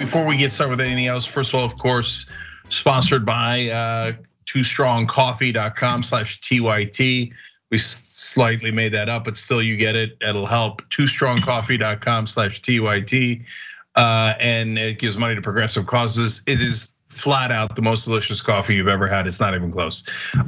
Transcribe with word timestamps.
before 0.00 0.26
we 0.26 0.38
get 0.38 0.50
started 0.50 0.70
with 0.70 0.80
anything 0.80 1.06
else, 1.06 1.26
first 1.26 1.52
of 1.52 1.60
all, 1.60 1.66
of 1.66 1.76
course, 1.76 2.26
sponsored 2.70 3.26
by 3.26 3.68
uh, 3.68 4.12
twostrongcoffee.com 4.46 6.02
slash 6.02 6.40
TYT. 6.40 7.32
We 7.70 7.78
slightly 7.78 8.72
made 8.72 8.94
that 8.94 9.08
up, 9.08 9.24
but 9.24 9.36
still 9.36 9.62
you 9.62 9.76
get 9.76 9.94
it. 9.94 10.16
It'll 10.20 10.46
help. 10.46 10.82
Twostrongcoffee.com 10.88 12.26
slash 12.26 12.62
TYT. 12.62 13.46
Uh, 13.94 14.34
and 14.40 14.78
it 14.78 14.98
gives 14.98 15.18
money 15.18 15.34
to 15.34 15.42
progressive 15.42 15.86
causes. 15.86 16.42
It 16.46 16.60
is 16.60 16.94
flat 17.10 17.50
out 17.50 17.74
the 17.76 17.82
most 17.82 18.04
delicious 18.04 18.40
coffee 18.40 18.76
you've 18.76 18.88
ever 18.88 19.08
had. 19.08 19.26
It's 19.26 19.40
not 19.40 19.54
even 19.54 19.72
close. 19.72 20.04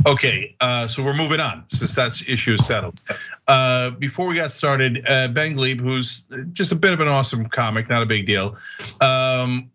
Okay, 0.06 0.56
uh, 0.60 0.88
so 0.88 1.02
we're 1.02 1.14
moving 1.14 1.40
on 1.40 1.64
since 1.68 1.94
that 1.96 2.22
issue 2.26 2.54
is 2.54 2.64
settled. 2.64 3.02
Uh, 3.46 3.90
before 3.90 4.28
we 4.28 4.36
got 4.36 4.52
started, 4.52 5.04
uh, 5.08 5.28
Ben 5.28 5.54
Gleib, 5.54 5.80
who's 5.80 6.26
just 6.52 6.72
a 6.72 6.76
bit 6.76 6.92
of 6.92 7.00
an 7.00 7.08
awesome 7.08 7.46
comic, 7.46 7.88
not 7.88 8.02
a 8.02 8.06
big 8.06 8.26
deal. 8.26 8.56
Um, 9.00 9.70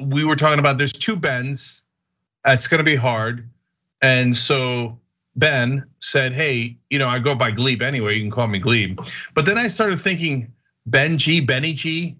we 0.00 0.24
were 0.24 0.36
talking 0.36 0.58
about 0.58 0.78
there's 0.78 0.92
two 0.92 1.16
Bens. 1.16 1.82
It's 2.44 2.68
going 2.68 2.78
to 2.78 2.84
be 2.84 2.96
hard, 2.96 3.48
and 4.00 4.36
so 4.36 4.98
Ben 5.36 5.84
said, 6.00 6.32
"Hey, 6.32 6.78
you 6.90 6.98
know, 6.98 7.08
I 7.08 7.18
go 7.18 7.34
by 7.34 7.50
Gleib 7.52 7.82
anyway. 7.82 8.14
You 8.14 8.22
can 8.22 8.30
call 8.30 8.46
me 8.46 8.58
Gleib." 8.60 8.98
But 9.34 9.46
then 9.46 9.58
I 9.58 9.68
started 9.68 10.00
thinking, 10.00 10.52
Ben 10.86 11.18
G, 11.18 11.40
Benny 11.40 11.72
G, 11.72 12.16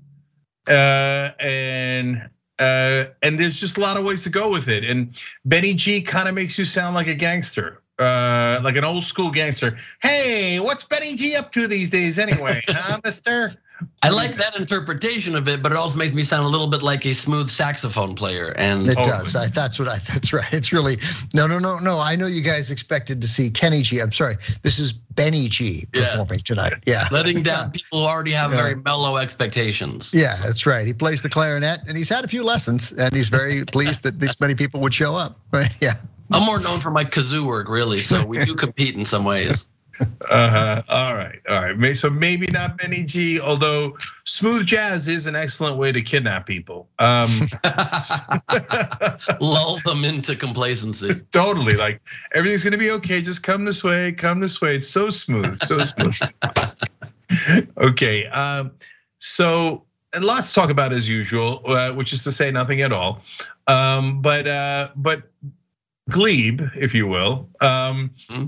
and 0.66 2.28
Uh, 2.58 3.06
and 3.22 3.38
there's 3.38 3.60
just 3.60 3.76
a 3.76 3.80
lot 3.80 3.96
of 3.96 4.04
ways 4.04 4.24
to 4.24 4.30
go 4.30 4.50
with 4.50 4.68
it. 4.68 4.84
And 4.84 5.20
Benny 5.44 5.74
G 5.74 6.00
kind 6.02 6.28
of 6.28 6.34
makes 6.34 6.58
you 6.58 6.64
sound 6.64 6.94
like 6.94 7.06
a 7.06 7.14
gangster, 7.14 7.82
uh, 7.98 8.60
like 8.62 8.76
an 8.76 8.84
old 8.84 9.04
school 9.04 9.30
gangster. 9.30 9.76
Hey, 10.02 10.60
what's 10.60 10.84
Benny 10.84 11.16
G 11.16 11.36
up 11.36 11.52
to 11.52 11.66
these 11.66 11.90
days 11.90 12.18
anyway, 12.18 12.62
huh, 12.68 13.00
Mister? 13.04 13.50
I 14.02 14.08
like 14.10 14.36
that 14.36 14.56
interpretation 14.56 15.36
of 15.36 15.48
it, 15.48 15.62
but 15.62 15.72
it 15.72 15.76
also 15.76 15.98
makes 15.98 16.12
me 16.12 16.22
sound 16.22 16.44
a 16.46 16.48
little 16.48 16.68
bit 16.68 16.82
like 16.82 17.04
a 17.04 17.12
smooth 17.12 17.50
saxophone 17.50 18.14
player. 18.14 18.52
And 18.56 18.86
it 18.86 18.96
does. 18.96 19.36
I, 19.36 19.48
that's 19.48 19.78
what 19.78 19.88
I. 19.88 19.96
That's 20.12 20.32
right. 20.32 20.50
It's 20.52 20.72
really 20.72 20.96
no, 21.34 21.46
no, 21.46 21.58
no, 21.58 21.78
no. 21.78 21.98
I 21.98 22.16
know 22.16 22.26
you 22.26 22.40
guys 22.40 22.70
expected 22.70 23.22
to 23.22 23.28
see 23.28 23.50
Kenny 23.50 23.82
G. 23.82 24.00
I'm 24.00 24.12
sorry. 24.12 24.34
This 24.62 24.78
is 24.78 24.92
Benny 24.92 25.48
G 25.48 25.86
performing 25.92 26.26
yes. 26.30 26.42
tonight. 26.42 26.74
Yeah, 26.86 27.06
letting 27.10 27.42
down 27.42 27.70
people 27.72 28.00
who 28.00 28.06
already 28.06 28.32
have 28.32 28.52
yeah. 28.52 28.62
very 28.62 28.74
mellow 28.76 29.16
expectations. 29.16 30.14
Yeah, 30.14 30.34
that's 30.42 30.64
right. 30.64 30.86
He 30.86 30.94
plays 30.94 31.22
the 31.22 31.28
clarinet, 31.28 31.80
and 31.86 31.96
he's 31.96 32.08
had 32.08 32.24
a 32.24 32.28
few 32.28 32.44
lessons, 32.44 32.92
and 32.92 33.14
he's 33.14 33.28
very 33.28 33.64
pleased 33.72 34.04
that 34.04 34.18
this 34.18 34.40
many 34.40 34.54
people 34.54 34.80
would 34.82 34.94
show 34.94 35.16
up. 35.16 35.38
Right? 35.52 35.72
Yeah. 35.82 35.94
I'm 36.30 36.44
more 36.44 36.60
known 36.60 36.80
for 36.80 36.90
my 36.90 37.04
kazoo 37.04 37.46
work, 37.46 37.68
really. 37.68 37.98
So 37.98 38.26
we 38.26 38.44
do 38.44 38.54
compete 38.54 38.94
in 38.94 39.04
some 39.04 39.24
ways. 39.24 39.66
Uh-huh. 39.98 40.82
All 40.90 41.14
right, 41.14 41.40
all 41.48 41.72
right. 41.74 41.96
So 41.96 42.10
maybe 42.10 42.48
not 42.48 42.76
Benny 42.76 43.04
G, 43.04 43.40
although 43.40 43.96
smooth 44.24 44.66
jazz 44.66 45.08
is 45.08 45.26
an 45.26 45.36
excellent 45.36 45.78
way 45.78 45.90
to 45.90 46.02
kidnap 46.02 46.44
people. 46.44 46.90
Um, 46.98 47.30
Lull 49.40 49.78
them 49.86 50.04
into 50.04 50.36
complacency. 50.36 51.14
Totally, 51.32 51.76
like 51.76 52.02
everything's 52.34 52.62
gonna 52.62 52.76
be 52.76 52.90
okay. 52.92 53.22
Just 53.22 53.42
come 53.42 53.64
this 53.64 53.82
way, 53.82 54.12
come 54.12 54.40
this 54.40 54.60
way. 54.60 54.76
It's 54.76 54.88
so 54.88 55.08
smooth, 55.08 55.58
so 55.60 55.78
smooth. 55.78 56.18
okay, 57.78 58.26
um, 58.26 58.72
so 59.16 59.84
and 60.12 60.24
lots 60.24 60.52
to 60.52 60.60
talk 60.60 60.70
about 60.70 60.92
as 60.92 61.08
usual, 61.08 61.62
uh, 61.64 61.92
which 61.92 62.12
is 62.12 62.24
to 62.24 62.32
say 62.32 62.50
nothing 62.50 62.82
at 62.82 62.92
all. 62.92 63.22
Um, 63.66 64.22
but 64.22 64.46
uh, 64.46 64.88
but 64.94 65.22
Gleib, 66.10 66.70
if 66.76 66.94
you 66.94 67.06
will. 67.06 67.48
Um, 67.60 68.10
mm-hmm 68.28 68.46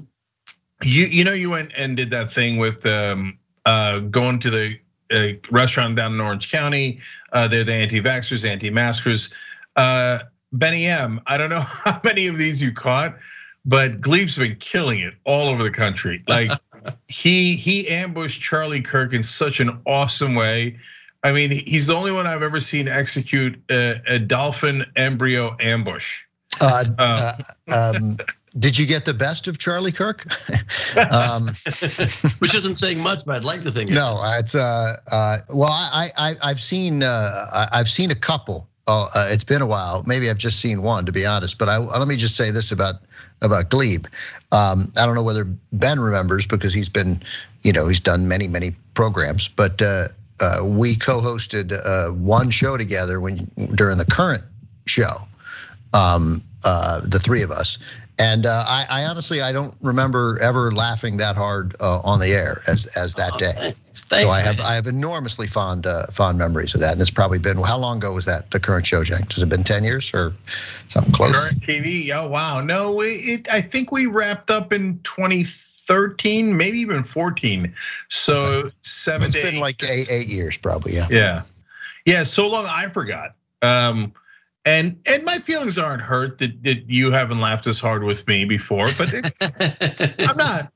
you 0.83 1.07
you 1.07 1.25
know 1.25 1.33
you 1.33 1.51
went 1.51 1.73
and 1.77 1.97
did 1.97 2.11
that 2.13 2.31
thing 2.31 2.59
with 2.59 2.87
um, 2.87 3.39
uh, 3.65 4.01
going 4.01 4.39
to 4.41 4.51
the 4.51 4.79
uh, 5.11 5.39
restaurant 5.51 5.97
down 5.97 6.15
in 6.15 6.21
Orange 6.21 6.51
County. 6.51 7.01
Uh, 7.33 7.49
they're 7.49 7.65
the 7.65 7.75
anti-vaxxers, 7.75 8.49
anti-maskers. 8.49 9.33
Uh, 9.75 10.19
Benny 10.53 10.87
M. 10.87 11.21
I 11.27 11.39
don't 11.39 11.51
know 11.51 11.61
how 11.85 12.01
many 12.05 12.29
of 12.29 12.39
these 12.39 12.63
you 12.63 12.73
caught, 12.73 13.17
but 13.65 14.01
Gleib's 14.01 14.37
been 14.37 14.57
killing 14.57 15.01
it 15.01 15.15
all 15.25 15.49
over 15.49 15.63
the 15.63 15.71
country. 15.71 16.23
Like 16.27 16.53
he 17.09 17.57
he 17.57 17.89
ambushed 17.89 18.41
Charlie 18.41 18.83
Kirk 18.83 19.13
in 19.13 19.23
such 19.23 19.61
an 19.61 19.81
awesome 19.87 20.35
way. 20.35 20.79
I 21.21 21.33
mean, 21.33 21.51
he's 21.51 21.89
the 21.89 21.95
only 21.95 22.13
one 22.13 22.29
I've 22.29 22.45
ever 22.45 22.61
seen 22.61 22.87
execute 22.87 23.61
a, 23.69 24.01
a 24.07 24.19
dolphin 24.21 24.87
embryo 24.95 25.57
ambush. 25.59 26.23
Uh, 26.61 26.85
uh, 26.99 27.33
um, 27.73 28.17
did 28.59 28.79
you 28.79 28.87
get 28.87 29.05
the 29.05 29.15
best 29.15 29.49
of 29.49 29.59
Charlie 29.59 29.93
Kirk? 29.93 30.27
um, 31.13 31.49
Which 32.39 32.55
isn't 32.55 32.77
saying 32.77 32.99
much, 32.99 33.25
but 33.25 33.37
I'd 33.37 33.45
like 33.45 33.63
to 33.63 33.71
think. 33.71 33.91
No, 33.91 34.21
it's 34.39 34.55
uh, 34.55 34.97
uh, 35.11 35.37
well, 35.51 35.71
I, 35.71 36.09
I 36.17 36.35
I've 36.43 36.61
seen 36.61 37.03
uh, 37.03 37.69
I've 37.73 37.89
seen 37.89 38.11
a 38.11 38.15
couple. 38.17 38.69
Oh, 38.87 39.07
uh, 39.15 39.27
it's 39.29 39.45
been 39.45 39.61
a 39.61 39.67
while. 39.67 40.03
Maybe 40.07 40.31
I've 40.31 40.39
just 40.39 40.61
seen 40.61 40.83
one, 40.83 41.07
to 41.07 41.13
be 41.13 41.27
honest. 41.27 41.59
But 41.59 41.69
I, 41.69 41.77
let 41.77 42.09
me 42.09 42.17
just 42.17 42.37
say 42.37 42.51
this 42.51 42.73
about 42.73 42.97
about 43.43 43.69
Gleib. 43.71 44.07
Um, 44.51 44.93
I 44.97 45.05
don't 45.05 45.15
know 45.15 45.23
whether 45.23 45.45
Ben 45.73 46.01
remembers 46.01 46.47
because 46.47 46.73
he's 46.73 46.89
been, 46.89 47.23
you 47.63 47.73
know, 47.73 47.87
he's 47.87 48.01
done 48.01 48.29
many 48.29 48.49
many 48.49 48.75
programs. 48.95 49.49
But 49.49 49.83
uh, 49.83 50.09
uh, 50.41 50.61
we 50.65 50.97
co-hosted 50.97 51.73
uh, 51.73 52.13
one 52.13 52.51
show 52.51 52.77
together 52.77 53.21
when 53.21 53.51
during 53.75 53.99
the 53.99 54.07
current 54.07 54.43
show, 54.87 55.17
um, 55.93 56.43
uh, 56.65 57.01
the 57.01 57.19
three 57.19 57.43
of 57.43 57.51
us, 57.51 57.79
and 58.19 58.47
uh, 58.47 58.65
I, 58.67 58.87
I, 58.91 59.05
honestly, 59.05 59.41
I 59.41 59.53
don't 59.53 59.75
remember 59.81 60.39
ever 60.43 60.73
laughing 60.73 61.19
that 61.19 61.37
hard 61.37 61.77
uh, 61.81 62.01
on 62.03 62.19
the 62.19 62.33
air 62.33 62.63
as 62.67 62.87
as 62.97 63.15
that 63.15 63.35
oh, 63.35 63.39
day. 63.39 63.75
Thanks, 63.95 64.25
so 64.25 64.31
I 64.31 64.41
have 64.41 64.61
I 64.61 64.75
have 64.75 64.87
enormously 64.87 65.47
fond 65.47 65.87
uh, 65.87 66.07
fond 66.09 66.37
memories 66.37 66.75
of 66.75 66.81
that, 66.81 66.93
and 66.93 67.01
it's 67.01 67.11
probably 67.11 67.39
been 67.39 67.59
how 67.59 67.79
long 67.79 67.99
ago 67.99 68.13
was 68.13 68.25
that 68.25 68.51
the 68.51 68.59
current 68.59 68.87
show, 68.87 69.05
Jack? 69.05 69.33
Has 69.33 69.43
it 69.43 69.49
been 69.49 69.63
ten 69.63 69.85
years 69.85 70.13
or 70.15 70.35
something 70.89 71.13
close? 71.13 71.37
Current 71.37 71.61
TV? 71.61 72.11
Oh 72.13 72.29
wow, 72.29 72.61
no, 72.61 73.01
it, 73.01 73.49
I 73.51 73.61
think 73.61 73.93
we 73.93 74.07
wrapped 74.07 74.51
up 74.51 74.73
in 74.73 74.99
2013, 75.05 76.57
maybe 76.57 76.79
even 76.79 77.05
14. 77.05 77.75
So 78.09 78.35
okay. 78.35 78.71
seven. 78.81 79.29
It's 79.29 79.37
been 79.37 79.57
eight. 79.57 79.61
like 79.61 79.83
eight, 79.85 80.11
eight 80.11 80.29
years, 80.29 80.57
probably. 80.57 80.95
Yeah. 80.95 81.07
Yeah, 81.09 81.43
yeah. 82.05 82.23
So 82.25 82.49
long, 82.49 82.67
I 82.69 82.89
forgot. 82.89 83.37
Um, 83.63 84.13
and 84.69 85.01
and 85.07 85.25
my 85.25 85.39
feelings 85.39 85.79
aren't 85.79 86.03
hurt 86.03 86.39
that, 86.39 86.63
that 86.65 86.91
you 86.91 87.11
haven't 87.11 87.41
laughed 87.41 87.67
as 87.67 87.81
hard 87.81 88.05
with 88.05 88.27
me 88.27 88.45
before, 88.45 88.91
but 88.99 89.11
I'm 90.21 90.37
not. 90.37 90.71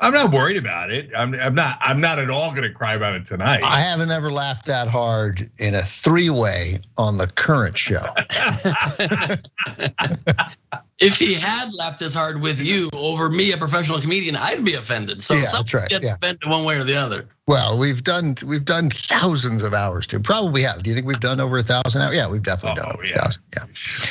I'm 0.00 0.12
not 0.12 0.32
worried 0.32 0.56
about 0.56 0.90
it. 0.90 1.10
I'm, 1.16 1.32
I'm 1.36 1.54
not. 1.54 1.78
I'm 1.80 2.00
not 2.00 2.18
at 2.18 2.28
all 2.28 2.50
going 2.50 2.64
to 2.64 2.72
cry 2.72 2.94
about 2.94 3.14
it 3.14 3.24
tonight. 3.24 3.62
I 3.62 3.80
haven't 3.80 4.10
ever 4.10 4.30
laughed 4.30 4.66
that 4.66 4.88
hard 4.88 5.48
in 5.58 5.76
a 5.76 5.82
three-way 5.82 6.80
on 6.98 7.18
the 7.18 7.28
current 7.28 7.78
show. 7.78 8.02
if 10.98 11.16
he 11.16 11.34
had 11.34 11.74
laughed 11.74 12.02
as 12.02 12.14
hard 12.14 12.40
with 12.40 12.60
you 12.60 12.88
over 12.92 13.28
me, 13.28 13.52
a 13.52 13.56
professional 13.56 14.00
comedian, 14.00 14.36
I'd 14.36 14.64
be 14.64 14.74
offended. 14.74 15.22
So 15.22 15.34
yeah, 15.34 15.46
that's 15.52 15.74
right. 15.74 15.88
Get 15.88 16.02
yeah. 16.02 16.14
offended 16.14 16.48
one 16.48 16.64
way 16.64 16.76
or 16.76 16.84
the 16.84 16.96
other. 16.96 17.28
Well, 17.48 17.78
we've 17.78 18.04
done 18.04 18.36
we've 18.46 18.64
done 18.64 18.88
thousands 18.88 19.64
of 19.64 19.74
hours 19.74 20.06
too. 20.06 20.20
Probably 20.20 20.62
have. 20.62 20.82
Do 20.82 20.90
you 20.90 20.94
think 20.94 21.06
we've 21.06 21.18
done 21.18 21.40
over 21.40 21.58
a 21.58 21.62
thousand 21.62 22.02
hours? 22.02 22.14
Yeah, 22.14 22.30
we've 22.30 22.42
definitely 22.42 22.80
oh, 22.80 22.84
done 22.84 22.94
over 22.94 23.04
yeah. 23.04 23.10
a 23.10 23.18
thousand. 23.18 23.42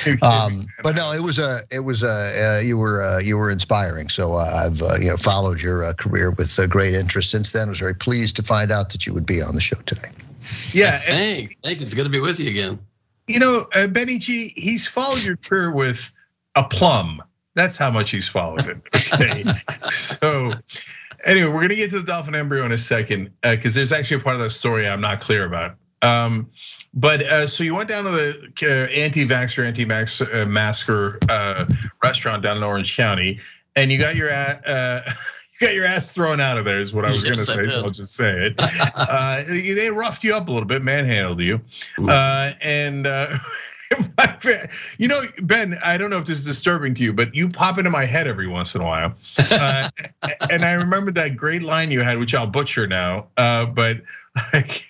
Yeah. 0.05 0.15
Um, 0.21 0.65
but 0.83 0.95
no, 0.95 1.13
it 1.13 1.21
was 1.21 1.39
a 1.39 1.59
it 1.71 1.79
was 1.79 2.03
a 2.03 2.57
uh, 2.57 2.61
you 2.61 2.77
were 2.77 3.01
uh, 3.01 3.19
you 3.19 3.37
were 3.37 3.49
inspiring. 3.49 4.09
So 4.09 4.33
uh, 4.33 4.65
I've 4.65 4.81
uh, 4.81 4.95
you 4.99 5.09
know 5.09 5.17
followed 5.17 5.61
your 5.61 5.85
uh, 5.85 5.93
career 5.93 6.31
with 6.31 6.59
uh, 6.59 6.67
great 6.67 6.93
interest 6.93 7.31
since 7.31 7.51
then. 7.51 7.67
I 7.67 7.69
was 7.69 7.79
very 7.79 7.95
pleased 7.95 8.35
to 8.37 8.43
find 8.43 8.71
out 8.71 8.91
that 8.91 9.05
you 9.05 9.13
would 9.13 9.25
be 9.25 9.41
on 9.41 9.55
the 9.55 9.61
show 9.61 9.77
today. 9.85 10.09
Yeah, 10.73 10.97
thanks. 10.97 11.55
Thanks. 11.63 11.81
It's 11.81 11.93
good 11.93 12.03
to 12.03 12.09
be 12.09 12.19
with 12.19 12.39
you 12.39 12.49
again. 12.49 12.79
You 13.27 13.39
know, 13.39 13.65
Benny 13.89 14.19
G, 14.19 14.51
he's 14.55 14.87
followed 14.87 15.23
your 15.23 15.37
career 15.37 15.73
with 15.73 16.11
a 16.55 16.63
plum. 16.63 17.21
That's 17.53 17.77
how 17.77 17.91
much 17.91 18.11
he's 18.11 18.29
followed 18.29 18.67
it. 18.67 18.77
Okay. 19.13 19.43
so 19.91 20.53
anyway, 21.25 21.49
we're 21.49 21.61
gonna 21.61 21.75
get 21.75 21.89
to 21.89 21.99
the 21.99 22.05
dolphin 22.05 22.33
embryo 22.33 22.65
in 22.65 22.71
a 22.71 22.77
second 22.77 23.31
because 23.41 23.75
uh, 23.75 23.79
there's 23.79 23.91
actually 23.91 24.17
a 24.17 24.23
part 24.23 24.35
of 24.35 24.41
that 24.41 24.51
story 24.51 24.87
I'm 24.87 25.01
not 25.01 25.19
clear 25.19 25.45
about. 25.45 25.75
Um, 26.01 26.49
but 26.93 27.21
uh, 27.21 27.47
so 27.47 27.63
you 27.63 27.75
went 27.75 27.89
down 27.89 28.05
to 28.05 28.11
the 28.11 28.53
uh, 28.63 28.91
anti-vaxxer, 28.91 29.65
anti-masker 29.65 31.19
uh, 31.29 31.65
restaurant 32.03 32.41
down 32.41 32.57
in 32.57 32.63
Orange 32.63 32.95
County, 32.95 33.39
and 33.75 33.91
you 33.91 33.99
got 33.99 34.15
your 34.15 34.31
uh, 34.31 35.01
you 35.61 35.67
got 35.67 35.75
your 35.75 35.85
ass 35.85 36.13
thrown 36.13 36.39
out 36.39 36.57
of 36.57 36.65
there. 36.65 36.79
Is 36.79 36.93
what 36.93 37.05
I 37.05 37.11
was 37.11 37.23
yes, 37.23 37.31
gonna 37.31 37.67
say. 37.67 37.73
So 37.73 37.81
I'll 37.81 37.91
just 37.91 38.15
say 38.15 38.47
it. 38.47 38.55
Uh, 38.93 39.43
they 39.47 39.89
roughed 39.89 40.23
you 40.23 40.35
up 40.35 40.47
a 40.47 40.51
little 40.51 40.67
bit, 40.67 40.81
manhandled 40.81 41.39
you, 41.39 41.61
and 41.97 43.07
you 44.97 45.07
know, 45.07 45.21
Ben, 45.41 45.77
I 45.83 45.97
don't 45.97 46.09
know 46.09 46.17
if 46.17 46.25
this 46.25 46.39
is 46.39 46.45
disturbing 46.45 46.93
to 46.95 47.03
you, 47.03 47.13
but 47.13 47.35
you 47.35 47.49
pop 47.49 47.77
into 47.77 47.89
my 47.89 48.05
head 48.05 48.27
every 48.27 48.47
once 48.47 48.75
in 48.75 48.81
a 48.81 48.85
while. 48.85 49.15
Uh, 49.37 49.89
and 50.49 50.63
I 50.63 50.73
remember 50.73 51.11
that 51.11 51.35
great 51.35 51.61
line 51.61 51.91
you 51.91 52.01
had, 52.01 52.17
which 52.19 52.35
I'll 52.35 52.47
butcher 52.47 52.87
now. 52.87 53.27
Uh, 53.37 53.65
but 53.65 54.01
like, 54.53 54.85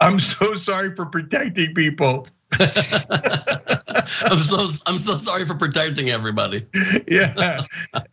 I'm 0.00 0.18
so 0.18 0.54
sorry 0.54 0.94
for 0.94 1.06
protecting 1.06 1.74
people. 1.74 2.28
I'm 2.60 4.38
so 4.38 4.68
I'm 4.86 4.98
so 4.98 5.18
sorry 5.18 5.44
for 5.44 5.56
protecting 5.56 6.10
everybody. 6.10 6.66
yeah, 7.08 7.64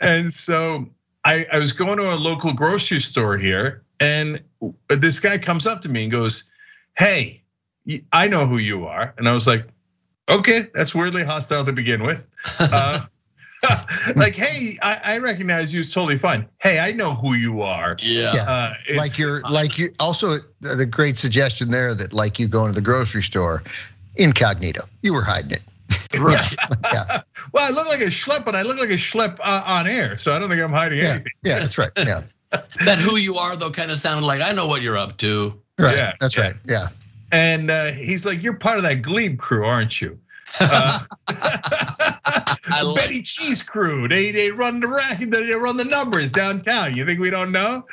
and 0.02 0.34
so 0.34 0.88
I, 1.24 1.46
I 1.52 1.60
was 1.60 1.74
going 1.74 1.98
to 2.00 2.14
a 2.14 2.18
local 2.18 2.54
grocery 2.54 3.00
store 3.00 3.38
here, 3.38 3.84
and 4.00 4.44
this 4.90 5.20
guy 5.20 5.38
comes 5.38 5.68
up 5.68 5.84
to 5.84 5.90
me 5.90 6.04
and 6.04 6.12
goes, 6.12 6.46
"Hey, 6.98 7.44
I 8.12 8.28
know 8.28 8.46
who 8.46 8.58
you 8.58 8.86
are. 8.88 9.14
And 9.18 9.28
I 9.28 9.34
was 9.34 9.48
like, 9.48 9.68
okay, 10.30 10.62
that's 10.74 10.94
weirdly 10.94 11.24
hostile 11.24 11.66
to 11.66 11.74
begin 11.74 12.04
with. 12.04 12.26
Uh, 12.60 13.06
like, 14.16 14.36
hey, 14.36 14.78
I, 14.82 15.00
I, 15.04 15.18
recognize 15.20 15.74
you. 15.74 15.82
It's 15.82 15.94
totally 15.94 16.18
fine. 16.18 16.48
Hey, 16.62 16.80
I 16.80 16.92
know 16.92 17.14
who 17.14 17.34
you 17.34 17.62
are. 17.62 17.96
Yeah. 18.02 18.34
Uh, 18.36 18.74
like 18.98 19.18
you're, 19.18 19.42
like 19.50 19.78
you. 19.78 19.90
Also, 20.00 20.40
the 20.60 20.86
great 20.86 21.18
suggestion 21.18 21.70
there 21.70 21.96
that 21.96 22.14
like 22.14 22.40
you 22.40 22.48
go 22.48 22.64
into 22.64 22.74
the 22.74 22.82
grocery 22.82 23.22
store, 23.22 23.64
incognito. 24.16 24.88
You 25.02 25.14
were 25.14 25.24
hiding 25.24 25.52
it. 25.52 25.62
Right. 26.20 26.56
yeah. 26.94 27.22
well, 27.54 27.68
I 27.68 27.74
look 27.74 27.88
like 27.88 28.02
a 28.02 28.06
schlep, 28.06 28.46
but 28.46 28.56
I 28.56 28.62
look 28.62 28.78
like 28.78 28.92
a 28.92 28.94
schlep 28.94 29.40
uh, 29.44 29.64
on 29.66 29.88
air, 29.88 30.20
so 30.20 30.32
I 30.32 30.38
don't 30.38 30.48
think 30.48 30.62
I'm 30.62 30.72
hiding 30.72 31.00
yeah. 31.00 31.06
anything. 31.06 31.32
Yeah, 31.44 31.60
that's 31.60 31.80
right. 31.80 31.90
Yeah. 31.98 32.22
that 32.86 33.00
who 33.00 33.18
you 33.18 33.38
are 33.38 33.56
though 33.56 33.72
kind 33.72 33.90
of 33.90 33.98
sounded 33.98 34.28
like 34.28 34.40
I 34.40 34.52
know 34.52 34.68
what 34.68 34.84
you're 34.84 34.98
up 34.98 35.18
to. 35.18 35.60
Right. 35.80 35.96
Yeah, 35.98 36.14
that's 36.20 36.38
yeah. 36.38 36.44
right. 36.44 36.56
Yeah. 36.68 36.88
And 37.34 37.72
uh, 37.72 37.88
he's 37.88 38.26
like, 38.26 38.44
"You're 38.44 38.54
part 38.54 38.78
of 38.78 38.84
that 38.84 39.02
Gleib 39.02 39.40
crew, 39.40 39.66
aren't 39.66 40.00
you?" 40.00 40.20
Uh, 40.60 41.00
Benny 42.96 43.22
G's 43.22 43.64
crew. 43.64 44.08
They 44.08 44.32
they 44.32 44.52
run 44.52 44.80
the 44.80 44.88
rack. 44.88 45.20
They 45.20 45.52
run 45.54 45.78
the 45.78 45.84
numbers 45.84 46.32
downtown. 46.32 46.96
You 46.96 47.06
think 47.06 47.20
we 47.20 47.30
don't 47.30 47.52
know? 47.52 47.86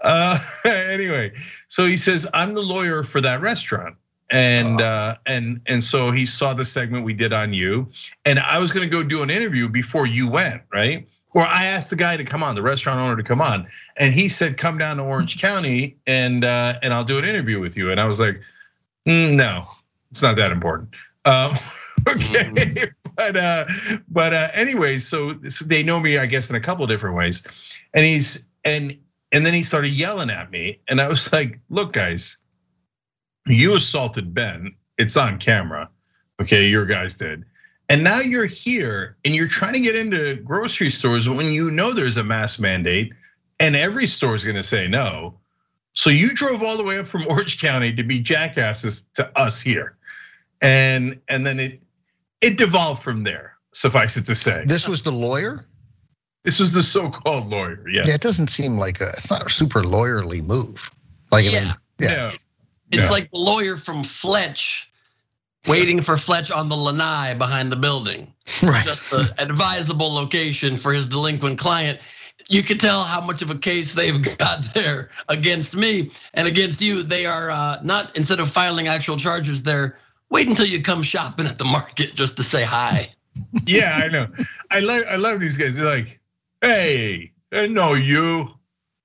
Uh, 0.00 0.38
anyway, 0.64 1.32
so 1.68 1.84
he 1.84 1.96
says, 1.96 2.26
"I'm 2.32 2.54
the 2.54 2.62
lawyer 2.62 3.02
for 3.02 3.20
that 3.20 3.42
restaurant." 3.42 3.96
and 4.30 4.80
uh, 4.80 5.16
and 5.26 5.60
and 5.66 5.82
so 5.82 6.10
he 6.10 6.26
saw 6.26 6.54
the 6.54 6.64
segment 6.64 7.04
we 7.04 7.14
did 7.14 7.32
on 7.32 7.52
you, 7.52 7.90
and 8.24 8.38
I 8.38 8.58
was 8.58 8.72
going 8.72 8.88
to 8.88 8.90
go 8.90 9.02
do 9.02 9.22
an 9.22 9.30
interview 9.30 9.68
before 9.68 10.06
you 10.06 10.30
went, 10.30 10.62
right? 10.72 11.06
Or 11.32 11.42
I 11.42 11.66
asked 11.66 11.90
the 11.90 11.96
guy 11.96 12.16
to 12.16 12.24
come 12.24 12.42
on, 12.42 12.54
the 12.54 12.62
restaurant 12.62 13.00
owner 13.00 13.16
to 13.16 13.22
come 13.22 13.40
on, 13.40 13.68
and 13.96 14.12
he 14.12 14.28
said, 14.28 14.56
"Come 14.56 14.78
down 14.78 14.96
to 14.96 15.02
Orange 15.02 15.40
County, 15.40 15.98
and 16.06 16.44
uh, 16.44 16.74
and 16.82 16.94
I'll 16.94 17.04
do 17.04 17.18
an 17.18 17.24
interview 17.24 17.60
with 17.60 17.76
you." 17.76 17.90
And 17.90 18.00
I 18.00 18.06
was 18.06 18.18
like, 18.18 18.40
"No, 19.06 19.66
it's 20.10 20.22
not 20.22 20.36
that 20.36 20.52
important." 20.52 20.90
Um, 21.24 21.52
okay, 22.08 22.50
mm-hmm. 22.50 22.84
but 23.16 23.36
uh, 23.36 23.64
but 24.08 24.34
uh, 24.34 24.48
anyway, 24.52 24.98
so, 24.98 25.40
so 25.48 25.64
they 25.64 25.82
know 25.82 26.00
me, 26.00 26.18
I 26.18 26.26
guess, 26.26 26.50
in 26.50 26.56
a 26.56 26.60
couple 26.60 26.86
different 26.86 27.16
ways, 27.16 27.46
and 27.92 28.04
he's 28.04 28.48
and 28.64 28.98
and 29.32 29.44
then 29.44 29.54
he 29.54 29.62
started 29.62 29.90
yelling 29.90 30.30
at 30.30 30.50
me, 30.50 30.80
and 30.88 31.00
I 31.00 31.08
was 31.08 31.32
like, 31.32 31.60
"Look, 31.68 31.92
guys." 31.92 32.38
you 33.46 33.76
assaulted 33.76 34.34
Ben. 34.34 34.76
It's 34.96 35.16
on 35.16 35.38
camera. 35.38 35.90
Okay, 36.40 36.68
your 36.68 36.86
guys 36.86 37.16
did. 37.16 37.44
And 37.88 38.02
now 38.02 38.20
you're 38.20 38.46
here 38.46 39.16
and 39.24 39.34
you're 39.34 39.48
trying 39.48 39.74
to 39.74 39.80
get 39.80 39.96
into 39.96 40.36
grocery 40.36 40.90
stores 40.90 41.28
when 41.28 41.46
you 41.46 41.70
know 41.70 41.92
there's 41.92 42.16
a 42.16 42.24
mask 42.24 42.58
mandate 42.58 43.12
and 43.60 43.76
every 43.76 44.06
store 44.06 44.34
is 44.34 44.44
going 44.44 44.56
to 44.56 44.62
say 44.62 44.88
no. 44.88 45.40
So 45.94 46.10
you 46.10 46.34
drove 46.34 46.62
all 46.62 46.76
the 46.76 46.84
way 46.84 46.98
up 46.98 47.06
from 47.06 47.26
Orange 47.28 47.60
County 47.60 47.94
to 47.94 48.04
be 48.04 48.20
jackasses 48.20 49.06
to 49.14 49.30
us 49.38 49.60
here. 49.60 49.96
And 50.60 51.20
and 51.28 51.46
then 51.46 51.60
it 51.60 51.80
it 52.40 52.58
devolved 52.58 53.02
from 53.02 53.24
there, 53.24 53.56
suffice 53.72 54.16
it 54.16 54.26
to 54.26 54.34
say. 54.34 54.64
This 54.66 54.86
was 54.86 55.02
the 55.02 55.12
lawyer? 55.12 55.66
This 56.42 56.60
was 56.60 56.72
the 56.72 56.82
so-called 56.82 57.48
lawyer, 57.48 57.88
yes. 57.88 58.06
Yeah, 58.06 58.14
it 58.14 58.20
doesn't 58.20 58.48
seem 58.48 58.76
like 58.76 59.00
a 59.00 59.08
it's 59.08 59.30
not 59.30 59.46
a 59.46 59.48
super 59.48 59.82
lawyerly 59.82 60.44
move. 60.44 60.90
Like 61.32 61.50
yeah. 61.50 61.58
I 61.58 61.62
mean, 61.62 61.74
yeah. 62.00 62.32
It's 62.90 63.04
yeah. 63.04 63.10
like 63.10 63.30
the 63.30 63.38
lawyer 63.38 63.76
from 63.76 64.04
Fletch 64.04 64.90
waiting 65.66 66.02
for 66.02 66.16
Fletch 66.16 66.50
on 66.50 66.68
the 66.68 66.76
lanai 66.76 67.34
behind 67.34 67.72
the 67.72 67.76
building. 67.76 68.32
Right. 68.62 68.84
Just 68.84 69.12
an 69.12 69.30
advisable 69.38 70.12
location 70.12 70.76
for 70.76 70.92
his 70.92 71.08
delinquent 71.08 71.58
client. 71.58 71.98
You 72.48 72.62
can 72.62 72.78
tell 72.78 73.02
how 73.02 73.20
much 73.20 73.42
of 73.42 73.50
a 73.50 73.54
case 73.54 73.94
they've 73.94 74.20
got 74.38 74.62
there 74.74 75.10
against 75.28 75.76
me 75.76 76.10
and 76.32 76.46
against 76.46 76.80
you. 76.80 77.02
They 77.02 77.26
are 77.26 77.50
uh, 77.50 77.76
not 77.82 78.16
instead 78.16 78.40
of 78.40 78.50
filing 78.50 78.88
actual 78.88 79.16
charges, 79.16 79.62
they're 79.62 79.98
wait 80.30 80.48
until 80.48 80.66
you 80.66 80.82
come 80.82 81.02
shopping 81.02 81.46
at 81.46 81.58
the 81.58 81.64
market 81.64 82.14
just 82.14 82.36
to 82.38 82.42
say 82.42 82.64
hi. 82.64 83.10
Yeah, 83.66 84.00
I 84.00 84.08
know. 84.08 84.28
I 84.70 84.78
love 84.78 85.02
I 85.10 85.16
love 85.16 85.40
these 85.40 85.56
guys. 85.56 85.76
They're 85.76 85.86
like, 85.86 86.20
hey, 86.60 87.32
I 87.52 87.66
know 87.66 87.94
you. 87.94 88.48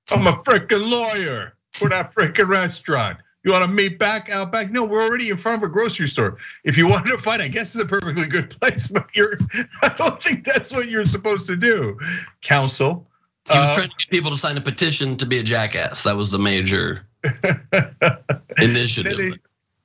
I'm 0.08 0.26
a 0.26 0.32
freaking 0.44 0.88
lawyer 0.88 1.56
for 1.72 1.88
that 1.88 2.14
freaking 2.14 2.48
restaurant. 2.48 3.18
You 3.42 3.52
want 3.52 3.64
to 3.64 3.70
meet 3.70 3.98
back 3.98 4.30
out 4.30 4.52
back? 4.52 4.70
No, 4.70 4.84
we're 4.84 5.02
already 5.02 5.30
in 5.30 5.36
front 5.36 5.62
of 5.62 5.68
a 5.68 5.72
grocery 5.72 6.06
store. 6.08 6.36
If 6.62 6.76
you 6.78 6.88
wanted 6.88 7.10
to 7.10 7.18
fight, 7.18 7.40
I 7.40 7.48
guess 7.48 7.74
it's 7.74 7.82
a 7.82 7.88
perfectly 7.88 8.26
good 8.26 8.50
place, 8.60 8.88
but 8.88 9.08
you're 9.14 9.38
I 9.82 9.88
don't 9.96 10.22
think 10.22 10.44
that's 10.44 10.72
what 10.72 10.88
you're 10.88 11.06
supposed 11.06 11.48
to 11.48 11.56
do. 11.56 11.98
Counsel. 12.42 13.09
He 13.48 13.58
was 13.58 13.70
uh, 13.70 13.74
trying 13.74 13.88
to 13.88 13.94
get 13.96 14.10
people 14.10 14.30
to 14.30 14.36
sign 14.36 14.56
a 14.56 14.60
petition 14.60 15.16
to 15.16 15.26
be 15.26 15.38
a 15.38 15.42
jackass. 15.42 16.04
That 16.04 16.16
was 16.16 16.30
the 16.30 16.38
major 16.38 17.06
initiative. 18.58 19.38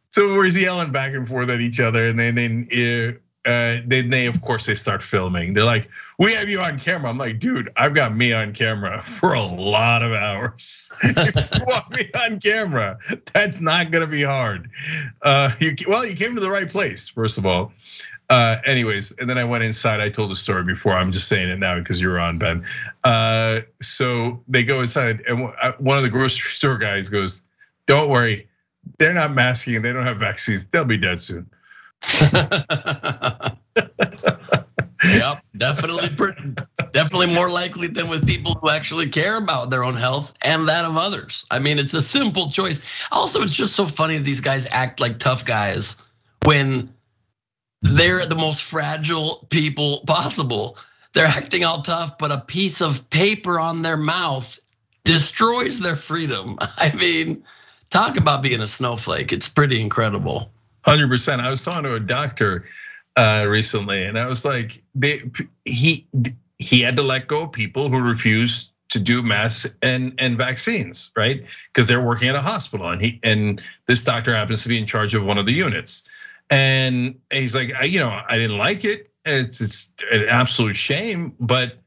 So 0.10 0.34
we're 0.34 0.46
yelling 0.48 0.92
back 0.92 1.14
and 1.14 1.28
forth 1.28 1.50
at 1.50 1.62
each 1.62 1.80
other, 1.80 2.06
and 2.06 2.20
then 2.20 2.36
then 2.36 2.68
uh, 3.46 3.78
then 3.86 4.10
they 4.10 4.26
of 4.26 4.42
course 4.42 4.66
they 4.66 4.74
start 4.74 5.04
filming. 5.04 5.54
They're 5.54 5.64
like, 5.64 5.90
"We 6.18 6.34
have 6.34 6.50
you 6.50 6.62
on 6.62 6.80
camera." 6.80 7.10
I'm 7.10 7.18
like, 7.18 7.40
"Dude, 7.40 7.70
I've 7.78 7.94
got 7.94 8.16
me 8.16 8.34
on 8.34 8.54
camera 8.54 9.02
for 9.04 9.34
a 9.34 9.42
lot 9.42 10.02
of 10.02 10.14
hours. 10.14 10.92
you 11.04 11.12
want 11.68 11.92
me 11.92 12.10
on 12.22 12.40
camera, 12.40 12.98
that's 13.34 13.62
not 13.62 13.92
gonna 13.92 14.08
be 14.08 14.24
hard." 14.24 14.70
Uh, 15.22 15.52
you, 15.60 15.76
well, 15.88 16.06
you 16.06 16.16
came 16.16 16.36
to 16.36 16.42
the 16.42 16.50
right 16.50 16.70
place, 16.70 17.08
first 17.10 17.38
of 17.38 17.46
all. 17.46 17.72
Uh, 18.28 18.58
anyways, 18.66 19.12
and 19.20 19.30
then 19.30 19.38
I 19.38 19.44
went 19.44 19.64
inside. 19.64 20.00
I 20.00 20.10
told 20.10 20.32
the 20.32 20.36
story 20.36 20.64
before. 20.64 20.94
I'm 20.94 21.12
just 21.12 21.28
saying 21.28 21.50
it 21.50 21.60
now 21.60 21.78
because 21.78 22.02
you're 22.02 22.20
on, 22.20 22.40
Ben. 22.40 22.66
Uh, 23.04 23.60
so 23.82 24.44
they 24.48 24.64
go 24.64 24.82
inside, 24.82 25.22
and 25.28 25.54
one 25.78 25.98
of 25.98 26.04
the 26.04 26.10
grocery 26.10 26.50
store 26.50 26.78
guys 26.80 27.10
goes, 27.10 27.44
"Don't 27.86 28.10
worry, 28.10 28.48
they're 28.98 29.14
not 29.14 29.36
masking. 29.36 29.84
They 29.84 29.94
don't 29.94 30.06
have 30.06 30.18
vaccines. 30.18 30.68
They'll 30.68 30.86
be 30.86 30.98
dead 30.98 31.20
soon." 31.20 31.52
yep, 35.04 35.38
definitely, 35.56 36.10
definitely 36.92 37.34
more 37.34 37.50
likely 37.50 37.88
than 37.88 38.08
with 38.08 38.28
people 38.28 38.56
who 38.56 38.70
actually 38.70 39.10
care 39.10 39.38
about 39.38 39.70
their 39.70 39.84
own 39.84 39.96
health 39.96 40.34
and 40.44 40.70
that 40.70 40.86
of 40.86 40.98
others. 40.98 41.46
I 41.50 41.60
mean, 41.60 41.80
it's 41.80 41.94
a 41.94 42.02
simple 42.02 42.50
choice. 42.50 42.86
Also, 43.12 43.42
it's 43.42 43.54
just 43.54 43.76
so 43.76 43.88
funny 43.88 44.18
these 44.18 44.42
guys 44.42 44.68
act 44.72 45.00
like 45.00 45.20
tough 45.20 45.46
guys 45.46 45.98
when 46.44 46.94
they're 47.82 48.26
the 48.26 48.36
most 48.36 48.64
fragile 48.64 49.46
people 49.50 50.04
possible. 50.08 50.78
They're 51.14 51.26
acting 51.26 51.64
all 51.64 51.82
tough, 51.82 52.18
but 52.18 52.32
a 52.32 52.40
piece 52.40 52.82
of 52.82 53.10
paper 53.10 53.60
on 53.60 53.82
their 53.82 53.98
mouth 53.98 54.60
destroys 55.04 55.80
their 55.80 55.96
freedom. 55.96 56.58
I 56.60 56.94
mean, 56.94 57.44
talk 57.90 58.18
about 58.18 58.44
being 58.44 58.62
a 58.62 58.68
snowflake. 58.68 59.32
It's 59.32 59.48
pretty 59.48 59.80
incredible. 59.82 60.52
Hundred 60.86 61.10
percent. 61.10 61.42
I 61.42 61.50
was 61.50 61.66
talking 61.66 61.84
to 61.84 61.96
a 61.96 62.00
doctor 62.00 62.66
uh, 63.16 63.46
recently, 63.50 64.04
and 64.04 64.20
I 64.20 64.28
was 64.28 64.46
like, 64.46 64.84
they, 64.94 65.32
he 65.64 66.06
he 66.60 66.82
had 66.82 66.98
to 66.98 67.02
let 67.02 67.28
go 67.28 67.44
of 67.44 67.54
people 67.54 67.90
who 67.90 68.02
refused 68.02 68.72
to 68.90 69.00
do 69.00 69.24
masks 69.24 69.76
and 69.82 70.14
and 70.20 70.38
vaccines, 70.38 71.12
right? 71.18 71.46
Because 71.74 71.88
they're 71.88 72.02
working 72.02 72.28
at 72.30 72.36
a 72.36 72.42
hospital, 72.42 72.88
and 72.88 73.02
he 73.02 73.20
and 73.24 73.62
this 73.88 74.04
doctor 74.04 74.36
happens 74.36 74.62
to 74.64 74.70
be 74.70 74.78
in 74.78 74.86
charge 74.86 75.16
of 75.16 75.26
one 75.26 75.40
of 75.40 75.48
the 75.48 75.54
units, 75.54 76.08
and 76.52 77.20
he's 77.32 77.56
like, 77.56 77.72
you 77.90 78.00
know, 78.00 78.10
I 78.10 78.38
didn't 78.38 78.60
like 78.60 78.86
it. 78.86 79.12
It's 79.26 79.62
it's 79.62 79.92
an 80.12 80.26
absolute 80.30 80.76
shame, 80.76 81.34
but 81.40 81.80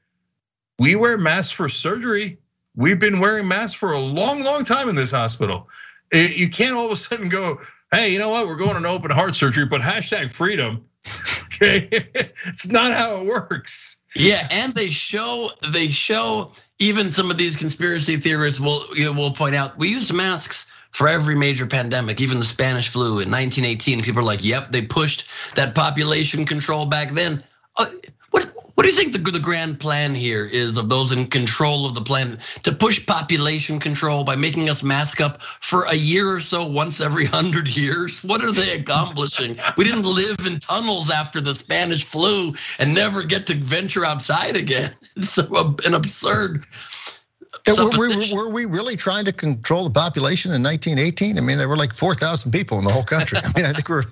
we 0.79 0.97
wear 0.97 1.19
masks 1.19 1.53
for 1.53 1.69
surgery. 1.69 2.39
We've 2.75 2.99
been 2.99 3.21
wearing 3.21 3.47
masks 3.47 3.75
for 3.75 3.93
a 3.93 4.01
long, 4.01 4.43
long 4.43 4.65
time 4.65 4.89
in 4.89 4.97
this 4.97 5.13
hospital. 5.13 5.69
You 6.13 6.49
can't 6.49 6.75
all 6.75 6.87
of 6.87 6.93
a 6.93 6.97
sudden 6.97 7.29
go, 7.29 7.61
hey, 7.93 8.13
you 8.13 8.19
know 8.19 8.29
what? 8.29 8.47
We're 8.47 8.57
going 8.57 8.83
to 8.83 8.89
open 8.89 9.11
heart 9.11 9.35
surgery, 9.35 9.67
but 9.67 9.81
hashtag 9.81 10.33
freedom. 10.33 10.85
Okay, 11.61 11.89
it's 12.47 12.69
not 12.69 12.93
how 12.93 13.21
it 13.21 13.27
works. 13.27 14.01
Yeah, 14.15 14.47
and 14.49 14.77
they 14.77 14.91
show 14.91 15.51
they 15.73 15.89
show 15.89 16.53
even 16.79 17.11
some 17.11 17.33
of 17.33 17.37
these 17.37 17.57
conspiracy 17.57 18.17
theorists 18.17 18.61
will 18.61 18.85
will 18.97 19.33
point 19.33 19.57
out 19.57 19.77
we 19.77 19.89
used 19.89 20.13
masks 20.15 20.71
for 20.93 21.09
every 21.09 21.35
major 21.35 21.67
pandemic, 21.67 22.21
even 22.21 22.39
the 22.39 22.45
Spanish 22.45 22.91
flu 22.91 23.19
in 23.19 23.31
1918. 23.31 24.03
People 24.03 24.21
are 24.21 24.25
like, 24.25 24.45
"Yep, 24.45 24.71
they 24.71 24.83
pushed 24.83 25.25
that 25.57 25.75
population 25.75 26.47
control 26.47 26.87
back 26.87 27.11
then." 27.11 27.43
Uh, 27.77 27.87
Uh, 28.79 28.81
what 28.81 28.85
do 28.85 28.91
you 28.91 28.97
think 28.97 29.13
the, 29.13 29.31
the 29.31 29.41
grand 29.41 29.81
plan 29.81 30.15
here 30.15 30.45
is 30.45 30.77
of 30.77 30.89
those 30.89 31.11
in 31.11 31.27
control 31.27 31.85
of 31.85 31.95
the 31.95 32.01
planet 32.01 32.39
to 32.63 32.73
push 32.73 33.05
population 33.05 33.81
control 33.81 34.23
by 34.25 34.37
making 34.37 34.71
us 34.71 34.83
mask 34.83 35.21
up 35.21 35.43
for 35.43 35.85
a 35.85 35.95
year 35.95 36.35
or 36.35 36.41
so 36.41 36.67
once 36.67 37.01
every 37.01 37.25
hundred 37.25 37.69
years? 37.69 38.23
What 38.23 38.43
are 38.43 38.53
they 38.53 38.79
accomplishing? 38.79 39.59
we 39.77 39.85
didn't 39.85 40.05
live 40.05 40.47
in 40.47 40.61
tunnels 40.61 41.11
after 41.11 41.41
the 41.41 41.55
Spanish 41.55 42.05
flu 42.05 42.55
and 42.79 42.95
never 42.95 43.25
get 43.25 43.47
to 43.49 43.55
venture 43.55 44.05
outside 44.05 44.57
again. 44.57 44.93
It's 45.17 45.37
an 45.37 45.95
absurd 45.95 46.65
were, 47.67 47.91
were, 47.97 48.35
were, 48.35 48.51
we 48.51 48.65
really 48.65 48.97
trying 48.97 49.25
to 49.25 49.33
control 49.33 49.85
the 49.85 49.91
population 49.91 50.53
in 50.53 50.63
1918? 50.63 51.39
I 51.39 51.41
mean, 51.41 51.59
there 51.59 51.69
were 51.69 51.77
like 51.77 51.95
4,000 51.95 52.51
people 52.51 52.79
in 52.79 52.85
the 52.85 52.91
whole 52.91 53.05
country. 53.05 53.39
I 53.43 53.53
mean, 53.57 53.65
I 53.65 53.73
think 53.73 53.89
we 53.89 53.97
are 53.97 54.05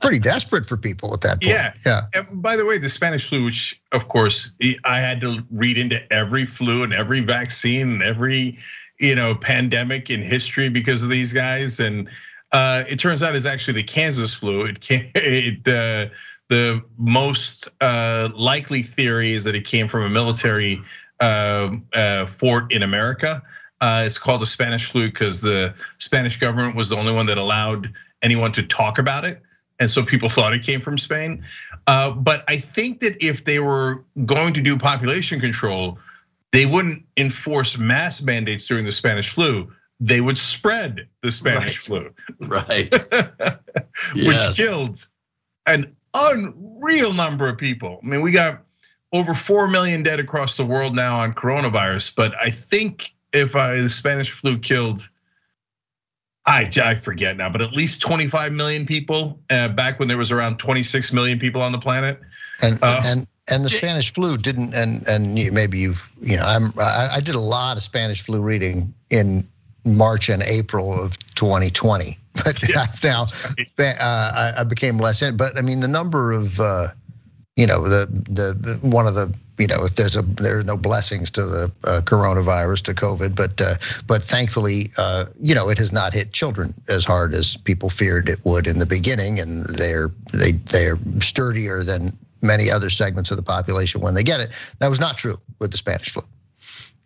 pretty 0.00 0.18
desperate 0.18 0.66
for 0.66 0.76
people 0.76 1.12
at 1.14 1.20
that 1.22 1.42
point. 1.42 1.44
Yeah, 1.44 1.74
yeah. 1.84 2.00
And 2.14 2.42
by 2.42 2.56
the 2.56 2.64
way, 2.64 2.78
the 2.78 2.88
Spanish 2.88 3.28
flu, 3.28 3.44
which 3.44 3.80
of 3.92 4.08
course 4.08 4.54
I 4.84 5.00
had 5.00 5.20
to 5.22 5.44
read 5.50 5.78
into 5.78 6.00
every 6.12 6.46
flu 6.46 6.82
and 6.82 6.92
every 6.92 7.20
vaccine 7.20 7.90
and 7.90 8.02
every 8.02 8.58
you 9.00 9.14
know 9.14 9.34
pandemic 9.34 10.10
in 10.10 10.22
history 10.22 10.68
because 10.68 11.02
of 11.02 11.10
these 11.10 11.32
guys 11.32 11.80
and 11.80 12.08
uh, 12.52 12.84
it 12.88 13.00
turns 13.00 13.22
out 13.24 13.34
it's 13.34 13.46
actually 13.46 13.74
the 13.74 13.82
Kansas 13.82 14.32
flu. 14.32 14.64
It, 14.66 14.80
came, 14.80 15.10
it 15.16 15.66
uh, 15.66 16.14
the 16.48 16.82
most 16.96 17.68
uh, 17.80 18.28
likely 18.34 18.82
theory 18.82 19.32
is 19.32 19.44
that 19.44 19.56
it 19.56 19.66
came 19.66 19.88
from 19.88 20.04
a 20.04 20.08
military 20.08 20.80
fort 21.20 22.72
in 22.72 22.82
America. 22.82 23.42
Uh, 23.80 24.04
it's 24.06 24.18
called 24.18 24.40
the 24.40 24.46
Spanish 24.46 24.86
flu 24.90 25.08
because 25.08 25.42
the 25.42 25.74
Spanish 25.98 26.38
government 26.38 26.76
was 26.76 26.88
the 26.88 26.96
only 26.96 27.12
one 27.12 27.26
that 27.26 27.38
allowed 27.38 27.92
anyone 28.22 28.52
to 28.52 28.62
talk 28.62 28.98
about 28.98 29.24
it. 29.24 29.42
And 29.78 29.90
so 29.90 30.04
people 30.04 30.28
thought 30.30 30.54
it 30.54 30.62
came 30.62 30.80
from 30.80 30.98
Spain. 30.98 31.44
Uh, 31.86 32.12
but 32.12 32.44
I 32.48 32.58
think 32.58 33.00
that 33.00 33.22
if 33.22 33.44
they 33.44 33.58
were 33.58 34.04
going 34.24 34.54
to 34.54 34.62
do 34.62 34.78
population 34.78 35.40
control, 35.40 35.98
they 36.52 36.66
wouldn't 36.66 37.04
enforce 37.16 37.76
mass 37.76 38.22
mandates 38.22 38.66
during 38.66 38.84
the 38.84 38.92
Spanish 38.92 39.30
flu. 39.30 39.72
They 40.00 40.20
would 40.20 40.38
spread 40.38 41.08
the 41.22 41.32
Spanish 41.32 41.88
right. 41.88 42.12
flu. 42.38 42.46
Right. 42.46 42.92
Which 44.14 44.24
yes. 44.24 44.56
killed 44.56 45.04
an 45.66 45.96
unreal 46.14 47.12
number 47.12 47.48
of 47.48 47.58
people. 47.58 48.00
I 48.02 48.06
mean, 48.06 48.22
we 48.22 48.32
got 48.32 48.62
over 49.14 49.32
4 49.32 49.68
million 49.68 50.02
dead 50.02 50.18
across 50.18 50.56
the 50.56 50.66
world 50.66 50.94
now 50.94 51.20
on 51.20 51.32
coronavirus, 51.32 52.16
but 52.16 52.34
I 52.34 52.50
think 52.50 53.14
if 53.32 53.54
I, 53.54 53.76
the 53.76 53.88
Spanish 53.88 54.30
flu 54.30 54.58
killed, 54.58 55.08
I, 56.44 56.68
I 56.82 56.96
forget 56.96 57.36
now, 57.36 57.48
but 57.48 57.62
at 57.62 57.72
least 57.72 58.02
25 58.02 58.52
million 58.52 58.86
people 58.86 59.40
uh, 59.48 59.68
back 59.68 59.98
when 59.98 60.08
there 60.08 60.18
was 60.18 60.32
around 60.32 60.58
26 60.58 61.12
million 61.12 61.38
people 61.38 61.62
on 61.62 61.72
the 61.72 61.78
planet. 61.78 62.20
And 62.60 62.78
uh, 62.82 63.00
and 63.04 63.26
and 63.48 63.64
the 63.64 63.68
Spanish 63.68 64.12
flu 64.12 64.36
didn't 64.36 64.74
and 64.74 65.06
and 65.08 65.34
maybe 65.52 65.78
you've 65.78 66.10
you 66.20 66.36
know 66.36 66.44
I'm 66.44 66.72
I, 66.78 67.20
did 67.20 67.34
a 67.34 67.40
lot 67.40 67.76
of 67.76 67.82
Spanish 67.82 68.22
flu 68.22 68.40
reading 68.40 68.94
in 69.10 69.48
March 69.84 70.28
and 70.28 70.42
April 70.42 70.92
of 70.92 71.18
2020, 71.34 72.18
but 72.44 72.62
yeah, 72.68 72.86
now 73.02 73.24
right. 73.78 73.96
uh, 74.00 74.52
I 74.58 74.64
became 74.64 74.98
less 74.98 75.20
in. 75.22 75.36
But 75.36 75.58
I 75.58 75.62
mean 75.62 75.80
the 75.80 75.88
number 75.88 76.30
of 76.32 76.60
uh, 76.60 76.88
you 77.56 77.66
know 77.66 77.84
the, 77.84 78.06
the, 78.10 78.54
the 78.54 78.78
one 78.86 79.06
of 79.06 79.14
the 79.14 79.32
you 79.58 79.66
know 79.66 79.84
if 79.84 79.94
there's 79.94 80.16
a 80.16 80.22
there 80.22 80.58
are 80.58 80.62
no 80.64 80.76
blessings 80.76 81.30
to 81.30 81.44
the 81.44 81.72
uh, 81.84 82.00
coronavirus 82.00 82.82
to 82.82 82.94
covid 82.94 83.36
but 83.36 83.60
uh, 83.60 83.74
but 84.06 84.22
thankfully 84.24 84.90
uh, 84.98 85.26
you 85.40 85.54
know 85.54 85.68
it 85.68 85.78
has 85.78 85.92
not 85.92 86.12
hit 86.12 86.32
children 86.32 86.74
as 86.88 87.04
hard 87.04 87.32
as 87.34 87.56
people 87.56 87.88
feared 87.88 88.28
it 88.28 88.44
would 88.44 88.66
in 88.66 88.78
the 88.78 88.86
beginning 88.86 89.38
and 89.38 89.66
they're 89.66 90.10
they 90.32 90.52
they're 90.52 90.98
sturdier 91.20 91.82
than 91.82 92.10
many 92.42 92.70
other 92.70 92.90
segments 92.90 93.30
of 93.30 93.36
the 93.36 93.42
population 93.42 94.02
when 94.02 94.14
they 94.14 94.22
get 94.22 94.38
it. 94.40 94.50
That 94.78 94.88
was 94.88 95.00
not 95.00 95.16
true 95.16 95.40
with 95.60 95.70
the 95.70 95.78
spanish 95.78 96.10
flu. 96.10 96.22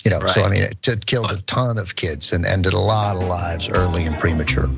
You 0.04 0.12
know 0.12 0.20
right. 0.20 0.30
so 0.30 0.42
i 0.42 0.48
mean 0.48 0.62
it, 0.62 0.88
it 0.88 1.06
killed 1.06 1.30
a 1.30 1.42
ton 1.42 1.76
of 1.76 1.96
kids 1.96 2.32
and 2.32 2.46
ended 2.46 2.72
a 2.72 2.78
lot 2.78 3.16
of 3.16 3.24
lives 3.24 3.68
early 3.68 4.06
and 4.06 4.16
premature 4.16 4.68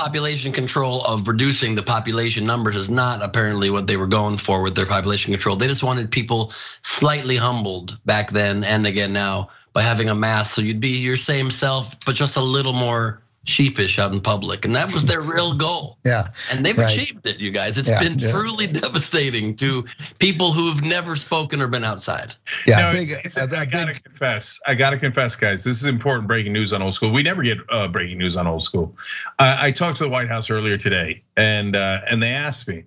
population 0.00 0.50
control 0.50 1.04
of 1.04 1.28
reducing 1.28 1.74
the 1.74 1.82
population 1.82 2.46
numbers 2.46 2.74
is 2.74 2.88
not 2.88 3.22
apparently 3.22 3.68
what 3.68 3.86
they 3.86 3.98
were 3.98 4.06
going 4.06 4.38
for 4.38 4.62
with 4.62 4.74
their 4.74 4.86
population 4.86 5.30
control. 5.30 5.56
They 5.56 5.66
just 5.66 5.82
wanted 5.82 6.10
people 6.10 6.54
slightly 6.80 7.36
humbled 7.36 7.98
back 8.06 8.30
then 8.30 8.64
and 8.64 8.86
again 8.86 9.12
now 9.12 9.50
by 9.74 9.82
having 9.82 10.08
a 10.08 10.14
mask. 10.14 10.54
So 10.54 10.62
you'd 10.62 10.80
be 10.80 11.02
your 11.02 11.16
same 11.16 11.50
self, 11.50 12.02
but 12.06 12.14
just 12.14 12.38
a 12.38 12.40
little 12.40 12.72
more 12.72 13.20
sheepish 13.44 13.98
out 13.98 14.12
in 14.12 14.20
public. 14.20 14.64
And 14.64 14.74
that 14.74 14.92
was 14.92 15.04
their 15.04 15.20
real 15.20 15.54
goal. 15.56 15.98
Yeah. 16.04 16.24
And 16.52 16.64
they've 16.64 16.76
right. 16.76 16.90
achieved 16.90 17.26
it, 17.26 17.40
you 17.40 17.50
guys. 17.50 17.78
It's 17.78 17.88
yeah, 17.88 18.00
been 18.00 18.18
yeah. 18.18 18.30
truly 18.30 18.66
devastating 18.66 19.56
to 19.56 19.86
people 20.18 20.52
who've 20.52 20.82
never 20.82 21.16
spoken 21.16 21.62
or 21.62 21.68
been 21.68 21.84
outside. 21.84 22.34
Yeah. 22.66 22.80
No, 22.80 22.92
big, 22.92 23.08
it's, 23.10 23.36
it's, 23.36 23.38
I 23.38 23.64
gotta 23.64 23.92
big, 23.94 24.04
confess. 24.04 24.60
I 24.66 24.74
gotta 24.74 24.98
confess, 24.98 25.36
guys. 25.36 25.64
This 25.64 25.80
is 25.82 25.88
important 25.88 26.28
breaking 26.28 26.52
news 26.52 26.72
on 26.72 26.82
old 26.82 26.94
school. 26.94 27.12
We 27.12 27.22
never 27.22 27.42
get 27.42 27.58
uh, 27.68 27.88
breaking 27.88 28.18
news 28.18 28.36
on 28.36 28.46
old 28.46 28.62
school. 28.62 28.96
I 29.38 29.70
talked 29.70 29.98
to 29.98 30.04
the 30.04 30.10
White 30.10 30.28
House 30.28 30.50
earlier 30.50 30.76
today, 30.76 31.22
and 31.36 31.74
uh, 31.74 32.00
and 32.08 32.22
they 32.22 32.30
asked 32.30 32.68
me, 32.68 32.84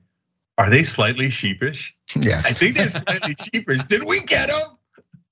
"Are 0.58 0.70
they 0.70 0.84
slightly 0.84 1.30
sheepish?" 1.30 1.96
Yeah. 2.16 2.42
I 2.46 2.54
think 2.54 2.76
they're 2.76 2.90
slightly 2.90 3.36
sheepish. 3.54 3.84
Did 3.86 4.04
we 4.06 4.22
get 4.22 4.50
them? 4.50 4.78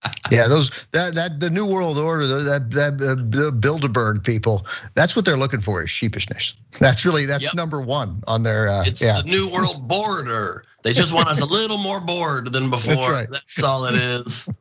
yeah, 0.31 0.47
those 0.47 0.69
that 0.91 1.15
that 1.15 1.39
the 1.39 1.49
new 1.49 1.65
world 1.65 1.97
order, 1.97 2.25
that 2.25 2.71
that 2.71 2.97
the 2.97 3.51
Bilderberg 3.51 4.23
people, 4.23 4.65
that's 4.95 5.15
what 5.15 5.25
they're 5.25 5.37
looking 5.37 5.61
for 5.61 5.83
is 5.83 5.89
sheepishness. 5.89 6.55
That's 6.79 7.05
really 7.05 7.25
that's 7.25 7.43
yep. 7.43 7.53
number 7.53 7.81
one 7.81 8.23
on 8.27 8.43
their. 8.43 8.69
Uh, 8.69 8.83
it's 8.85 9.01
yeah. 9.01 9.21
the 9.21 9.27
new 9.27 9.49
world 9.49 9.87
border. 9.87 10.63
They 10.83 10.93
just 10.93 11.13
want 11.13 11.27
us 11.27 11.41
a 11.41 11.45
little 11.45 11.77
more 11.77 12.01
bored 12.01 12.51
than 12.51 12.69
before. 12.71 12.95
That's, 12.95 13.11
right. 13.11 13.27
that's 13.29 13.63
all 13.63 13.85
it 13.85 13.95
is 13.95 14.49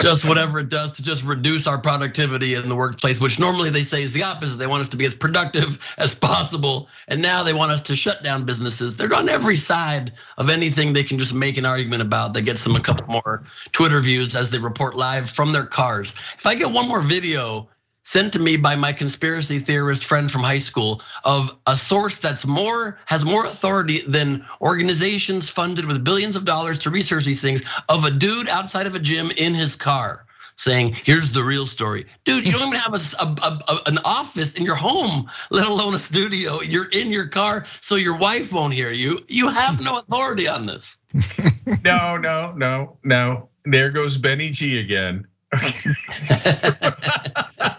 just 0.00 0.28
whatever 0.28 0.58
it 0.58 0.68
does 0.68 0.92
to 0.92 1.02
just 1.02 1.24
reduce 1.24 1.66
our 1.66 1.78
productivity 1.78 2.54
in 2.54 2.68
the 2.68 2.74
workplace, 2.74 3.20
which 3.20 3.38
normally 3.38 3.70
they 3.70 3.82
say 3.82 4.02
is 4.02 4.12
the 4.12 4.22
opposite. 4.22 4.56
They 4.56 4.66
want 4.66 4.82
us 4.82 4.88
to 4.88 4.96
be 4.96 5.06
as 5.06 5.14
productive 5.14 5.78
as 5.98 6.14
possible. 6.14 6.88
And 7.08 7.22
now 7.22 7.42
they 7.42 7.52
want 7.52 7.72
us 7.72 7.82
to 7.82 7.96
shut 7.96 8.22
down 8.22 8.44
businesses. 8.44 8.96
They're 8.96 9.12
on 9.14 9.28
every 9.28 9.56
side 9.56 10.12
of 10.38 10.50
anything 10.50 10.92
they 10.92 11.04
can 11.04 11.18
just 11.18 11.34
make 11.34 11.56
an 11.56 11.66
argument 11.66 12.02
about 12.02 12.34
that 12.34 12.42
gets 12.42 12.64
them 12.64 12.76
a 12.76 12.80
couple 12.80 13.06
more 13.06 13.44
Twitter 13.72 14.00
views 14.00 14.34
as 14.34 14.50
they 14.50 14.58
report 14.58 14.96
live 14.96 15.28
from 15.28 15.52
their 15.52 15.66
cars. 15.66 16.14
If 16.38 16.46
I 16.46 16.54
get 16.54 16.70
one 16.70 16.88
more 16.88 17.00
video 17.00 17.68
sent 18.04 18.34
to 18.34 18.38
me 18.38 18.56
by 18.56 18.76
my 18.76 18.92
conspiracy 18.92 19.58
theorist 19.58 20.04
friend 20.04 20.30
from 20.30 20.42
high 20.42 20.58
school 20.58 21.02
of 21.24 21.56
a 21.66 21.74
source 21.74 22.18
that's 22.18 22.46
more 22.46 22.98
has 23.06 23.24
more 23.24 23.46
authority 23.46 24.02
than 24.06 24.44
organizations 24.60 25.50
funded 25.50 25.86
with 25.86 26.04
billions 26.04 26.36
of 26.36 26.44
dollars 26.44 26.80
to 26.80 26.90
research 26.90 27.24
these 27.24 27.40
things 27.40 27.64
of 27.88 28.04
a 28.04 28.10
dude 28.10 28.48
outside 28.48 28.86
of 28.86 28.94
a 28.94 28.98
gym 28.98 29.30
in 29.36 29.54
his 29.54 29.74
car 29.74 30.26
saying 30.56 30.94
here's 31.04 31.32
the 31.32 31.42
real 31.42 31.66
story. 31.66 32.06
Dude 32.24 32.46
you 32.46 32.52
don't 32.52 32.68
even 32.68 32.78
have 32.78 32.94
a, 32.94 33.24
a, 33.24 33.58
a, 33.68 33.78
an 33.86 33.98
office 34.04 34.54
in 34.54 34.64
your 34.64 34.76
home 34.76 35.28
let 35.50 35.66
alone 35.66 35.94
a 35.94 35.98
studio. 35.98 36.60
You're 36.60 36.88
in 36.88 37.10
your 37.10 37.26
car 37.26 37.64
so 37.80 37.96
your 37.96 38.18
wife 38.18 38.52
won't 38.52 38.74
hear 38.74 38.92
you. 38.92 39.24
You 39.26 39.48
have 39.48 39.80
no 39.80 39.98
authority 39.98 40.46
on 40.46 40.66
this. 40.66 40.98
No 41.82 42.18
no 42.18 42.52
no 42.56 42.98
no. 43.02 43.48
There 43.64 43.90
goes 43.90 44.18
benny 44.18 44.50
g 44.50 44.80
again 44.80 45.26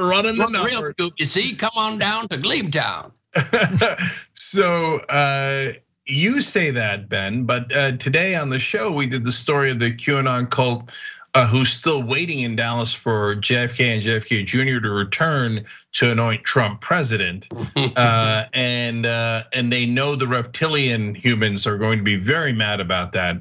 Running 0.00 0.36
the 0.36 0.48
numbers. 0.48 0.70
Real 0.70 0.90
scoop, 0.90 1.12
you 1.18 1.24
see, 1.24 1.54
come 1.54 1.72
on 1.76 1.98
down 1.98 2.28
to 2.28 2.38
Gleamtown. 2.38 3.12
so 4.34 5.00
uh, 5.08 5.66
you 6.06 6.42
say 6.42 6.72
that, 6.72 7.08
Ben, 7.08 7.44
but 7.44 7.74
uh, 7.74 7.96
today 7.96 8.34
on 8.34 8.48
the 8.48 8.58
show 8.58 8.92
we 8.92 9.06
did 9.06 9.24
the 9.24 9.32
story 9.32 9.70
of 9.70 9.80
the 9.80 9.92
QAnon 9.92 10.50
cult. 10.50 10.90
Uh, 11.32 11.46
who's 11.46 11.70
still 11.70 12.02
waiting 12.02 12.40
in 12.40 12.56
Dallas 12.56 12.92
for 12.92 13.36
JFK 13.36 13.84
and 13.84 14.02
JFK 14.02 14.44
Jr. 14.44 14.80
to 14.84 14.90
return 14.90 15.64
to 15.92 16.10
anoint 16.10 16.42
Trump 16.42 16.80
president, 16.80 17.46
uh, 17.76 18.46
and 18.52 19.06
uh, 19.06 19.44
and 19.52 19.72
they 19.72 19.86
know 19.86 20.16
the 20.16 20.26
reptilian 20.26 21.14
humans 21.14 21.68
are 21.68 21.78
going 21.78 21.98
to 21.98 22.02
be 22.02 22.16
very 22.16 22.52
mad 22.52 22.80
about 22.80 23.12
that, 23.12 23.36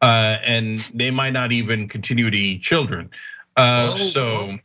uh, 0.00 0.36
and 0.44 0.78
they 0.94 1.10
might 1.10 1.32
not 1.32 1.50
even 1.50 1.88
continue 1.88 2.30
to 2.30 2.38
eat 2.38 2.62
children. 2.62 3.10
Uh, 3.56 3.88
oh, 3.90 3.96
so 3.96 4.58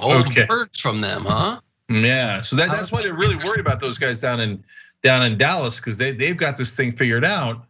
old 0.00 0.26
okay. 0.28 0.46
birds 0.46 0.80
from 0.80 1.00
them, 1.00 1.24
huh? 1.24 1.60
Yeah, 1.88 2.42
so 2.42 2.56
that, 2.56 2.68
that's 2.68 2.92
why 2.92 3.02
they're 3.02 3.14
really 3.14 3.36
worried 3.36 3.60
about 3.60 3.80
those 3.80 3.98
guys 3.98 4.20
down 4.20 4.40
in 4.40 4.64
down 5.02 5.26
in 5.26 5.38
Dallas 5.38 5.80
because 5.80 5.98
they 5.98 6.12
they've 6.12 6.36
got 6.36 6.56
this 6.56 6.76
thing 6.76 6.92
figured 6.92 7.24
out 7.24 7.66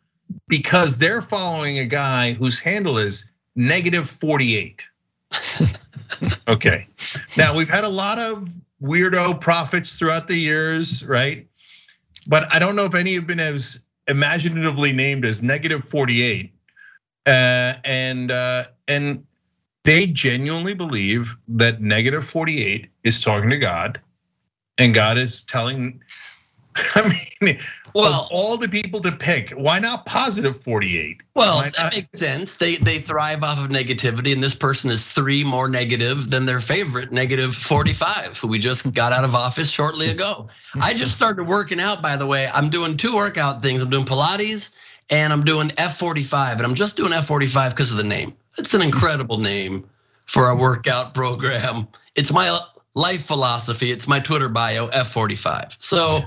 because 0.47 0.99
they're 0.99 1.23
following 1.23 1.79
a 1.79 1.87
guy 1.87 2.33
whose 2.33 2.59
handle 2.59 2.99
is 2.99 3.31
negative 3.57 4.09
48. 4.09 4.87
okay, 6.49 6.87
now 7.37 7.57
we've 7.57 7.71
had 7.71 7.85
a 7.85 7.89
lot 7.89 8.19
of 8.19 8.49
weirdo 8.83 9.41
prophets 9.41 9.95
throughout 9.95 10.29
the 10.29 10.37
years, 10.37 11.07
right? 11.07 11.47
But 12.27 12.53
I 12.53 12.59
don't 12.59 12.77
know 12.77 12.85
if 12.85 12.95
any 12.95 13.15
have 13.15 13.27
been 13.27 13.41
as 13.41 13.85
imaginatively 14.07 14.93
named 14.93 15.25
as 15.25 15.43
negative 15.43 15.85
48. 15.85 16.53
Uh, 17.27 17.75
and 17.85 18.31
uh, 18.31 18.65
and 18.89 19.25
they 19.85 20.07
genuinely 20.07 20.75
believe 20.75 21.37
that 21.49 21.81
negative 21.81 22.25
48 22.25 22.89
is 23.05 23.23
talking 23.23 23.51
to 23.51 23.59
God 23.59 24.01
and 24.79 24.95
God 24.95 25.19
is 25.19 25.43
telling, 25.43 26.03
I 26.77 27.17
mean, 27.41 27.59
well, 27.95 28.29
all 28.31 28.57
the 28.57 28.69
people 28.69 29.01
to 29.01 29.13
pick, 29.13 29.51
why 29.51 29.79
not 29.79 30.07
positive 30.07 30.63
48? 30.63 31.23
Well, 31.35 31.63
that 31.77 31.95
makes 31.95 32.19
sense. 32.19 32.57
They 32.57 32.77
they 32.77 32.99
thrive 32.99 33.43
off 33.43 33.63
of 33.63 33.71
negativity, 33.71 34.33
and 34.33 34.43
this 34.43 34.55
person 34.55 34.91
is 34.91 35.05
three 35.05 35.45
more 35.45 35.69
negative 35.69 36.31
than 36.31 36.47
their 36.47 36.61
favorite, 36.61 37.13
negative 37.13 37.55
45, 37.55 38.39
who 38.39 38.49
we 38.49 38.59
just 38.59 38.93
got 38.93 39.13
out 39.13 39.25
of 39.25 39.35
office 39.35 39.71
shortly 39.71 40.09
ago. 40.11 40.49
I 40.81 40.95
just 40.95 41.17
started 41.17 41.45
working 41.45 41.81
out, 41.81 42.01
by 42.01 42.17
the 42.17 42.27
way. 42.27 42.49
I'm 42.53 42.71
doing 42.71 42.97
two 42.97 43.17
workout 43.17 43.63
things. 43.63 43.83
I'm 43.83 43.91
doing 43.91 44.07
Pilates 44.07 44.71
and 45.11 45.33
I'm 45.33 45.45
doing 45.45 45.71
F45, 45.71 46.53
and 46.53 46.63
I'm 46.63 46.75
just 46.75 46.97
doing 46.97 47.13
F45 47.13 47.71
because 47.71 47.91
of 47.91 47.97
the 47.97 48.05
name. 48.05 48.37
It's 48.59 48.75
an 48.75 48.83
incredible 48.83 49.39
name 49.39 49.89
for 50.27 50.49
a 50.49 50.57
workout 50.57 51.15
program. 51.15 51.89
It's 52.15 52.33
my 52.33 52.59
life 52.95 53.25
philosophy. 53.25 53.91
It's 53.91 54.07
my 54.07 54.21
Twitter 54.21 54.49
bio, 54.49 54.89
F45. 54.89 55.77
So, 55.81 56.21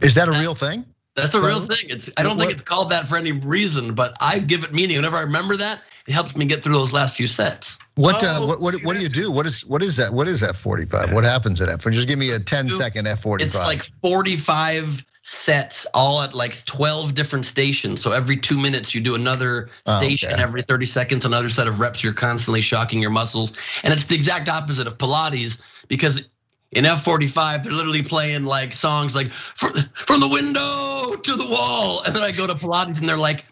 is 0.00 0.14
that 0.14 0.28
a 0.28 0.32
real 0.32 0.54
thing? 0.54 0.84
That's 1.16 1.34
a 1.34 1.40
real 1.40 1.60
thing. 1.60 1.86
It's 1.88 2.10
I 2.16 2.22
don't 2.22 2.38
think 2.38 2.52
it's 2.52 2.62
called 2.62 2.90
that 2.90 3.06
for 3.06 3.16
any 3.16 3.32
reason, 3.32 3.94
but 3.94 4.14
I 4.20 4.38
give 4.38 4.64
it 4.64 4.72
meaning. 4.72 4.96
Whenever 4.96 5.16
I 5.16 5.22
remember 5.22 5.56
that, 5.56 5.82
it 6.06 6.12
helps 6.12 6.36
me 6.36 6.46
get 6.46 6.62
through 6.62 6.74
those 6.74 6.92
last 6.92 7.16
few 7.16 7.26
sets. 7.26 7.78
What 7.96 8.22
uh, 8.22 8.40
what 8.40 8.60
what, 8.60 8.74
what 8.84 8.96
do 8.96 9.02
you 9.02 9.08
do? 9.08 9.30
What 9.30 9.44
is 9.44 9.66
what 9.66 9.82
is 9.82 9.96
that? 9.96 10.12
What 10.12 10.28
is 10.28 10.42
F 10.42 10.56
forty 10.56 10.86
five? 10.86 11.12
What 11.12 11.24
happens 11.24 11.60
at 11.60 11.68
F? 11.68 11.82
Just 11.82 12.08
give 12.08 12.18
me 12.18 12.30
a 12.30 12.38
10 12.38 12.70
second 12.70 13.06
F 13.06 13.20
forty 13.20 13.44
five. 13.44 13.54
It's 13.54 13.64
like 13.64 13.90
forty 14.00 14.36
five 14.36 15.04
sets 15.22 15.86
all 15.92 16.22
at 16.22 16.34
like 16.34 16.64
12 16.64 17.14
different 17.14 17.44
stations. 17.44 18.00
So 18.00 18.12
every 18.12 18.38
two 18.38 18.58
minutes 18.58 18.94
you 18.94 19.00
do 19.00 19.14
another 19.14 19.70
station. 19.86 20.32
Okay. 20.32 20.42
Every 20.42 20.62
30 20.62 20.86
seconds, 20.86 21.24
another 21.24 21.48
set 21.48 21.68
of 21.68 21.78
reps. 21.80 22.02
You're 22.02 22.14
constantly 22.14 22.62
shocking 22.62 23.00
your 23.00 23.10
muscles, 23.10 23.52
and 23.82 23.92
it's 23.92 24.04
the 24.04 24.14
exact 24.14 24.48
opposite 24.48 24.86
of 24.86 24.98
Pilates 24.98 25.62
because 25.88 26.24
in 26.72 26.84
F45, 26.84 27.64
they're 27.64 27.72
literally 27.72 28.02
playing 28.02 28.44
like 28.44 28.72
songs 28.72 29.14
like 29.14 29.28
from 29.30 30.20
the 30.20 30.28
window 30.28 31.16
to 31.16 31.36
the 31.36 31.46
wall. 31.46 32.02
And 32.02 32.14
then 32.14 32.22
I 32.22 32.32
go 32.32 32.46
to 32.46 32.54
Pilates 32.54 33.00
and 33.00 33.08
they're 33.08 33.18
like, 33.18 33.44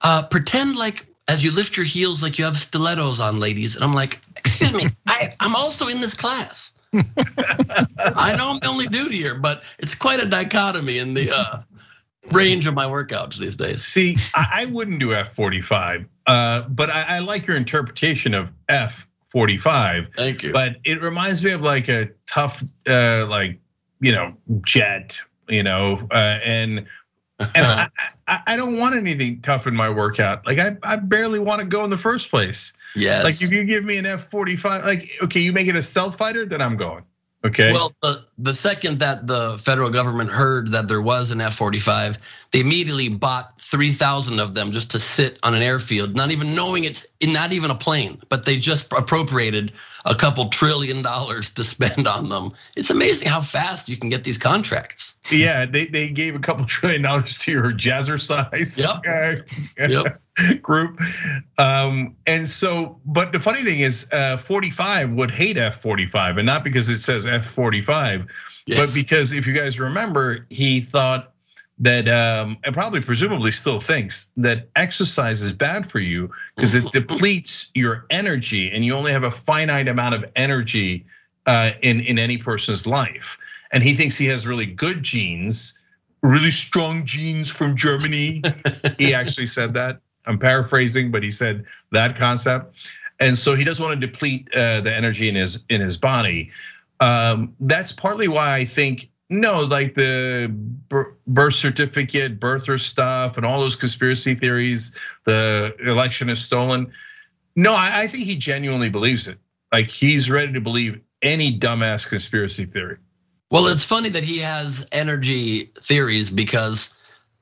uh, 0.00 0.26
pretend 0.30 0.76
like 0.76 1.06
as 1.28 1.42
you 1.42 1.52
lift 1.52 1.76
your 1.76 1.86
heels 1.86 2.22
like 2.22 2.38
you 2.38 2.44
have 2.44 2.56
stilettos 2.56 3.20
on, 3.20 3.38
ladies. 3.38 3.76
And 3.76 3.84
I'm 3.84 3.94
like, 3.94 4.20
excuse 4.36 4.72
me, 4.72 4.88
I, 5.06 5.34
I'm 5.40 5.54
also 5.54 5.88
in 5.88 6.00
this 6.00 6.14
class. 6.14 6.72
I 6.94 8.36
know 8.36 8.50
I'm 8.50 8.58
the 8.60 8.68
only 8.68 8.86
dude 8.86 9.12
here, 9.12 9.38
but 9.38 9.62
it's 9.78 9.94
quite 9.94 10.22
a 10.22 10.26
dichotomy 10.26 10.98
in 10.98 11.14
the 11.14 11.30
uh, 11.34 11.62
range 12.32 12.66
of 12.66 12.74
my 12.74 12.84
workouts 12.86 13.36
these 13.36 13.56
days. 13.56 13.82
See, 13.82 14.16
I 14.34 14.66
wouldn't 14.70 15.00
do 15.00 15.08
F45, 15.08 16.06
uh, 16.26 16.62
but 16.68 16.90
I 16.90 17.18
like 17.20 17.46
your 17.46 17.56
interpretation 17.56 18.34
of 18.34 18.52
F 18.68 19.06
45. 19.30 20.10
Thank 20.16 20.42
you. 20.44 20.52
But 20.52 20.76
it 20.84 21.02
reminds 21.02 21.42
me 21.42 21.50
of 21.52 21.60
like 21.60 21.88
a 21.88 22.10
tough, 22.26 22.62
uh, 22.88 23.26
like 23.28 23.58
you 24.00 24.12
know, 24.12 24.34
jet. 24.62 25.20
You 25.46 25.62
know, 25.62 26.06
uh, 26.10 26.38
and 26.42 26.86
and 27.38 27.66
I, 28.26 28.40
I, 28.46 28.56
don't 28.56 28.78
want 28.78 28.94
anything 28.94 29.40
tough 29.42 29.66
in 29.66 29.74
my 29.74 29.90
workout. 29.90 30.46
Like 30.46 30.58
I, 30.58 30.76
I 30.82 30.96
barely 30.96 31.38
want 31.38 31.60
to 31.60 31.66
go 31.66 31.84
in 31.84 31.90
the 31.90 31.98
first 31.98 32.30
place. 32.30 32.72
Yes. 32.94 33.24
Like 33.24 33.42
if 33.42 33.52
you 33.52 33.64
give 33.64 33.84
me 33.84 33.98
an 33.98 34.06
F 34.06 34.30
forty 34.30 34.56
five, 34.56 34.84
like 34.84 35.10
okay, 35.24 35.40
you 35.40 35.52
make 35.52 35.68
it 35.68 35.76
a 35.76 35.82
stealth 35.82 36.16
fighter, 36.16 36.46
then 36.46 36.60
I'm 36.60 36.76
going. 36.76 37.04
Okay. 37.44 37.72
Well, 37.72 37.92
the, 38.00 38.24
the 38.38 38.54
second 38.54 39.00
that 39.00 39.26
the 39.26 39.58
federal 39.58 39.90
government 39.90 40.30
heard 40.30 40.68
that 40.68 40.88
there 40.88 41.02
was 41.02 41.30
an 41.30 41.42
F 41.42 41.54
45, 41.56 42.16
they 42.52 42.60
immediately 42.60 43.10
bought 43.10 43.60
3,000 43.60 44.40
of 44.40 44.54
them 44.54 44.72
just 44.72 44.92
to 44.92 45.00
sit 45.00 45.38
on 45.42 45.54
an 45.54 45.62
airfield, 45.62 46.16
not 46.16 46.30
even 46.30 46.54
knowing 46.54 46.84
it's 46.84 47.06
not 47.32 47.52
even 47.52 47.70
a 47.70 47.74
plane, 47.74 48.20
but 48.28 48.44
they 48.44 48.56
just 48.56 48.92
appropriated 48.92 49.72
a 50.04 50.14
couple 50.14 50.48
trillion 50.48 51.02
dollars 51.02 51.50
to 51.54 51.64
spend 51.64 52.06
on 52.06 52.28
them. 52.28 52.52
It's 52.76 52.90
amazing 52.90 53.28
how 53.28 53.40
fast 53.40 53.88
you 53.88 53.96
can 53.96 54.10
get 54.10 54.24
these 54.24 54.38
contracts. 54.38 55.14
Yeah, 55.30 55.66
they, 55.66 55.86
they 55.86 56.10
gave 56.10 56.34
a 56.34 56.38
couple 56.38 56.66
trillion 56.66 57.02
dollars 57.02 57.38
to 57.38 57.52
your 57.52 57.72
jazzercise 57.72 58.78
yep. 58.78 59.48
yep. 59.90 60.20
group. 60.62 61.00
Um, 61.58 62.16
and 62.26 62.48
so, 62.48 63.00
but 63.04 63.32
the 63.32 63.40
funny 63.40 63.62
thing 63.62 63.80
is, 63.80 64.08
uh, 64.12 64.36
45 64.36 65.10
would 65.12 65.30
hate 65.30 65.56
F45, 65.56 66.38
and 66.38 66.46
not 66.46 66.64
because 66.64 66.88
it 66.88 67.00
says 67.00 67.26
F45, 67.26 68.28
yes. 68.66 68.78
but 68.78 68.94
because 68.94 69.32
if 69.32 69.46
you 69.46 69.54
guys 69.54 69.78
remember, 69.78 70.46
he 70.50 70.80
thought 70.80 71.33
that 71.78 72.08
um, 72.08 72.58
and 72.64 72.72
probably 72.72 73.00
presumably 73.00 73.50
still 73.50 73.80
thinks 73.80 74.32
that 74.36 74.68
exercise 74.76 75.40
is 75.40 75.52
bad 75.52 75.90
for 75.90 75.98
you 75.98 76.30
because 76.54 76.74
it 76.74 76.90
depletes 76.92 77.70
your 77.74 78.06
energy 78.10 78.70
and 78.70 78.84
you 78.84 78.94
only 78.94 79.12
have 79.12 79.24
a 79.24 79.30
finite 79.30 79.88
amount 79.88 80.14
of 80.14 80.24
energy 80.36 81.06
uh, 81.46 81.70
in 81.82 82.00
in 82.00 82.18
any 82.18 82.38
person's 82.38 82.86
life. 82.86 83.38
And 83.72 83.82
he 83.82 83.94
thinks 83.94 84.16
he 84.16 84.26
has 84.26 84.46
really 84.46 84.66
good 84.66 85.02
genes 85.02 85.78
really 86.22 86.50
strong 86.50 87.04
genes 87.04 87.50
from 87.50 87.76
germany. 87.76 88.42
He 88.98 89.12
actually 89.14 89.46
said 89.46 89.74
that. 89.74 90.00
I'm 90.26 90.38
paraphrasing 90.38 91.10
but 91.10 91.22
he 91.22 91.30
said 91.30 91.66
that 91.92 92.16
concept. 92.16 92.90
And 93.20 93.36
so 93.36 93.54
he 93.54 93.64
doesn't 93.64 93.84
want 93.84 94.00
to 94.00 94.06
deplete 94.06 94.48
uh, 94.54 94.80
the 94.80 94.92
energy 94.92 95.28
in 95.28 95.34
his 95.34 95.64
in 95.68 95.80
his 95.80 95.96
body. 95.98 96.50
Um, 97.00 97.54
that's 97.60 97.92
partly 97.92 98.28
why 98.28 98.54
i 98.54 98.64
think 98.64 99.10
no, 99.40 99.62
like 99.62 99.94
the 99.94 100.48
birth 101.26 101.54
certificate, 101.54 102.40
birther 102.40 102.78
stuff, 102.78 103.36
and 103.36 103.44
all 103.46 103.60
those 103.60 103.76
conspiracy 103.76 104.34
theories, 104.34 104.96
the 105.24 105.74
election 105.80 106.28
is 106.28 106.42
stolen. 106.42 106.92
No, 107.56 107.74
I 107.76 108.06
think 108.06 108.24
he 108.24 108.36
genuinely 108.36 108.90
believes 108.90 109.28
it. 109.28 109.38
Like 109.72 109.90
he's 109.90 110.30
ready 110.30 110.52
to 110.54 110.60
believe 110.60 111.00
any 111.22 111.58
dumbass 111.58 112.08
conspiracy 112.08 112.64
theory. 112.64 112.98
Well, 113.50 113.66
it's 113.66 113.84
funny 113.84 114.08
that 114.10 114.24
he 114.24 114.38
has 114.38 114.86
energy 114.90 115.70
theories 115.80 116.30
because 116.30 116.92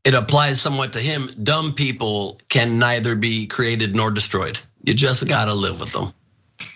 it 0.05 0.15
applies 0.15 0.61
somewhat 0.61 0.95
to 0.95 1.01
him. 1.01 1.31
Dumb 1.43 1.75
people 1.75 2.39
can 2.49 2.79
neither 2.79 3.17
be 3.17 3.47
created 3.47 3.95
nor 3.95 4.11
destroyed. 4.11 4.59
You 4.83 4.95
just 4.95 5.27
gotta 5.27 5.55
live 5.55 5.81
with 5.81 5.93
them. 5.93 6.13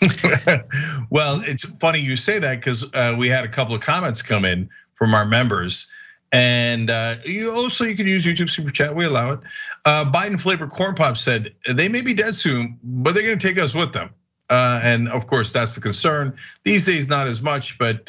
well, 1.10 1.42
it's 1.44 1.64
funny 1.64 2.00
you 2.00 2.16
say 2.16 2.38
that 2.38 2.56
because 2.56 2.84
uh, 2.94 3.14
we 3.18 3.28
had 3.28 3.44
a 3.44 3.48
couple 3.48 3.74
of 3.74 3.80
comments 3.80 4.22
come 4.22 4.44
in 4.44 4.70
from 4.96 5.14
our 5.14 5.24
members. 5.24 5.86
And 6.32 6.90
uh, 6.90 7.14
you 7.24 7.52
also 7.52 7.84
you 7.84 7.96
can 7.96 8.06
use 8.06 8.26
YouTube 8.26 8.50
Super 8.50 8.70
Chat. 8.70 8.94
We 8.94 9.04
allow 9.04 9.32
it. 9.32 9.40
Uh, 9.84 10.10
Biden 10.10 10.40
flavored 10.40 10.70
corn 10.70 10.94
pop 10.94 11.16
said 11.16 11.54
they 11.72 11.88
may 11.88 12.02
be 12.02 12.14
dead 12.14 12.34
soon, 12.34 12.78
but 12.82 13.14
they're 13.14 13.22
going 13.22 13.38
to 13.38 13.46
take 13.46 13.58
us 13.58 13.74
with 13.74 13.92
them. 13.92 14.10
Uh, 14.50 14.80
and 14.82 15.08
of 15.08 15.26
course, 15.26 15.52
that's 15.52 15.74
the 15.76 15.80
concern. 15.80 16.36
These 16.64 16.84
days, 16.84 17.08
not 17.08 17.26
as 17.26 17.42
much, 17.42 17.78
but 17.78 18.06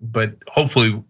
but 0.00 0.36
hopefully 0.46 1.02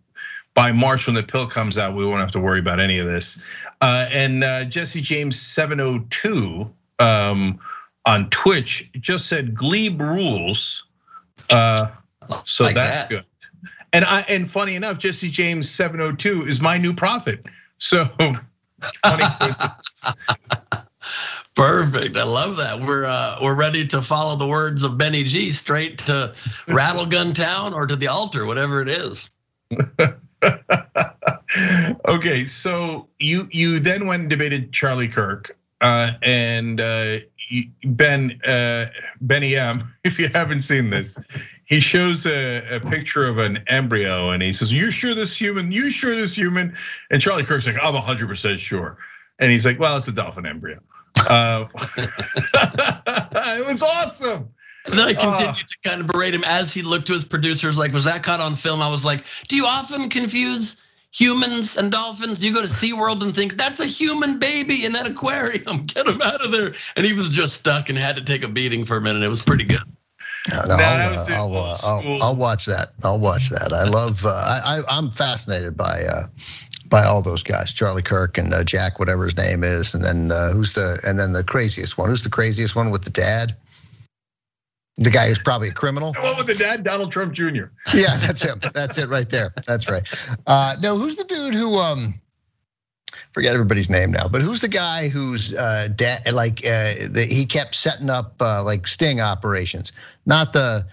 by 0.55 0.73
March 0.73 1.07
when 1.07 1.15
the 1.15 1.23
pill 1.23 1.47
comes 1.47 1.79
out, 1.79 1.95
we 1.95 2.05
won't 2.05 2.21
have 2.21 2.33
to 2.33 2.41
worry 2.41 2.61
about 2.61 2.81
any 2.81 2.99
of 2.99 3.07
this. 3.07 3.41
and 3.81 4.71
Jesse 4.71 5.03
James 5.03 5.41
702 5.41 6.71
um, 6.99 7.61
on 8.07 8.31
Twitch 8.31 8.91
just 8.99 9.27
said 9.27 9.55
Gleib 9.55 10.01
rules. 10.01 10.85
so 11.49 12.65
like 12.65 12.75
that's 12.75 12.97
that. 12.97 13.11
good. 13.11 13.25
And 13.99 14.05
I 14.05 14.25
and 14.29 14.49
funny 14.49 14.77
enough, 14.77 14.99
Jesse 14.99 15.29
James 15.29 15.69
702 15.69 16.43
is 16.43 16.61
my 16.61 16.79
new 16.79 16.95
prophet. 16.95 17.45
So 17.79 18.05
Perfect. 21.57 22.17
I 22.17 22.23
love 22.23 22.59
that. 22.59 22.81
We're 22.81 23.05
uh, 23.05 23.39
we're 23.43 23.59
ready 23.59 23.89
to 23.89 24.01
follow 24.01 24.37
the 24.37 24.47
words 24.47 24.85
of 24.85 24.99
Benny 24.99 25.25
G 25.25 25.51
straight 25.51 25.99
to 25.99 26.33
Rattlegun 26.69 27.35
Town 27.35 27.75
or 27.75 27.89
to 27.89 27.97
the 27.97 28.07
altar, 28.07 28.47
whatever 28.47 28.83
it 28.83 28.89
is. 28.89 29.31
okay, 32.09 32.45
so 32.45 33.09
you 33.19 33.49
you 33.51 33.81
then 33.81 34.07
went 34.07 34.21
and 34.21 34.31
debated 34.31 34.73
Charlie 34.73 35.09
Kirk, 35.09 35.59
uh, 35.81 36.13
and 36.23 36.81
uh, 36.81 37.17
Ben 37.85 38.41
uh, 38.47 38.87
Benny 39.21 39.57
M. 39.57 39.93
If 40.05 40.21
you 40.21 40.29
haven't 40.33 40.63
seen 40.63 40.91
this, 40.91 41.19
he 41.69 41.81
shows 41.81 42.27
a, 42.27 42.77
a, 42.77 42.81
picture 42.81 43.27
of 43.27 43.37
an 43.37 43.59
embryo 43.67 44.31
and 44.31 44.43
he 44.43 44.55
says, 44.55 44.73
"You 44.73 44.91
sure 44.91 45.15
this 45.15 45.39
human? 45.39 45.71
You 45.71 45.91
sure 45.91 46.17
this 46.17 46.35
human?" 46.35 46.75
And 47.11 47.21
Charlie 47.21 47.45
Kirk's 47.45 47.67
like, 47.67 47.77
"I'm 47.81 47.95
100 47.95 48.27
percent 48.27 48.59
sure." 48.59 48.97
And 49.39 49.53
he's 49.53 49.67
like, 49.67 49.79
"Well, 49.79 49.99
it's 49.99 50.09
a 50.09 50.13
dolphin 50.13 50.47
embryo." 50.47 50.81
Uh, 51.29 51.67
it 51.99 53.67
was 53.67 53.83
awesome. 53.83 54.49
And 54.87 54.99
then 54.99 55.09
I 55.09 55.13
continued 55.13 55.49
uh, 55.49 55.53
to 55.55 55.77
kind 55.85 56.01
of 56.01 56.07
berate 56.07 56.33
him 56.33 56.45
as 56.45 56.73
he 56.73 56.81
looked 56.81 57.09
to 57.09 57.13
his 57.13 57.25
producers, 57.25 57.77
like, 57.77 57.93
"Was 57.93 58.07
that 58.07 58.23
caught 58.23 58.41
on 58.41 58.55
film?" 58.55 58.81
I 58.81 58.89
was 58.89 59.05
like, 59.05 59.25
"Do 59.49 59.57
you 59.57 59.67
often 59.67 60.09
confuse?" 60.09 60.81
humans 61.11 61.77
and 61.77 61.91
dolphins. 61.91 62.45
You 62.45 62.53
go 62.53 62.61
to 62.61 62.69
SeaWorld 62.69 63.23
and 63.23 63.35
think 63.35 63.57
that's 63.57 63.81
a 63.81 63.87
human 63.87 64.39
baby 64.39 64.85
in 64.85 64.93
that 64.93 65.07
aquarium. 65.07 65.85
Get 65.87 66.07
him 66.07 66.21
out 66.21 66.45
of 66.45 66.53
there. 66.53 66.75
And 66.97 67.07
he 67.07 67.15
was 67.15 67.31
just 67.31 67.55
stuck 67.55 67.89
and 67.89 67.97
had 67.97 68.17
to 68.17 68.25
take 68.25 68.45
a 68.45 68.49
beating 68.49 68.85
for 68.85 68.99
a 68.99 69.01
minute. 69.01 69.23
It 69.23 69.29
was 69.29 69.43
pretty 69.43 69.65
good. 69.65 69.81
No, 70.51 70.77
no, 70.77 70.77
I'll, 70.77 71.19
uh, 71.19 71.27
I'll, 71.31 71.57
uh, 71.57 71.77
I'll, 71.83 72.23
I'll, 72.23 72.37
watch 72.37 72.67
that. 72.67 72.89
I'll 73.05 73.19
watch 73.19 73.51
that. 73.51 73.73
I 73.73 73.85
love. 73.85 74.25
Uh, 74.25 74.29
I, 74.29 74.81
I'm 74.89 75.11
fascinated 75.11 75.77
by 75.77 76.05
uh, 76.05 76.27
by 76.89 77.05
all 77.05 77.23
those 77.23 77.43
guys, 77.43 77.73
Charlie 77.73 78.03
Kirk 78.03 78.39
and 78.39 78.53
uh, 78.53 78.65
Jack, 78.65 78.99
whatever 78.99 79.25
his 79.25 79.37
name 79.37 79.63
is, 79.63 79.95
and 79.95 80.03
then 80.03 80.33
uh, 80.33 80.53
who's 80.53 80.73
the 80.73 80.99
and 81.05 81.19
then 81.19 81.33
the 81.33 81.45
craziest 81.45 81.99
one? 81.99 82.09
Who's 82.09 82.25
the 82.25 82.31
craziest 82.31 82.75
one 82.75 82.91
with 82.91 83.03
the 83.03 83.11
dad? 83.11 83.57
The 84.97 85.11
guy 85.11 85.29
who's 85.29 85.39
probably 85.39 85.69
a 85.69 85.73
criminal. 85.73 86.13
The 86.13 86.21
one 86.23 86.37
with 86.37 86.47
the 86.49 86.55
dad, 86.55 86.83
Donald 86.83 87.13
Trump 87.13 87.33
Jr. 87.33 87.67
Yeah, 87.95 88.17
that's 88.17 88.43
him. 88.43 88.61
That's 88.73 88.99
it 88.99 89.09
right 89.09 89.29
there. 89.29 89.55
That's 89.67 89.89
right. 89.89 90.09
Uh, 90.47 90.75
no, 90.83 90.99
who's 90.99 91.17
the 91.17 91.25
dude 91.25 91.55
who 91.55 91.77
um 91.77 92.21
forget 93.33 93.55
everybody's 93.55 93.91
name 93.91 94.11
now, 94.11 94.29
but 94.29 94.43
who's 94.43 94.61
the 94.61 94.69
guy 94.69 95.09
who's 95.09 95.55
uh, 95.55 95.89
dad 95.95 96.33
like 96.33 96.65
uh, 96.65 96.95
the, 97.11 97.27
he 97.29 97.47
kept 97.47 97.75
setting 97.75 98.11
up 98.11 98.35
uh, 98.41 98.63
like 98.65 98.87
sting 98.87 99.21
operations, 99.21 99.93
not 100.27 100.53
the 100.53 100.87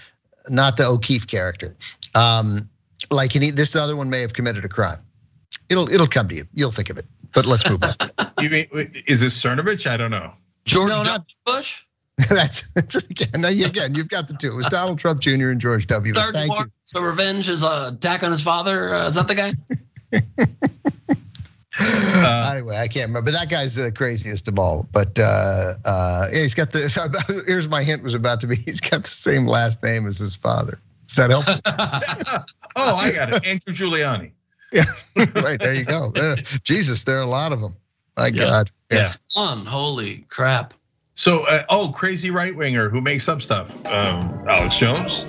not 0.49 0.77
the 0.77 0.85
O'Keefe 0.85 1.27
character. 1.27 1.75
Um, 2.13 2.69
like 3.11 3.33
he, 3.33 3.51
this 3.51 3.75
other 3.75 3.95
one 3.95 4.09
may 4.09 4.21
have 4.21 4.33
committed 4.33 4.65
a 4.65 4.69
crime. 4.69 4.99
It'll 5.69 5.91
it'll 5.91 6.07
come 6.07 6.27
to 6.29 6.35
you. 6.35 6.45
You'll 6.53 6.71
think 6.71 6.89
of 6.89 6.97
it. 6.97 7.05
But 7.33 7.45
let's 7.45 7.69
move 7.69 7.83
on. 7.83 8.31
you 8.41 8.49
mean 8.49 8.67
is 9.07 9.21
this 9.21 9.41
Cernovich? 9.41 9.89
I 9.89 9.97
don't 9.97 10.11
know. 10.11 10.33
George 10.65 10.89
no, 10.89 11.03
W. 11.03 11.23
Bush. 11.45 11.85
that's, 12.29 12.69
that's 12.71 12.95
again. 12.95 13.43
Again, 13.43 13.93
you've 13.93 14.07
got 14.07 14.29
the 14.29 14.35
two. 14.35 14.53
It 14.53 14.55
was 14.55 14.67
Donald 14.67 14.99
Trump 14.99 15.19
Jr. 15.19 15.49
and 15.49 15.59
George 15.59 15.85
W. 15.87 16.13
Third 16.13 16.33
Thank 16.33 16.49
war, 16.49 16.61
you. 16.61 16.71
So 16.85 17.01
revenge 17.01 17.49
is 17.49 17.61
a 17.61 17.91
attack 17.93 18.23
on 18.23 18.31
his 18.31 18.41
father. 18.41 18.93
Uh, 18.93 19.07
is 19.07 19.15
that 19.15 19.27
the 19.27 19.35
guy? 19.35 19.51
Uh, 21.77 22.51
anyway, 22.55 22.77
I 22.77 22.87
can't 22.87 23.09
remember. 23.09 23.31
That 23.31 23.49
guy's 23.49 23.75
the 23.75 23.91
craziest 23.91 24.47
of 24.47 24.57
all. 24.57 24.87
But 24.91 25.19
uh, 25.19 25.73
uh, 25.83 26.27
yeah, 26.31 26.41
he's 26.41 26.53
got 26.53 26.71
the. 26.71 27.43
Here's 27.47 27.67
my 27.67 27.83
hint 27.83 28.03
was 28.03 28.13
about 28.13 28.41
to 28.41 28.47
be. 28.47 28.55
He's 28.65 28.81
got 28.81 29.03
the 29.03 29.09
same 29.09 29.45
last 29.45 29.83
name 29.83 30.07
as 30.07 30.17
his 30.17 30.35
father. 30.35 30.79
Is 31.05 31.15
that 31.15 31.29
help? 31.29 31.45
oh, 32.75 32.95
I 32.95 33.11
got 33.11 33.33
it. 33.33 33.45
Andrew 33.45 33.73
Giuliani. 33.73 34.31
Yeah, 34.71 34.83
right 35.15 35.59
there 35.59 35.73
you 35.73 35.83
go. 35.83 36.11
Uh, 36.15 36.37
Jesus, 36.63 37.03
there 37.03 37.19
are 37.19 37.23
a 37.23 37.27
lot 37.27 37.51
of 37.51 37.61
them. 37.61 37.75
My 38.17 38.27
yeah. 38.27 38.43
God, 38.43 38.71
yeah. 38.91 39.05
It's 39.05 39.21
fun. 39.33 39.65
Holy 39.65 40.25
crap. 40.29 40.73
So, 41.13 41.45
uh, 41.47 41.63
oh, 41.69 41.93
crazy 41.95 42.31
right 42.31 42.55
winger 42.55 42.89
who 42.89 42.99
makes 43.01 43.29
up 43.29 43.41
stuff. 43.41 43.73
Um, 43.85 44.47
Alex 44.47 44.77
Jones. 44.77 45.25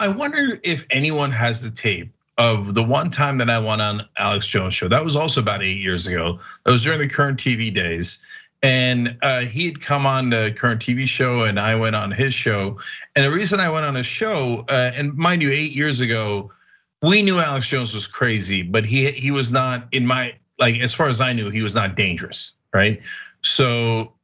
I 0.00 0.08
wonder 0.08 0.60
if 0.62 0.84
anyone 0.90 1.32
has 1.32 1.62
the 1.62 1.70
tape 1.70 2.12
of 2.38 2.74
the 2.74 2.84
one 2.84 3.10
time 3.10 3.38
that 3.38 3.50
I 3.50 3.58
went 3.58 3.82
on 3.82 4.08
Alex 4.16 4.46
Jones 4.46 4.72
show. 4.72 4.88
That 4.88 5.04
was 5.04 5.16
also 5.16 5.40
about 5.40 5.62
eight 5.62 5.80
years 5.80 6.06
ago. 6.06 6.38
That 6.64 6.72
was 6.72 6.84
during 6.84 7.00
the 7.00 7.08
current 7.08 7.38
TV 7.38 7.74
days. 7.74 8.20
And 8.62 9.18
uh, 9.22 9.40
he 9.40 9.66
had 9.66 9.80
come 9.80 10.06
on 10.06 10.30
the 10.30 10.52
current 10.56 10.80
TV 10.80 11.06
show, 11.06 11.44
and 11.44 11.60
I 11.60 11.76
went 11.76 11.94
on 11.94 12.10
his 12.10 12.34
show. 12.34 12.78
And 13.14 13.24
the 13.24 13.30
reason 13.30 13.60
I 13.60 13.70
went 13.70 13.84
on 13.84 13.94
his 13.94 14.06
show, 14.06 14.64
uh, 14.68 14.90
and 14.94 15.14
mind 15.14 15.42
you, 15.42 15.50
eight 15.50 15.72
years 15.72 16.00
ago, 16.00 16.52
we 17.02 17.22
knew 17.22 17.38
Alex 17.38 17.68
Jones 17.68 17.94
was 17.94 18.06
crazy, 18.06 18.62
but 18.62 18.84
he 18.84 19.10
he 19.12 19.30
was 19.30 19.52
not 19.52 19.86
in 19.92 20.06
my 20.06 20.36
like 20.58 20.76
as 20.80 20.92
far 20.92 21.06
as 21.06 21.20
I 21.20 21.32
knew, 21.32 21.50
he 21.50 21.62
was 21.62 21.76
not 21.76 21.94
dangerous, 21.94 22.54
right? 22.74 23.00
So 23.42 24.14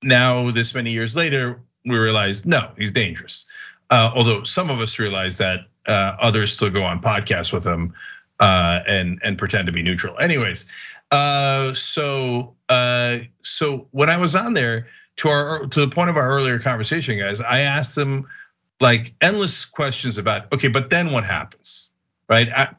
now 0.00 0.50
this 0.52 0.72
many 0.72 0.92
years 0.92 1.16
later, 1.16 1.60
we 1.84 1.96
realize 1.96 2.46
no, 2.46 2.70
he's 2.78 2.92
dangerous. 2.92 3.46
Uh, 3.90 4.12
although 4.14 4.44
some 4.44 4.70
of 4.70 4.80
us 4.80 5.00
realize 5.00 5.38
that 5.38 5.66
others 5.92 6.52
still 6.52 6.70
go 6.70 6.84
on 6.84 7.00
podcasts 7.00 7.52
with 7.52 7.64
him 7.64 7.94
uh, 8.40 8.80
and 8.86 9.20
and 9.22 9.38
pretend 9.38 9.66
to 9.66 9.72
be 9.72 9.82
neutral. 9.82 10.18
Anyways, 10.18 10.70
uh, 11.10 11.74
so 11.74 12.54
so 13.42 13.88
when 13.90 14.10
I 14.10 14.18
was 14.18 14.34
on 14.36 14.54
there 14.54 14.88
to 15.16 15.28
our 15.28 15.66
to 15.66 15.80
the 15.80 15.88
point 15.88 16.10
of 16.10 16.16
our 16.16 16.28
earlier 16.28 16.58
conversation, 16.58 17.18
guys, 17.18 17.40
I 17.40 17.60
asked 17.60 17.94
them 17.94 18.28
like 18.80 19.14
endless 19.20 19.64
questions 19.64 20.18
about 20.18 20.52
okay, 20.54 20.68
but 20.68 20.90
then 20.90 21.12
what 21.12 21.24
happens, 21.24 21.90
right? 22.28 22.48
I, 22.54 22.74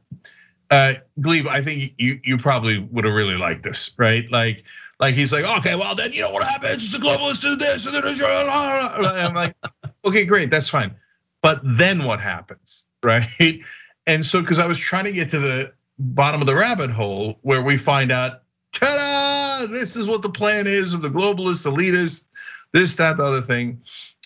uh, 0.70 0.94
Gleib, 1.20 1.48
I 1.48 1.62
think 1.62 1.94
you 1.98 2.20
you 2.24 2.38
probably 2.38 2.80
would 2.80 3.06
have 3.06 3.14
really 3.14 3.38
liked 3.38 3.64
this, 3.64 3.92
right? 3.98 4.30
Like 4.30 4.64
like 5.00 5.16
he's 5.16 5.34
like, 5.34 5.46
okay, 5.60 5.76
well 5.76 5.96
then 5.96 6.14
you 6.14 6.22
know 6.22 6.32
what 6.32 6.44
happens? 6.44 6.92
The 6.92 7.00
globalists 7.00 7.42
do 7.42 7.56
this, 7.56 7.86
and 7.86 7.96
then 7.96 8.04
I'm 8.06 9.34
like, 9.34 9.56
okay, 10.06 10.26
great, 10.26 10.52
that's 10.52 10.70
fine. 10.70 10.96
But 11.42 11.62
then 11.64 12.04
what 12.04 12.20
happens, 12.20 12.84
right? 13.04 13.62
And 14.06 14.26
so, 14.26 14.42
because 14.42 14.60
I 14.60 14.68
was 14.68 14.80
trying 14.80 15.06
to 15.06 15.12
get 15.12 15.30
to 15.30 15.40
the 15.40 15.74
bottom 16.00 16.42
of 16.42 16.48
the 16.48 16.56
rabbit 16.56 16.92
hole 16.92 17.40
where 17.42 17.62
we 17.62 17.78
find 17.78 18.12
out, 18.12 18.44
ta-da! 18.72 19.68
This 19.68 19.96
is 19.96 20.08
what 20.08 20.22
the 20.22 20.30
plan 20.30 20.68
is 20.68 20.94
of 20.94 21.02
the 21.02 21.10
globalist 21.10 21.66
elitists, 21.66 22.28
this, 22.72 22.96
that, 22.98 23.18
the 23.18 23.24
other 23.24 23.42
thing, 23.42 23.82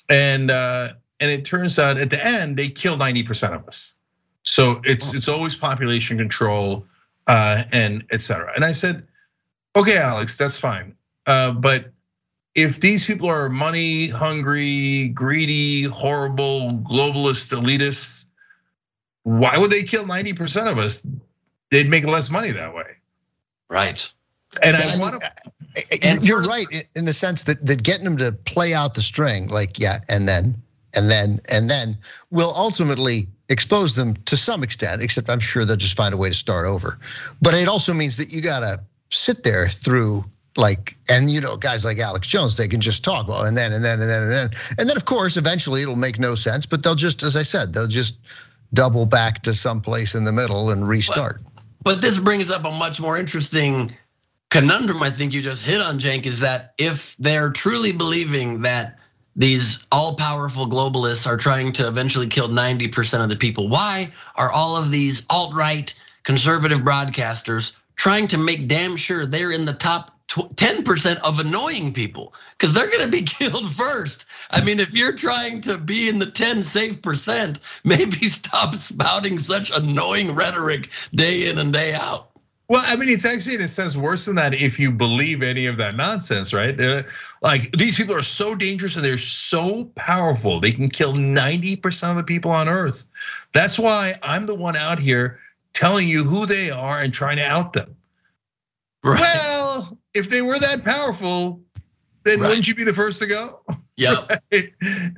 and 0.09 0.51
uh, 0.51 0.89
and 1.19 1.31
it 1.31 1.45
turns 1.45 1.79
out 1.79 1.97
at 1.97 2.09
the 2.09 2.23
end 2.23 2.57
they 2.57 2.67
kill 2.67 2.97
90% 2.97 3.55
of 3.55 3.67
us. 3.67 3.93
So 4.43 4.81
it's 4.83 5.13
it's 5.13 5.27
always 5.27 5.55
population 5.55 6.17
control 6.17 6.87
uh, 7.27 7.63
and 7.71 8.05
etc. 8.11 8.51
And 8.55 8.65
I 8.65 8.71
said, 8.71 9.07
okay, 9.75 9.97
Alex, 9.97 10.37
that's 10.37 10.57
fine. 10.57 10.95
Uh, 11.25 11.53
but 11.53 11.91
if 12.55 12.79
these 12.81 13.05
people 13.05 13.29
are 13.29 13.49
money 13.49 14.07
hungry, 14.07 15.09
greedy, 15.09 15.83
horrible, 15.83 16.71
globalist 16.71 17.55
elitists, 17.55 18.25
why 19.23 19.57
would 19.57 19.71
they 19.71 19.83
kill 19.83 20.05
90% 20.05 20.71
of 20.71 20.77
us? 20.77 21.05
They'd 21.69 21.89
make 21.89 22.05
less 22.05 22.29
money 22.29 22.51
that 22.51 22.73
way. 22.73 22.97
Right. 23.69 24.11
And 24.61 24.77
yeah, 24.77 24.93
I 24.93 24.97
want 24.97 25.21
to. 25.21 26.05
And 26.05 26.27
you're 26.27 26.43
right 26.43 26.67
in 26.95 27.05
the 27.05 27.13
sense 27.13 27.43
that 27.43 27.65
that 27.65 27.81
getting 27.81 28.03
them 28.03 28.17
to 28.17 28.33
play 28.33 28.73
out 28.73 28.93
the 28.93 29.01
string, 29.01 29.47
like 29.47 29.79
yeah, 29.79 29.99
and 30.09 30.27
then 30.27 30.61
and 30.93 31.09
then 31.09 31.39
and 31.49 31.69
then 31.69 31.97
will 32.29 32.53
ultimately 32.53 33.29
expose 33.47 33.93
them 33.93 34.15
to 34.25 34.35
some 34.35 34.63
extent. 34.63 35.01
Except 35.01 35.29
I'm 35.29 35.39
sure 35.39 35.63
they'll 35.63 35.77
just 35.77 35.95
find 35.95 36.13
a 36.13 36.17
way 36.17 36.29
to 36.29 36.35
start 36.35 36.67
over. 36.67 36.99
But 37.41 37.53
it 37.53 37.69
also 37.69 37.93
means 37.93 38.17
that 38.17 38.33
you 38.33 38.41
gotta 38.41 38.81
sit 39.09 39.43
there 39.43 39.69
through 39.69 40.25
like 40.57 40.97
and 41.09 41.31
you 41.31 41.39
know 41.39 41.55
guys 41.55 41.85
like 41.85 41.97
Alex 41.99 42.27
Jones 42.27 42.57
they 42.57 42.67
can 42.67 42.81
just 42.81 43.05
talk 43.05 43.27
well 43.27 43.43
and 43.43 43.55
then 43.55 43.71
and 43.71 43.85
then 43.85 44.01
and 44.01 44.09
then 44.09 44.23
and 44.23 44.31
then 44.31 44.49
and 44.77 44.89
then 44.89 44.97
of 44.97 45.05
course 45.05 45.37
eventually 45.37 45.81
it'll 45.81 45.95
make 45.95 46.19
no 46.19 46.35
sense 46.35 46.65
but 46.65 46.83
they'll 46.83 46.95
just 46.95 47.23
as 47.23 47.37
I 47.37 47.43
said 47.43 47.73
they'll 47.73 47.87
just 47.87 48.17
double 48.73 49.05
back 49.05 49.43
to 49.43 49.53
some 49.53 49.81
place 49.81 50.15
in 50.15 50.23
the 50.23 50.31
middle 50.31 50.69
and 50.69 50.87
restart. 50.87 51.41
But, 51.43 51.63
but 51.83 52.01
this 52.01 52.17
brings 52.17 52.51
up 52.51 52.65
a 52.65 52.71
much 52.71 53.01
more 53.01 53.17
interesting 53.17 53.93
conundrum 54.49 55.01
I 55.01 55.09
think 55.09 55.33
you 55.33 55.41
just 55.41 55.65
hit 55.65 55.81
on 55.81 55.99
Cenk 55.99 56.25
is 56.25 56.41
that 56.41 56.73
if 56.77 57.15
they're 57.17 57.51
truly 57.51 57.93
believing 57.93 58.63
that 58.63 58.99
these 59.35 59.87
all 59.91 60.15
powerful 60.15 60.67
globalists 60.67 61.25
are 61.25 61.37
trying 61.37 61.71
to 61.73 61.87
eventually 61.87 62.27
kill 62.27 62.49
90% 62.49 63.23
of 63.23 63.29
the 63.29 63.37
people 63.37 63.69
why 63.69 64.11
are 64.35 64.51
all 64.51 64.75
of 64.75 64.91
these 64.91 65.25
alt 65.29 65.53
right 65.53 65.93
conservative 66.23 66.79
broadcasters 66.79 67.73
trying 67.95 68.27
to 68.27 68.37
make 68.37 68.67
damn 68.67 68.97
sure 68.97 69.25
they're 69.25 69.53
in 69.53 69.63
the 69.63 69.73
top 69.73 70.19
10% 70.31 71.17
of 71.17 71.39
annoying 71.39 71.93
people 71.93 72.33
because 72.57 72.73
they're 72.73 72.89
going 72.89 73.05
to 73.05 73.11
be 73.11 73.23
killed 73.25 73.71
first. 73.71 74.25
I 74.49 74.63
mean, 74.63 74.79
if 74.79 74.93
you're 74.93 75.15
trying 75.15 75.61
to 75.61 75.77
be 75.77 76.09
in 76.09 76.19
the 76.19 76.29
10 76.29 76.63
safe 76.63 77.01
percent, 77.01 77.59
maybe 77.83 78.17
stop 78.25 78.75
spouting 78.75 79.37
such 79.37 79.71
annoying 79.71 80.35
rhetoric 80.35 80.89
day 81.13 81.49
in 81.49 81.57
and 81.57 81.73
day 81.73 81.93
out. 81.93 82.27
Well, 82.69 82.83
I 82.85 82.95
mean, 82.95 83.09
it's 83.09 83.25
actually 83.25 83.55
in 83.55 83.61
a 83.61 83.67
sense 83.67 83.97
worse 83.97 84.23
than 84.25 84.35
that 84.35 84.53
if 84.53 84.79
you 84.79 84.93
believe 84.93 85.43
any 85.43 85.65
of 85.65 85.75
that 85.77 85.93
nonsense, 85.97 86.53
right? 86.53 86.79
Uh, 86.79 87.03
like 87.41 87.73
these 87.73 87.97
people 87.97 88.15
are 88.15 88.21
so 88.21 88.55
dangerous 88.55 88.95
and 88.95 89.03
they're 89.03 89.17
so 89.17 89.91
powerful, 89.95 90.61
they 90.61 90.71
can 90.71 90.89
kill 90.89 91.11
90% 91.11 92.11
of 92.11 92.15
the 92.15 92.23
people 92.23 92.51
on 92.51 92.69
earth. 92.69 93.05
That's 93.51 93.77
why 93.77 94.13
I'm 94.23 94.45
the 94.45 94.55
one 94.55 94.77
out 94.77 94.99
here 94.99 95.41
telling 95.73 96.07
you 96.07 96.23
who 96.23 96.45
they 96.45 96.71
are 96.71 97.01
and 97.01 97.13
trying 97.13 97.37
to 97.37 97.45
out 97.45 97.73
them. 97.73 97.97
Right. 99.03 99.19
Well, 99.19 99.50
if 100.13 100.29
they 100.29 100.41
were 100.41 100.59
that 100.59 100.83
powerful, 100.83 101.61
then 102.23 102.39
right. 102.39 102.49
wouldn't 102.49 102.67
you 102.67 102.75
be 102.75 102.83
the 102.83 102.93
first 102.93 103.19
to 103.19 103.27
go? 103.27 103.61
Yeah. 103.95 104.15
right? 104.51 104.73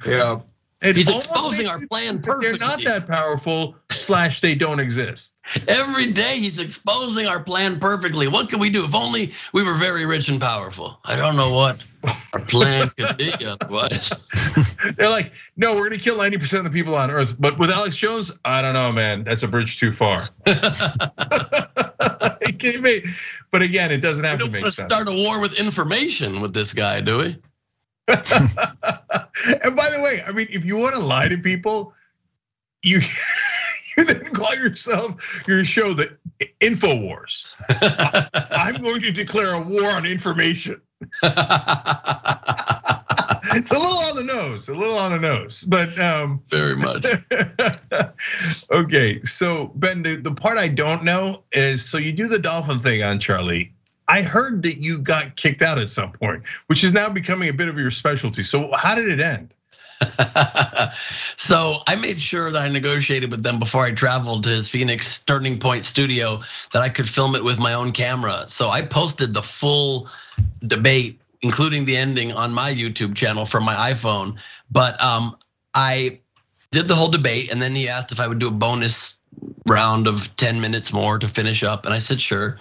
Yeah. 0.05 0.41
It 0.83 0.97
He's 0.97 1.09
exposing 1.09 1.67
our 1.67 1.85
plan 1.87 2.21
perfectly. 2.21 2.57
They're 2.57 2.67
not 2.67 2.83
that 2.83 3.07
powerful, 3.07 3.77
slash, 3.89 4.41
they 4.41 4.55
don't 4.55 4.81
exist. 4.81 5.39
Every 5.65 6.11
day 6.11 6.39
he's 6.39 6.59
exposing 6.59 7.25
our 7.25 7.41
plan 7.41 7.79
perfectly. 7.79 8.27
What 8.27 8.49
can 8.49 8.59
we 8.59 8.69
do? 8.69 8.83
If 8.83 8.93
only 8.93 9.31
we 9.53 9.63
were 9.63 9.75
very 9.75 10.05
rich 10.05 10.27
and 10.27 10.41
powerful. 10.41 10.99
I 11.05 11.15
don't 11.15 11.37
know 11.37 11.53
what 11.53 11.81
our 12.33 12.41
plan 12.41 12.89
could 12.97 13.17
be 13.17 13.31
otherwise. 13.45 14.11
They're 14.97 15.09
like, 15.09 15.31
no, 15.55 15.75
we're 15.75 15.87
gonna 15.87 16.01
kill 16.01 16.17
90% 16.17 16.57
of 16.57 16.65
the 16.65 16.69
people 16.69 16.95
on 16.95 17.11
Earth. 17.11 17.33
But 17.39 17.57
with 17.57 17.69
Alex 17.69 17.95
Jones, 17.95 18.37
I 18.43 18.61
don't 18.61 18.73
know, 18.73 18.91
man. 18.91 19.23
That's 19.23 19.43
a 19.43 19.47
bridge 19.47 19.79
too 19.79 19.93
far. 19.93 20.27
kidding 22.63 22.81
me? 22.81 23.03
But 23.51 23.61
again, 23.61 23.91
it 23.91 24.01
doesn't 24.01 24.23
have 24.23 24.39
to 24.39 24.49
make 24.49 24.65
sense. 24.67 24.91
Start 24.91 25.07
a 25.09 25.11
war 25.11 25.39
with 25.39 25.59
information 25.59 26.41
with 26.41 26.53
this 26.53 26.73
guy, 26.73 27.01
do 27.01 27.17
we? 27.17 27.25
and 28.07 28.19
by 29.75 29.89
the 29.89 30.01
way, 30.01 30.21
I 30.25 30.31
mean, 30.31 30.47
if 30.49 30.65
you 30.65 30.77
want 30.77 30.95
to 30.95 30.99
lie 30.99 31.27
to 31.27 31.37
people, 31.37 31.93
you 32.81 32.99
you 33.97 34.05
then 34.05 34.25
call 34.33 34.55
yourself 34.55 35.43
your 35.47 35.63
show 35.63 35.93
the 35.93 36.17
Infowars. 36.59 37.53
I'm 38.51 38.81
going 38.81 39.01
to 39.01 39.11
declare 39.11 39.53
a 39.53 39.61
war 39.61 39.91
on 39.91 40.05
information. 40.05 40.81
It's 43.45 43.71
a 43.71 43.79
little 43.79 43.97
on 43.97 44.15
the 44.15 44.23
nose, 44.23 44.67
a 44.69 44.75
little 44.75 44.97
on 44.97 45.11
the 45.11 45.19
nose, 45.19 45.63
but 45.63 45.97
um, 45.99 46.41
very 46.49 46.75
much. 46.75 47.05
okay, 48.71 49.23
so 49.23 49.71
Ben, 49.75 50.03
the, 50.03 50.15
the 50.15 50.33
part 50.33 50.57
I 50.57 50.67
don't 50.69 51.03
know 51.03 51.43
is 51.51 51.85
so 51.85 51.97
you 51.97 52.13
do 52.13 52.27
the 52.27 52.39
dolphin 52.39 52.79
thing 52.79 53.03
on 53.03 53.19
Charlie. 53.19 53.73
I 54.07 54.21
heard 54.21 54.63
that 54.63 54.77
you 54.77 54.99
got 54.99 55.35
kicked 55.35 55.61
out 55.61 55.79
at 55.79 55.89
some 55.89 56.11
point, 56.11 56.43
which 56.67 56.83
is 56.83 56.93
now 56.93 57.09
becoming 57.09 57.49
a 57.49 57.53
bit 57.53 57.69
of 57.69 57.77
your 57.77 57.91
specialty. 57.91 58.43
So 58.43 58.71
how 58.73 58.95
did 58.95 59.07
it 59.07 59.19
end? 59.19 59.53
so 61.37 61.77
I 61.87 61.95
made 61.95 62.19
sure 62.19 62.51
that 62.51 62.61
I 62.61 62.69
negotiated 62.69 63.31
with 63.31 63.43
them 63.43 63.59
before 63.59 63.83
I 63.83 63.91
traveled 63.91 64.43
to 64.43 64.49
his 64.49 64.67
Phoenix 64.67 65.23
Turning 65.23 65.59
Point 65.59 65.85
studio 65.85 66.41
that 66.73 66.81
I 66.81 66.89
could 66.89 67.07
film 67.07 67.35
it 67.35 67.43
with 67.43 67.59
my 67.59 67.73
own 67.73 67.91
camera. 67.91 68.45
So 68.47 68.69
I 68.69 68.81
posted 68.81 69.33
the 69.33 69.41
full 69.41 70.09
debate 70.59 71.21
including 71.43 71.85
the 71.85 71.97
ending 71.97 72.31
on 72.31 72.53
my 72.53 72.73
YouTube 72.73 73.13
channel 73.13 73.45
from 73.45 73.65
my 73.65 73.75
iPhone. 73.75 74.37
But 74.71 74.99
um, 75.01 75.37
I 75.75 76.19
did 76.71 76.87
the 76.87 76.95
whole 76.95 77.11
debate, 77.11 77.51
and 77.51 77.61
then 77.61 77.75
he 77.75 77.89
asked 77.89 78.11
if 78.11 78.19
I 78.19 78.27
would 78.27 78.39
do 78.39 78.47
a 78.47 78.51
bonus 78.51 79.17
round 79.67 80.07
of 80.07 80.35
10 80.37 80.61
minutes 80.61 80.93
more 80.93 81.19
to 81.19 81.27
finish 81.27 81.63
up, 81.63 81.85
and 81.85 81.93
I 81.93 81.99
said 81.99 82.19
sure 82.19 82.57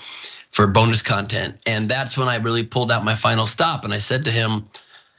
for 0.50 0.66
bonus 0.66 1.00
content. 1.00 1.60
And 1.64 1.88
that's 1.88 2.18
when 2.18 2.28
I 2.28 2.36
really 2.36 2.64
pulled 2.64 2.92
out 2.92 3.04
my 3.04 3.14
final 3.14 3.46
stop, 3.46 3.84
and 3.84 3.94
I 3.94 3.98
said 3.98 4.24
to 4.24 4.30
him, 4.30 4.68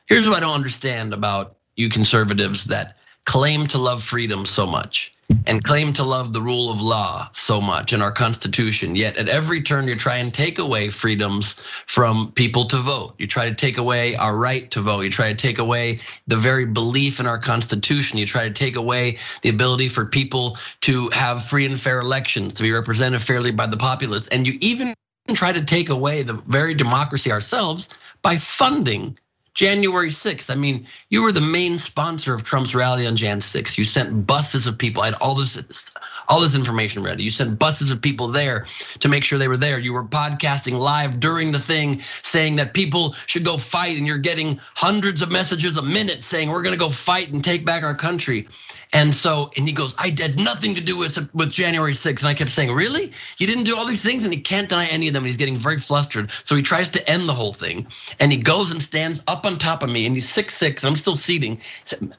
"Here's 0.06 0.28
what 0.28 0.38
I 0.38 0.40
don't 0.42 0.54
understand 0.54 1.14
about 1.14 1.56
you 1.76 1.90
conservatives 1.90 2.66
that 2.66 2.98
claim 3.26 3.68
to 3.68 3.78
love 3.78 4.04
freedom 4.04 4.46
so 4.46 4.68
much." 4.68 5.16
And 5.48 5.64
claim 5.64 5.94
to 5.94 6.04
love 6.04 6.34
the 6.34 6.42
rule 6.42 6.72
of 6.72 6.82
law 6.82 7.30
so 7.32 7.62
much 7.62 7.94
in 7.94 8.02
our 8.02 8.12
constitution. 8.12 8.96
Yet 8.96 9.18
at 9.18 9.30
every 9.30 9.62
turn 9.62 9.88
you 9.88 9.96
try 9.96 10.18
and 10.18 10.34
take 10.34 10.60
away 10.60 10.90
freedoms 10.90 11.54
from 11.86 12.32
people 12.32 12.66
to 12.66 12.78
vote. 12.78 13.16
You 13.18 13.28
try 13.28 13.50
to 13.50 13.56
take 13.56 13.78
away 13.78 14.16
our 14.16 14.36
right 14.36 14.70
to 14.72 14.82
vote. 14.82 15.02
You 15.02 15.10
try 15.10 15.30
to 15.30 15.36
take 15.36 15.60
away 15.60 16.00
the 16.28 16.38
very 16.38 16.66
belief 16.66 17.20
in 17.20 17.28
our 17.28 17.40
constitution. 17.40 18.18
You 18.18 18.26
try 18.26 18.48
to 18.48 18.54
take 18.54 18.76
away 18.76 19.20
the 19.42 19.50
ability 19.50 19.90
for 19.90 20.06
people 20.06 20.58
to 20.82 21.10
have 21.10 21.44
free 21.44 21.66
and 21.66 21.80
fair 21.80 22.00
elections 22.00 22.56
to 22.56 22.64
be 22.64 22.72
represented 22.72 23.22
fairly 23.22 23.52
by 23.52 23.68
the 23.68 23.78
populace. 23.78 24.28
And 24.28 24.48
you 24.48 24.58
even 24.62 24.94
try 25.34 25.54
to 25.54 25.64
take 25.64 25.90
away 25.90 26.24
the 26.24 26.34
very 26.34 26.74
democracy 26.74 27.32
ourselves 27.32 27.90
by 28.22 28.38
funding 28.38 29.18
January 29.54 30.10
6th. 30.10 30.50
I 30.50 30.56
mean, 30.56 30.88
you 31.10 31.22
were 31.24 31.32
the 31.32 31.42
main 31.42 31.78
sponsor 31.78 32.34
of 32.34 32.44
Trump's 32.44 32.74
rally 32.74 33.06
on 33.06 33.16
Jan 33.16 33.40
6th. 33.40 33.78
You 33.78 33.84
sent 33.84 34.26
buses 34.26 34.66
of 34.66 34.78
people. 34.78 35.04
I 35.04 35.08
had 35.08 35.16
all 35.22 35.36
this, 35.36 35.92
all 36.28 36.40
this 36.42 36.56
information 36.56 37.04
ready. 37.04 37.24
You 37.24 37.30
sent 37.30 37.60
buses 37.60 37.92
of 37.92 38.02
people 38.02 38.30
there 38.30 38.66
to 39.00 39.10
make 39.10 39.24
sure 39.24 39.38
they 39.38 39.48
were 39.48 39.58
there. 39.58 39.78
You 39.78 39.94
were 39.94 40.04
podcasting 40.04 40.78
live 40.80 41.20
during 41.20 41.52
the 41.52 41.60
thing, 41.60 42.02
saying 42.02 42.56
that 42.56 42.74
people 42.74 43.16
should 43.28 43.46
go 43.46 43.58
fight, 43.58 43.98
and 43.98 44.08
you're 44.08 44.18
getting 44.18 44.60
hundreds 44.76 45.22
of 45.22 45.32
messages 45.32 45.78
a 45.78 45.84
minute 45.84 46.24
saying 46.24 46.50
we're 46.50 46.64
going 46.64 46.74
to 46.74 46.80
go 46.80 46.90
fight 46.90 47.32
and 47.32 47.44
take 47.44 47.66
back 47.66 47.84
our 47.84 47.96
country. 47.96 48.48
And 48.94 49.14
so, 49.14 49.52
and 49.58 49.68
he 49.68 49.74
goes, 49.74 49.96
I 49.98 50.16
had 50.16 50.40
nothing 50.40 50.76
to 50.76 50.82
do 50.82 50.98
with 50.98 51.18
with 51.34 51.52
January 51.52 51.94
6th. 51.94 52.20
And 52.20 52.28
I 52.28 52.36
kept 52.36 52.52
saying, 52.52 52.72
really? 52.72 53.12
You 53.40 53.48
didn't 53.48 53.64
do 53.64 53.76
all 53.76 53.88
these 53.88 54.04
things? 54.04 54.24
And 54.24 54.32
he 54.32 54.40
can't 54.40 54.70
deny 54.70 54.86
any 54.86 55.08
of 55.08 55.14
them. 55.14 55.24
And 55.24 55.28
he's 55.28 55.38
getting 55.38 55.56
very 55.56 55.80
flustered. 55.80 56.32
So 56.44 56.56
he 56.56 56.62
tries 56.62 56.92
to 56.92 57.10
end 57.10 57.28
the 57.28 57.34
whole 57.34 57.54
thing. 57.54 57.88
And 58.20 58.32
he 58.32 58.38
goes 58.38 58.72
and 58.72 58.82
stands 58.82 59.24
up 59.28 59.43
on 59.46 59.58
top 59.58 59.84
of 59.84 59.90
me. 59.90 60.06
And 60.06 60.16
he's 60.16 60.30
six 60.30 60.56
six. 60.56 60.84
And 60.84 60.90
I'm 60.90 60.96
still 60.96 61.16
seating, 61.16 61.62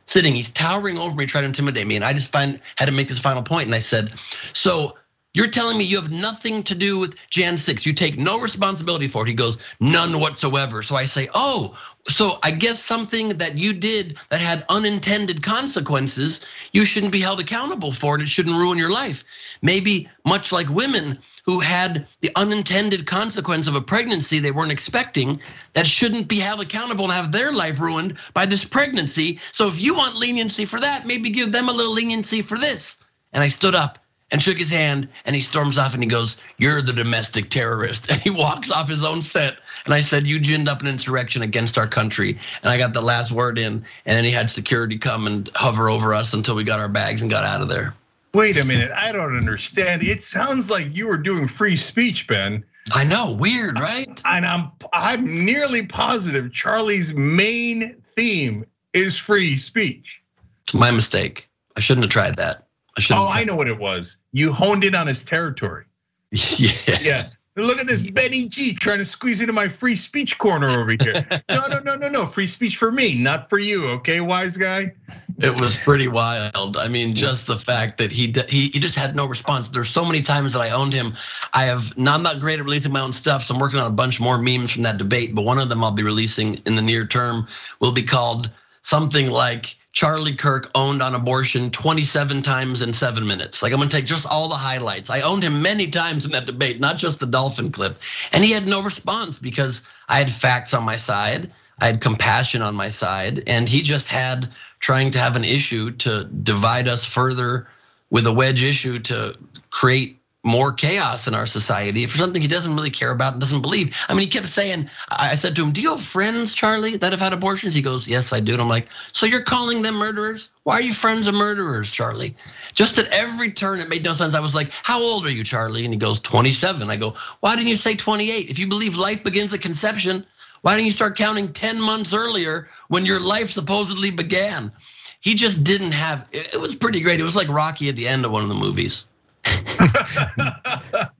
sitting. 0.06 0.34
He's 0.34 0.50
towering 0.50 0.98
over 0.98 1.14
me, 1.14 1.26
trying 1.26 1.42
to 1.42 1.48
intimidate 1.48 1.86
me. 1.86 1.96
And 1.96 2.04
I 2.04 2.12
just 2.12 2.32
find 2.32 2.60
had 2.76 2.86
to 2.86 2.92
make 2.92 3.08
this 3.08 3.18
final 3.18 3.42
point. 3.42 3.66
And 3.66 3.74
I 3.74 3.80
said, 3.80 4.12
so 4.52 4.96
you're 5.34 5.48
telling 5.48 5.76
me 5.76 5.84
you 5.84 6.00
have 6.00 6.12
nothing 6.12 6.62
to 6.64 6.76
do 6.76 7.00
with 7.00 7.16
Jan 7.28 7.58
6. 7.58 7.84
You 7.84 7.92
take 7.92 8.16
no 8.16 8.40
responsibility 8.40 9.08
for 9.08 9.24
it. 9.24 9.28
He 9.28 9.34
goes, 9.34 9.58
none 9.80 10.20
whatsoever. 10.20 10.82
So 10.82 10.94
I 10.94 11.06
say, 11.06 11.28
oh, 11.34 11.76
so 12.06 12.38
I 12.42 12.52
guess 12.52 12.78
something 12.78 13.30
that 13.38 13.58
you 13.58 13.72
did 13.72 14.16
that 14.30 14.40
had 14.40 14.64
unintended 14.68 15.42
consequences, 15.42 16.46
you 16.72 16.84
shouldn't 16.84 17.10
be 17.10 17.20
held 17.20 17.40
accountable 17.40 17.90
for 17.90 18.14
and 18.14 18.22
it 18.22 18.28
shouldn't 18.28 18.56
ruin 18.56 18.78
your 18.78 18.92
life. 18.92 19.24
Maybe 19.60 20.08
much 20.24 20.52
like 20.52 20.68
women 20.68 21.18
who 21.46 21.58
had 21.58 22.06
the 22.20 22.30
unintended 22.36 23.04
consequence 23.04 23.66
of 23.66 23.74
a 23.74 23.80
pregnancy 23.80 24.38
they 24.38 24.52
weren't 24.52 24.70
expecting, 24.70 25.40
that 25.72 25.86
shouldn't 25.86 26.28
be 26.28 26.38
held 26.38 26.60
accountable 26.60 27.04
and 27.04 27.12
have 27.12 27.32
their 27.32 27.52
life 27.52 27.80
ruined 27.80 28.18
by 28.34 28.46
this 28.46 28.64
pregnancy. 28.64 29.40
So 29.50 29.66
if 29.66 29.80
you 29.80 29.96
want 29.96 30.14
leniency 30.14 30.64
for 30.64 30.78
that, 30.78 31.06
maybe 31.06 31.30
give 31.30 31.50
them 31.50 31.68
a 31.68 31.72
little 31.72 31.92
leniency 31.92 32.42
for 32.42 32.56
this. 32.56 32.98
And 33.32 33.42
I 33.42 33.48
stood 33.48 33.74
up 33.74 33.98
and 34.34 34.42
shook 34.42 34.58
his 34.58 34.72
hand 34.72 35.10
and 35.24 35.36
he 35.36 35.42
storms 35.42 35.78
off 35.78 35.94
and 35.94 36.02
he 36.02 36.08
goes, 36.08 36.38
You're 36.58 36.82
the 36.82 36.92
domestic 36.92 37.50
terrorist. 37.50 38.10
And 38.14 38.20
he 38.20 38.30
walks 38.30 38.68
off 38.68 38.88
his 38.88 39.04
own 39.04 39.22
set. 39.22 39.56
And 39.84 39.94
I 39.94 40.00
said, 40.00 40.26
You 40.26 40.40
ginned 40.40 40.68
up 40.68 40.80
an 40.80 40.88
insurrection 40.88 41.42
against 41.42 41.78
our 41.78 41.86
country. 41.86 42.40
And 42.62 42.68
I 42.68 42.76
got 42.76 42.92
the 42.92 43.00
last 43.00 43.30
word 43.30 43.58
in. 43.58 43.84
And 44.04 44.16
then 44.16 44.24
he 44.24 44.32
had 44.32 44.50
security 44.50 44.98
come 44.98 45.28
and 45.28 45.48
hover 45.54 45.88
over 45.88 46.12
us 46.14 46.34
until 46.34 46.56
we 46.56 46.64
got 46.64 46.80
our 46.80 46.88
bags 46.88 47.22
and 47.22 47.30
got 47.30 47.44
out 47.44 47.60
of 47.60 47.68
there. 47.68 47.94
Wait 48.32 48.60
a 48.60 48.66
minute. 48.66 48.90
I 48.90 49.12
don't 49.12 49.36
understand. 49.36 50.02
It 50.02 50.20
sounds 50.20 50.68
like 50.68 50.96
you 50.96 51.06
were 51.06 51.18
doing 51.18 51.46
free 51.46 51.76
speech, 51.76 52.26
Ben. 52.26 52.64
I 52.92 53.04
know, 53.04 53.30
weird, 53.30 53.78
right? 53.78 54.20
And 54.24 54.44
I'm 54.44 54.72
I'm 54.92 55.44
nearly 55.44 55.86
positive 55.86 56.52
Charlie's 56.52 57.14
main 57.14 58.02
theme 58.16 58.66
is 58.92 59.16
free 59.16 59.56
speech. 59.58 60.20
It's 60.64 60.74
my 60.74 60.90
mistake. 60.90 61.48
I 61.76 61.80
shouldn't 61.80 62.02
have 62.02 62.10
tried 62.10 62.36
that. 62.38 62.63
I 62.98 63.02
oh, 63.10 63.28
I 63.30 63.44
know 63.44 63.56
what 63.56 63.68
it 63.68 63.78
was. 63.78 64.18
You 64.32 64.52
honed 64.52 64.84
in 64.84 64.94
on 64.94 65.06
his 65.06 65.24
territory. 65.24 65.86
yeah. 66.30 66.98
Yes. 67.00 67.40
Look 67.56 67.78
at 67.78 67.86
this 67.86 68.02
Benny 68.02 68.48
G 68.48 68.74
trying 68.74 68.98
to 68.98 69.04
squeeze 69.04 69.40
into 69.40 69.52
my 69.52 69.68
free 69.68 69.94
speech 69.94 70.38
corner 70.38 70.66
over 70.66 70.90
here. 70.90 71.24
no, 71.48 71.60
no, 71.70 71.78
no, 71.84 71.94
no, 71.94 72.08
no. 72.08 72.26
Free 72.26 72.48
speech 72.48 72.76
for 72.76 72.90
me, 72.90 73.14
not 73.14 73.48
for 73.48 73.58
you. 73.58 73.90
Okay, 73.90 74.20
wise 74.20 74.56
guy. 74.56 74.94
It 75.38 75.60
was 75.60 75.76
pretty 75.76 76.08
wild. 76.08 76.76
I 76.76 76.88
mean, 76.88 77.14
just 77.14 77.46
the 77.46 77.56
fact 77.56 77.98
that 77.98 78.10
he 78.10 78.34
he 78.48 78.68
he 78.68 78.80
just 78.80 78.96
had 78.96 79.14
no 79.14 79.26
response. 79.26 79.68
There's 79.68 79.88
so 79.88 80.04
many 80.04 80.22
times 80.22 80.54
that 80.54 80.60
I 80.60 80.70
owned 80.70 80.92
him. 80.92 81.14
I 81.52 81.66
have. 81.66 81.92
I'm 81.96 82.24
not 82.24 82.40
great 82.40 82.58
at 82.58 82.64
releasing 82.64 82.92
my 82.92 83.00
own 83.00 83.12
stuff, 83.12 83.44
so 83.44 83.54
I'm 83.54 83.60
working 83.60 83.78
on 83.78 83.86
a 83.86 83.94
bunch 83.94 84.20
more 84.20 84.36
memes 84.36 84.72
from 84.72 84.82
that 84.82 84.98
debate. 84.98 85.32
But 85.32 85.42
one 85.42 85.60
of 85.60 85.68
them 85.68 85.84
I'll 85.84 85.92
be 85.92 86.02
releasing 86.02 86.54
in 86.66 86.74
the 86.74 86.82
near 86.82 87.06
term 87.06 87.46
will 87.80 87.92
be 87.92 88.02
called 88.02 88.50
something 88.82 89.30
like 89.30 89.76
Charlie 89.94 90.34
Kirk 90.34 90.72
owned 90.74 91.02
on 91.02 91.14
abortion 91.14 91.70
27 91.70 92.42
times 92.42 92.82
in 92.82 92.92
seven 92.92 93.28
minutes. 93.28 93.62
Like 93.62 93.72
I'm 93.72 93.78
gonna 93.78 93.88
take 93.88 94.06
just 94.06 94.26
all 94.26 94.48
the 94.48 94.56
highlights. 94.56 95.08
I 95.08 95.20
owned 95.20 95.44
him 95.44 95.62
many 95.62 95.86
times 95.86 96.26
in 96.26 96.32
that 96.32 96.46
debate, 96.46 96.80
not 96.80 96.96
just 96.96 97.20
the 97.20 97.26
dolphin 97.26 97.70
clip. 97.70 97.96
And 98.32 98.42
he 98.42 98.50
had 98.50 98.66
no 98.66 98.82
response 98.82 99.38
because 99.38 99.86
I 100.08 100.18
had 100.18 100.30
facts 100.30 100.74
on 100.74 100.82
my 100.82 100.96
side, 100.96 101.52
I 101.78 101.86
had 101.86 102.00
compassion 102.00 102.60
on 102.60 102.74
my 102.74 102.88
side, 102.88 103.44
and 103.46 103.68
he 103.68 103.82
just 103.82 104.08
had 104.08 104.50
trying 104.80 105.12
to 105.12 105.20
have 105.20 105.36
an 105.36 105.44
issue 105.44 105.92
to 105.92 106.24
divide 106.24 106.88
us 106.88 107.04
further 107.04 107.68
with 108.10 108.26
a 108.26 108.32
wedge 108.32 108.64
issue 108.64 108.98
to 108.98 109.38
create 109.70 110.20
more 110.44 110.72
chaos 110.72 111.26
in 111.26 111.34
our 111.34 111.46
society 111.46 112.04
for 112.06 112.18
something 112.18 112.40
he 112.40 112.48
doesn't 112.48 112.76
really 112.76 112.90
care 112.90 113.10
about 113.10 113.32
and 113.32 113.40
doesn't 113.40 113.62
believe. 113.62 113.96
I 114.08 114.12
mean, 114.12 114.26
he 114.26 114.30
kept 114.30 114.48
saying, 114.48 114.90
I 115.10 115.36
said 115.36 115.56
to 115.56 115.64
him, 115.64 115.72
Do 115.72 115.80
you 115.80 115.90
have 115.90 116.02
friends, 116.02 116.52
Charlie, 116.52 116.98
that 116.98 117.12
have 117.12 117.20
had 117.20 117.32
abortions? 117.32 117.72
He 117.72 117.80
goes, 117.80 118.06
Yes, 118.06 118.32
I 118.32 118.40
do. 118.40 118.52
And 118.52 118.60
I'm 118.60 118.68
like, 118.68 118.88
So 119.12 119.24
you're 119.24 119.42
calling 119.42 119.80
them 119.82 119.94
murderers? 119.94 120.50
Why 120.62 120.74
are 120.74 120.82
you 120.82 120.92
friends 120.92 121.26
of 121.26 121.34
murderers, 121.34 121.90
Charlie? 121.90 122.36
Just 122.74 122.98
at 122.98 123.08
every 123.08 123.52
turn, 123.52 123.80
it 123.80 123.88
made 123.88 124.04
no 124.04 124.12
sense. 124.12 124.34
I 124.34 124.40
was 124.40 124.54
like, 124.54 124.70
How 124.72 125.00
old 125.00 125.24
are 125.26 125.30
you, 125.30 125.44
Charlie? 125.44 125.84
And 125.84 125.94
he 125.94 125.98
goes, 125.98 126.20
27. 126.20 126.90
I 126.90 126.96
go, 126.96 127.14
Why 127.40 127.56
didn't 127.56 127.68
you 127.68 127.78
say 127.78 127.96
28? 127.96 128.50
If 128.50 128.58
you 128.58 128.68
believe 128.68 128.96
life 128.96 129.24
begins 129.24 129.54
at 129.54 129.62
conception, 129.62 130.26
why 130.60 130.76
didn't 130.76 130.86
you 130.86 130.92
start 130.92 131.16
counting 131.16 131.52
10 131.52 131.80
months 131.80 132.14
earlier 132.14 132.68
when 132.88 133.06
your 133.06 133.20
life 133.20 133.50
supposedly 133.50 134.10
began? 134.10 134.72
He 135.20 135.34
just 135.34 135.64
didn't 135.64 135.92
have, 135.92 136.28
it 136.32 136.60
was 136.60 136.74
pretty 136.74 137.00
great. 137.00 137.18
It 137.18 137.24
was 137.24 137.36
like 137.36 137.48
Rocky 137.48 137.88
at 137.88 137.96
the 137.96 138.08
end 138.08 138.26
of 138.26 138.30
one 138.30 138.42
of 138.42 138.48
the 138.50 138.54
movies. 138.54 139.06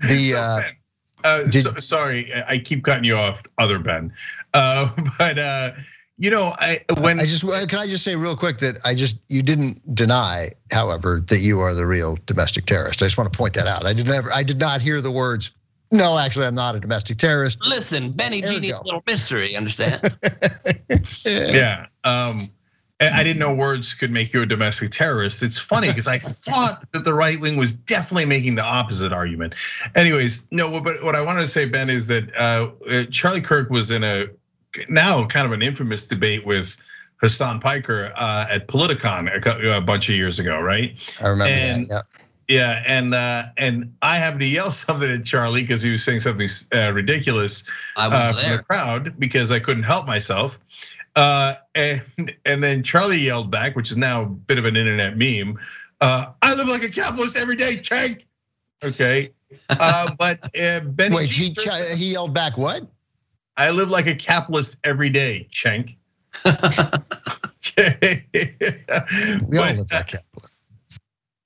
The 0.00 0.34
uh, 0.36 0.60
uh, 1.24 1.44
did, 1.50 1.62
so, 1.62 1.74
sorry, 1.80 2.30
I 2.46 2.58
keep 2.58 2.84
cutting 2.84 3.04
you 3.04 3.16
off, 3.16 3.42
other 3.58 3.78
Ben. 3.78 4.12
Uh, 4.52 4.90
but 5.18 5.38
uh, 5.38 5.72
you 6.18 6.30
know, 6.30 6.52
I 6.56 6.80
when 7.00 7.18
I 7.18 7.24
just 7.24 7.42
can 7.42 7.78
I 7.78 7.86
just 7.86 8.04
say 8.04 8.14
real 8.14 8.36
quick 8.36 8.58
that 8.58 8.76
I 8.84 8.94
just 8.94 9.18
you 9.28 9.42
didn't 9.42 9.94
deny, 9.94 10.52
however, 10.70 11.22
that 11.28 11.40
you 11.40 11.60
are 11.60 11.74
the 11.74 11.86
real 11.86 12.18
domestic 12.26 12.66
terrorist. 12.66 13.02
I 13.02 13.06
just 13.06 13.18
want 13.18 13.32
to 13.32 13.36
point 13.36 13.54
that 13.54 13.66
out. 13.66 13.86
I 13.86 13.94
did 13.94 14.06
never, 14.06 14.30
I 14.32 14.42
did 14.42 14.60
not 14.60 14.82
hear 14.82 15.00
the 15.00 15.10
words. 15.10 15.52
No, 15.90 16.18
actually, 16.18 16.46
I'm 16.46 16.54
not 16.54 16.74
a 16.74 16.80
domestic 16.80 17.18
terrorist. 17.18 17.66
Listen, 17.66 18.12
Benny 18.12 18.42
G 18.42 18.58
needs 18.58 18.78
a 18.78 18.84
little 18.84 19.02
mystery. 19.06 19.56
Understand? 19.56 20.16
yeah. 20.22 20.98
yeah. 21.24 21.86
Um, 22.02 22.50
I 23.00 23.24
didn't 23.24 23.40
know 23.40 23.54
words 23.54 23.92
could 23.94 24.12
make 24.12 24.32
you 24.32 24.42
a 24.42 24.46
domestic 24.46 24.90
terrorist. 24.90 25.42
It's 25.42 25.58
funny 25.58 25.88
because 25.88 26.06
I 26.06 26.18
thought 26.20 26.84
that 26.92 27.04
the 27.04 27.12
right 27.12 27.40
wing 27.40 27.56
was 27.56 27.72
definitely 27.72 28.26
making 28.26 28.54
the 28.54 28.64
opposite 28.64 29.12
argument. 29.12 29.54
Anyways, 29.96 30.46
no, 30.52 30.80
but 30.80 31.02
what 31.02 31.16
I 31.16 31.20
wanted 31.20 31.40
to 31.42 31.48
say, 31.48 31.66
Ben, 31.66 31.90
is 31.90 32.06
that 32.06 32.30
uh, 32.36 33.04
Charlie 33.10 33.40
Kirk 33.40 33.68
was 33.68 33.90
in 33.90 34.04
a 34.04 34.26
now 34.88 35.26
kind 35.26 35.46
of 35.46 35.52
an 35.52 35.62
infamous 35.62 36.06
debate 36.06 36.46
with 36.46 36.76
Hasan 37.20 37.60
Piker 37.60 38.12
uh, 38.14 38.46
at 38.50 38.68
Politicon 38.68 39.76
a, 39.76 39.80
bunch 39.80 40.08
of 40.08 40.14
years 40.14 40.38
ago, 40.38 40.60
right? 40.60 41.18
I 41.20 41.28
remember 41.28 41.52
and, 41.52 41.88
that. 41.88 41.94
Yeah. 41.94 42.20
Yeah, 42.46 42.82
and 42.86 43.14
uh, 43.14 43.44
and 43.56 43.94
I 44.02 44.16
happened 44.16 44.40
to 44.40 44.46
yell 44.46 44.70
something 44.70 45.10
at 45.10 45.24
Charlie 45.24 45.62
because 45.62 45.80
he 45.80 45.90
was 45.90 46.04
saying 46.04 46.20
something 46.20 46.48
uh, 46.74 46.92
ridiculous 46.92 47.64
uh, 47.96 48.32
from 48.34 48.50
the 48.50 48.62
crowd 48.62 49.14
because 49.18 49.50
I 49.50 49.60
couldn't 49.60 49.84
help 49.84 50.06
myself. 50.06 50.58
Uh, 51.16 51.54
and 51.74 52.34
and 52.44 52.62
then 52.62 52.82
Charlie 52.82 53.18
yelled 53.18 53.50
back, 53.50 53.76
which 53.76 53.90
is 53.90 53.96
now 53.96 54.22
a 54.22 54.26
bit 54.26 54.58
of 54.58 54.64
an 54.64 54.76
internet 54.76 55.16
meme. 55.16 55.58
Uh, 56.00 56.32
I 56.42 56.54
live 56.54 56.68
like 56.68 56.82
a 56.82 56.90
capitalist 56.90 57.36
every 57.36 57.56
day, 57.56 57.76
Cenk. 57.76 58.24
Okay, 58.82 59.28
uh, 59.70 60.10
but 60.18 60.42
uh, 60.58 60.80
Benny. 60.80 61.16
Wait, 61.16 61.30
he, 61.30 61.54
he 61.96 62.12
yelled 62.12 62.34
back 62.34 62.56
what? 62.56 62.86
I 63.56 63.70
live 63.70 63.90
like 63.90 64.08
a 64.08 64.16
capitalist 64.16 64.76
every 64.82 65.10
day, 65.10 65.48
Cenk. 65.52 65.96
okay. 66.46 68.26
we 68.34 69.58
all 69.58 69.66
live 69.66 69.90
like 69.90 70.08
capitalists. 70.08 70.66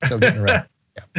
So 0.04 0.18
getting 0.18 0.42
right. 0.44 0.66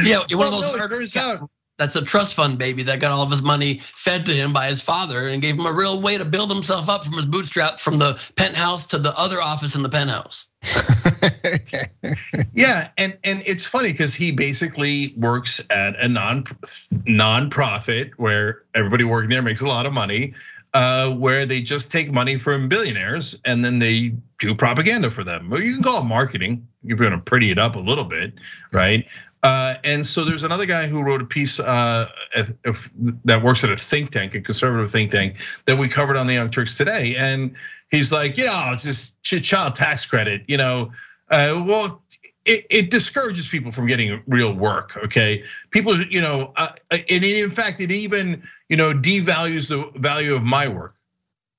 Yeah, 0.02 0.18
one 0.18 0.38
well, 0.38 0.54
of 0.54 0.60
those 0.62 0.72
no, 0.72 0.78
murders 0.78 1.16
out 1.16 1.48
that's 1.80 1.96
a 1.96 2.04
trust 2.04 2.34
fund 2.34 2.58
baby 2.58 2.82
that 2.84 3.00
got 3.00 3.10
all 3.10 3.22
of 3.22 3.30
his 3.30 3.40
money 3.40 3.78
fed 3.82 4.26
to 4.26 4.32
him 4.32 4.52
by 4.52 4.66
his 4.66 4.82
father 4.82 5.26
and 5.28 5.40
gave 5.40 5.56
him 5.56 5.64
a 5.64 5.72
real 5.72 6.00
way 6.02 6.18
to 6.18 6.26
build 6.26 6.50
himself 6.50 6.90
up 6.90 7.06
from 7.06 7.14
his 7.14 7.24
bootstrap 7.24 7.80
from 7.80 7.98
the 7.98 8.20
penthouse 8.36 8.88
to 8.88 8.98
the 8.98 9.18
other 9.18 9.40
office 9.40 9.74
in 9.74 9.82
the 9.82 9.88
penthouse. 9.88 10.46
yeah, 12.52 12.88
and 12.98 13.16
and 13.24 13.42
it's 13.46 13.64
funny 13.64 13.92
because 13.92 14.14
he 14.14 14.30
basically 14.30 15.14
works 15.16 15.62
at 15.70 15.98
a 15.98 16.06
non 16.06 16.44
non-profit 17.06 18.10
where 18.18 18.62
everybody 18.74 19.04
working 19.04 19.30
there 19.30 19.40
makes 19.40 19.62
a 19.62 19.66
lot 19.66 19.86
of 19.86 19.94
money. 19.94 20.34
uh, 20.72 21.10
where 21.10 21.46
they 21.46 21.60
just 21.60 21.90
take 21.90 22.12
money 22.12 22.38
from 22.38 22.68
billionaires 22.68 23.38
and 23.44 23.64
then 23.64 23.78
they 23.78 24.14
do 24.38 24.54
propaganda 24.54 25.10
for 25.10 25.24
them. 25.24 25.50
Well, 25.50 25.60
you 25.60 25.74
can 25.74 25.82
call 25.82 26.02
it 26.02 26.06
marketing 26.06 26.66
if 26.84 26.90
you're 26.90 27.08
going 27.08 27.12
to 27.12 27.18
pretty 27.18 27.50
it 27.50 27.58
up 27.58 27.76
a 27.76 27.80
little 27.80 28.04
bit, 28.04 28.34
right? 28.72 29.06
Uh, 29.42 29.74
and 29.84 30.04
so 30.04 30.24
there's 30.24 30.44
another 30.44 30.66
guy 30.66 30.86
who 30.86 31.02
wrote 31.02 31.22
a 31.22 31.26
piece 31.26 31.58
uh, 31.58 32.06
that 33.24 33.42
works 33.42 33.64
at 33.64 33.70
a 33.70 33.76
think 33.76 34.10
tank, 34.10 34.34
a 34.34 34.40
conservative 34.40 34.90
think 34.90 35.10
tank, 35.10 35.36
that 35.66 35.78
we 35.78 35.88
covered 35.88 36.16
on 36.16 36.26
the 36.26 36.34
Young 36.34 36.50
Turks 36.50 36.76
today. 36.76 37.16
And 37.16 37.56
he's 37.90 38.12
like, 38.12 38.36
you 38.36 38.46
know, 38.46 38.70
it's 38.72 38.84
just 39.22 39.22
child 39.44 39.76
tax 39.76 40.04
credit, 40.04 40.42
you 40.48 40.58
know. 40.58 40.92
Uh, 41.30 41.64
well, 41.66 42.02
it, 42.44 42.66
it, 42.70 42.90
discourages 42.90 43.46
people 43.46 43.70
from 43.70 43.86
getting 43.86 44.22
real 44.26 44.52
work. 44.52 44.96
Okay, 45.04 45.44
people, 45.70 45.96
you 45.96 46.20
know, 46.20 46.52
uh, 46.56 46.72
and 46.90 47.24
in 47.24 47.50
fact, 47.50 47.80
it 47.80 47.92
even 47.92 48.42
you 48.68 48.76
know 48.76 48.92
devalues 48.92 49.68
the 49.68 49.98
value 49.98 50.34
of 50.34 50.42
my 50.42 50.68
work. 50.68 50.96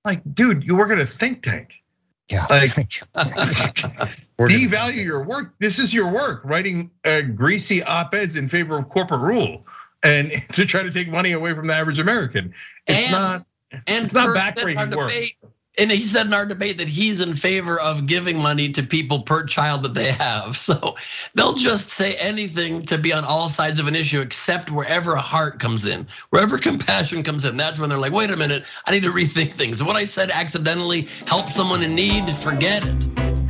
Like, 0.03 0.21
dude, 0.33 0.63
you 0.63 0.75
work 0.75 0.91
at 0.91 0.99
a 0.99 1.05
think 1.05 1.43
tank. 1.43 1.81
Yeah. 2.29 2.45
Like, 2.49 2.71
devalue 4.47 5.03
your 5.03 5.23
work. 5.23 5.53
This 5.59 5.79
is 5.79 5.93
your 5.93 6.11
work, 6.11 6.41
writing 6.43 6.91
uh, 7.03 7.21
greasy 7.21 7.83
op-eds 7.83 8.35
in 8.35 8.47
favor 8.47 8.77
of 8.77 8.89
corporate 8.89 9.21
rule 9.21 9.65
and 10.03 10.31
to 10.53 10.65
try 10.65 10.83
to 10.83 10.91
take 10.91 11.09
money 11.09 11.31
away 11.31 11.53
from 11.53 11.67
the 11.67 11.73
average 11.73 11.99
American. 11.99 12.53
It's 12.87 13.03
and, 13.03 13.11
not. 13.11 13.41
And 13.87 14.05
it's 14.05 14.13
not 14.13 14.35
backbreaking 14.35 14.95
work. 14.95 15.09
Debate, 15.09 15.37
and 15.77 15.89
he 15.89 16.05
said 16.05 16.25
in 16.25 16.33
our 16.33 16.45
debate 16.45 16.79
that 16.79 16.89
he's 16.89 17.21
in 17.21 17.33
favor 17.33 17.79
of 17.79 18.05
giving 18.05 18.41
money 18.41 18.69
to 18.73 18.83
people 18.83 19.21
per 19.21 19.45
child 19.45 19.83
that 19.83 19.93
they 19.93 20.11
have. 20.11 20.57
So 20.71 20.95
they'll 21.33 21.55
just 21.55 21.87
say 21.87 22.15
anything 22.15 22.85
to 22.87 22.97
be 22.97 23.13
on 23.13 23.25
all 23.25 23.49
sides 23.49 23.79
of 23.79 23.87
an 23.87 23.95
issue 23.95 24.21
except 24.21 24.69
wherever 24.69 25.13
a 25.13 25.21
heart 25.21 25.59
comes 25.59 25.85
in, 25.85 26.07
wherever 26.29 26.57
compassion 26.57 27.23
comes 27.23 27.45
in. 27.45 27.57
That's 27.57 27.79
when 27.79 27.89
they're 27.89 27.97
like, 27.97 28.13
wait 28.13 28.29
a 28.29 28.37
minute, 28.37 28.63
I 28.85 28.91
need 28.91 29.03
to 29.03 29.11
rethink 29.11 29.53
things. 29.53 29.83
What 29.83 29.95
I 29.95 30.05
said 30.05 30.29
accidentally 30.29 31.07
helped 31.25 31.51
someone 31.51 31.83
in 31.83 31.95
need, 31.95 32.29
forget 32.35 32.83
it. 32.85 33.40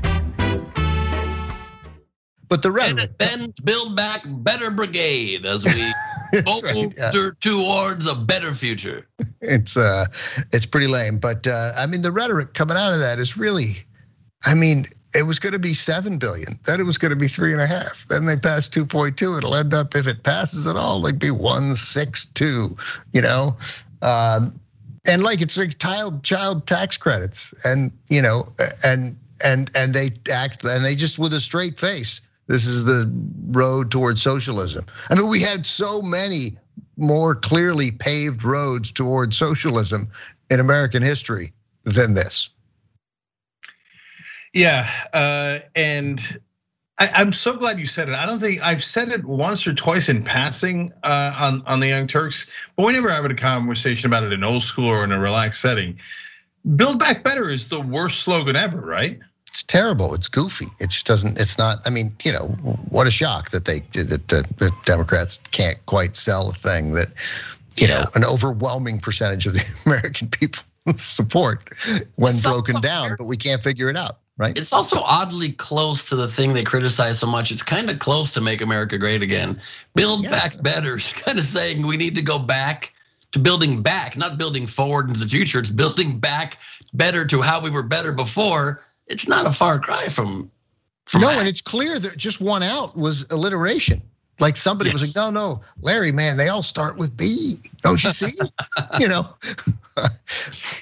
But 2.52 2.64
the 2.64 2.72
rhetoric. 2.72 3.18
Then 3.18 3.54
build 3.64 3.96
back 3.96 4.24
better 4.26 4.72
brigade 4.72 5.46
as 5.46 5.64
we 5.64 5.72
right, 6.34 6.94
yeah. 6.98 7.30
towards 7.40 8.08
a 8.08 8.14
better 8.14 8.54
future. 8.54 9.08
It's 9.40 9.78
uh, 9.78 10.08
it's 10.52 10.66
pretty 10.66 10.88
lame. 10.88 11.20
But 11.20 11.48
uh, 11.48 11.72
I 11.78 11.88
mean, 11.88 12.02
the 12.02 12.12
rhetoric 12.12 12.54
coming 12.54 12.76
out 12.76 12.92
of 12.92 13.00
that 13.00 13.20
is 13.20 13.38
really, 13.38 13.86
I 14.44 14.56
mean, 14.56 14.84
it 15.16 15.24
was 15.24 15.40
going 15.40 15.54
to 15.54 15.60
be 15.60 15.74
seven 15.74 16.18
billion. 16.18 16.60
Then 16.66 16.82
it 16.82 16.84
was 16.84 16.98
going 16.98 17.12
to 17.12 17.18
be 17.18 17.30
three 17.30 17.54
and 17.54 17.62
a 17.62 17.68
half. 17.68 18.06
Then 18.10 18.26
they 18.26 18.36
passed 18.36 18.74
two 18.74 18.86
point 18.86 19.18
two. 19.18 19.38
It'll 19.38 19.56
end 19.56 19.74
up 19.74 19.96
if 19.96 20.06
it 20.06 20.22
passes 20.22 20.68
at 20.68 20.76
all, 20.76 21.02
like 21.02 21.20
be 21.20 21.32
one 21.32 21.76
six 21.76 22.26
two. 22.26 22.76
You 23.14 23.22
know, 23.22 23.56
um, 24.02 24.60
and 25.08 25.24
like 25.24 25.42
it's 25.42 25.58
like 25.58 25.78
child 25.78 26.22
child 26.26 26.68
tax 26.68 26.98
credits, 26.98 27.54
and 27.64 27.94
you 28.10 28.22
know, 28.22 28.44
and 28.84 29.16
and 29.42 29.72
and 29.74 29.94
they 29.94 30.10
act 30.30 30.66
and 30.66 30.84
they 30.84 30.96
just 30.96 31.18
with 31.18 31.34
a 31.34 31.40
straight 31.40 31.80
face. 31.80 32.20
This 32.52 32.66
is 32.66 32.84
the 32.84 33.10
road 33.48 33.92
towards 33.92 34.22
socialism. 34.22 34.86
I 35.10 35.16
mean, 35.16 35.30
we 35.30 35.40
had 35.40 35.66
so 35.66 36.02
many 36.02 36.58
more 36.98 37.34
clearly 37.34 37.92
paved 37.92 38.44
roads 38.44 38.92
towards 38.92 39.38
socialism 39.38 40.10
in 40.50 40.60
American 40.60 41.02
history 41.02 41.54
than 41.86 42.14
this. 42.14 42.50
Yeah, 44.54 44.86
uh, 45.14 45.60
and 45.78 46.42
I, 46.98 47.22
am 47.22 47.32
so 47.32 47.56
glad 47.56 47.80
you 47.80 47.86
said 47.86 48.10
it. 48.10 48.16
I 48.16 48.26
don't 48.26 48.42
think 48.42 48.62
I've 48.62 48.84
said 48.84 49.08
it 49.08 49.24
once 49.24 49.66
or 49.66 49.74
twice 49.74 50.10
in 50.10 50.26
passing 50.26 50.92
uh, 51.04 51.34
on 51.40 51.64
on 51.68 51.80
the 51.80 51.88
Young 51.88 52.08
Turks, 52.08 52.52
but 52.76 52.86
we 52.86 52.92
never 52.92 53.10
have 53.10 53.24
a 53.24 53.34
conversation 53.34 54.08
about 54.10 54.26
it 54.26 54.34
in 54.34 54.44
old 54.44 54.64
school 54.64 54.90
or 54.90 55.06
in 55.06 55.14
a 55.14 55.20
relaxed 55.20 55.62
setting. 55.62 56.02
Build 56.76 57.00
Back 57.00 57.24
Better 57.24 57.48
is 57.48 57.70
the 57.70 57.80
worst 57.80 58.20
slogan 58.20 58.58
ever, 58.58 58.82
right? 58.82 59.22
It's 59.52 59.64
terrible. 59.64 60.14
It's 60.14 60.30
goofy. 60.30 60.68
It 60.80 60.92
just 60.92 61.06
doesn't. 61.06 61.38
It's 61.38 61.58
not. 61.58 61.86
I 61.86 61.90
mean, 61.90 62.16
you 62.24 62.32
know, 62.32 62.48
what 62.88 63.06
a 63.06 63.12
shock 63.12 63.50
that 63.50 63.66
they 63.66 63.82
that 63.92 64.26
the 64.30 64.72
Democrats 64.86 65.42
can't 65.52 65.86
quite 65.88 66.16
sell 66.16 66.50
a 66.50 66.54
thing 66.54 66.94
that 66.94 67.10
you 67.76 67.88
yeah. 67.88 68.00
know 68.00 68.06
an 68.16 68.24
overwhelming 68.24 69.02
percentage 69.02 69.48
of 69.48 69.54
the 69.56 69.76
American 69.86 70.30
people 70.30 70.64
support 70.96 71.68
when 72.16 72.36
it's 72.36 72.44
broken 72.44 72.80
down, 72.80 73.16
but 73.18 73.26
we 73.26 73.36
can't 73.36 73.62
figure 73.62 73.90
it 73.90 73.98
out. 73.98 74.20
Right. 74.38 74.58
It's 74.58 74.72
also 74.72 75.02
oddly 75.02 75.52
close 75.52 76.08
to 76.10 76.16
the 76.16 76.30
thing 76.30 76.54
they 76.54 76.64
criticize 76.64 77.20
so 77.20 77.28
much. 77.28 77.52
It's 77.52 77.62
kind 77.62 77.90
of 77.90 78.00
close 78.00 78.32
to 78.36 78.42
make 78.42 78.62
America 78.62 78.98
great 78.98 79.22
again. 79.22 79.60
Build 79.96 80.24
yeah. 80.24 80.32
back 80.32 80.64
better. 80.64 80.94
It's 80.96 81.12
kind 81.12 81.38
of 81.38 81.44
saying 81.44 81.86
we 81.86 81.98
need 81.98 82.16
to 82.16 82.22
go 82.22 82.40
back 82.40 82.94
to 83.34 83.40
building 83.40 83.82
back, 83.82 84.16
not 84.16 84.38
building 84.38 84.66
forward 84.66 85.10
into 85.10 85.20
the 85.20 85.28
future. 85.28 85.60
It's 85.60 85.70
building 85.70 86.20
back 86.20 86.58
better 86.94 87.26
to 87.26 87.42
how 87.42 87.62
we 87.62 87.70
were 87.70 87.84
better 87.84 88.14
before 88.14 88.82
it's 89.08 89.28
not 89.28 89.46
a 89.46 89.52
far 89.52 89.80
cry 89.80 90.08
from. 90.08 90.52
from 91.06 91.22
no, 91.22 91.28
that. 91.28 91.40
and 91.40 91.48
it's 91.48 91.62
clear 91.62 91.98
that 91.98 92.18
just 92.18 92.42
one 92.42 92.64
out 92.64 92.96
was 92.96 93.28
alliteration. 93.32 94.02
Like 94.40 94.58
somebody 94.58 94.90
yes. 94.90 95.00
was 95.00 95.16
like, 95.16 95.34
no, 95.34 95.40
no, 95.40 95.62
Larry, 95.82 96.12
man, 96.12 96.36
they 96.36 96.50
all 96.50 96.64
start 96.64 96.98
with 96.98 97.16
B. 97.16 97.58
Don't 97.84 98.04
you 98.04 98.12
see? 98.12 98.32
you 99.00 99.08
know. 99.08 99.36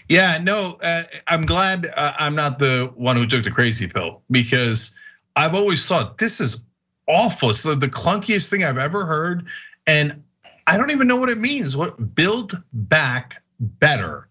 yeah, 0.07 0.39
no, 0.41 0.77
uh, 0.81 1.03
I'm 1.27 1.41
glad 1.41 1.85
uh, 1.85 2.13
I'm 2.17 2.35
not 2.35 2.59
the 2.59 2.91
one 2.95 3.17
who 3.17 3.27
took 3.27 3.43
the 3.43 3.51
crazy 3.51 3.87
pill 3.87 4.21
because 4.31 4.95
I've 5.35 5.55
always 5.55 5.85
thought 5.85 6.17
this 6.17 6.39
is 6.39 6.63
awful. 7.07 7.49
It's 7.49 7.63
the, 7.63 7.75
the 7.75 7.89
clunkiest 7.89 8.49
thing 8.49 8.63
I've 8.63 8.77
ever 8.77 9.05
heard, 9.05 9.47
and 9.85 10.23
I 10.65 10.77
don't 10.77 10.91
even 10.91 11.07
know 11.07 11.17
what 11.17 11.29
it 11.29 11.37
means. 11.37 11.75
What 11.75 12.15
build 12.15 12.61
back 12.71 13.43
better? 13.59 14.29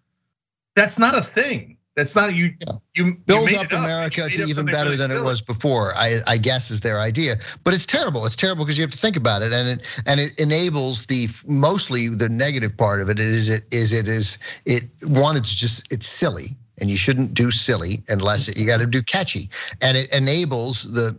That's 0.74 0.98
not 0.98 1.18
a 1.18 1.22
thing. 1.22 1.78
That's 1.99 2.15
not 2.15 2.33
you. 2.33 2.55
Yeah. 2.61 2.75
You 2.95 3.17
build 3.27 3.51
you 3.51 3.59
up 3.59 3.73
America 3.73 4.27
up. 4.27 4.31
to 4.31 4.45
even 4.45 4.67
better 4.67 4.85
really 4.85 4.97
than 4.99 5.09
silly. 5.09 5.21
it 5.21 5.25
was 5.25 5.43
before. 5.43 5.93
I, 5.97 6.19
I 6.29 6.37
guess 6.37 6.71
is 6.71 6.81
their 6.81 7.01
idea, 7.01 7.39
but 7.65 7.75
it's 7.75 7.87
terrible. 7.87 8.25
It's 8.25 8.37
terrible 8.37 8.65
because 8.65 8.79
you 8.79 8.83
have 8.83 8.93
to 8.93 8.99
think 8.99 9.17
about 9.17 9.43
it, 9.43 9.53
and 9.53 9.69
it 9.69 9.81
and 10.07 10.21
it 10.21 10.39
enables 10.39 11.07
the 11.07 11.29
mostly 11.49 12.09
the 12.09 12.29
negative 12.29 12.77
part 12.77 13.01
of 13.01 13.11
it 13.11 13.19
is 13.19 13.49
it 13.49 13.65
is 13.73 13.93
it 13.93 14.07
is 14.07 14.39
it 14.65 14.85
one. 15.03 15.37
It's 15.37 15.53
just 15.53 15.93
it's 15.93 16.07
silly, 16.07 16.57
and 16.81 16.89
you 16.89 16.97
shouldn't 16.97 17.35
do 17.35 17.51
silly 17.51 18.05
unless 18.07 18.57
you 18.57 18.65
got 18.65 18.79
to 18.79 18.87
do 18.87 19.03
catchy, 19.03 19.51
and 19.83 19.97
it 19.97 20.13
enables 20.13 20.85
the 20.85 21.19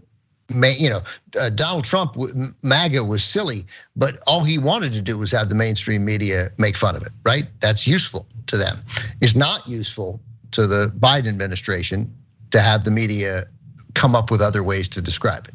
you 0.50 0.90
know, 0.90 1.02
uh, 1.40 1.50
Donald 1.50 1.84
Trump, 1.84 2.16
MAGA 2.64 3.04
was 3.04 3.24
silly, 3.24 3.66
but 3.98 4.18
all 4.26 4.46
he 4.46 4.58
wanted 4.58 4.94
to 4.94 5.02
do 5.02 5.18
was 5.18 5.32
have 5.32 5.50
the 5.50 5.56
mainstream 5.56 6.06
media 6.06 6.48
make 6.58 6.76
fun 6.76 6.96
of 6.96 7.04
it, 7.04 7.12
right? 7.24 7.48
That's 7.60 7.86
useful 7.86 8.26
to 8.48 8.58
them. 8.58 8.80
It's 9.22 9.36
not 9.36 9.68
useful 9.68 10.22
to 10.52 10.68
the 10.68 10.92
Biden 10.98 11.28
administration 11.28 12.16
to 12.52 12.60
have 12.60 12.84
the 12.84 12.92
media 12.92 13.46
come 13.94 14.16
up 14.16 14.32
with 14.32 14.42
other 14.42 14.64
ways 14.64 14.90
to 14.90 15.02
describe 15.02 15.48
it. 15.48 15.54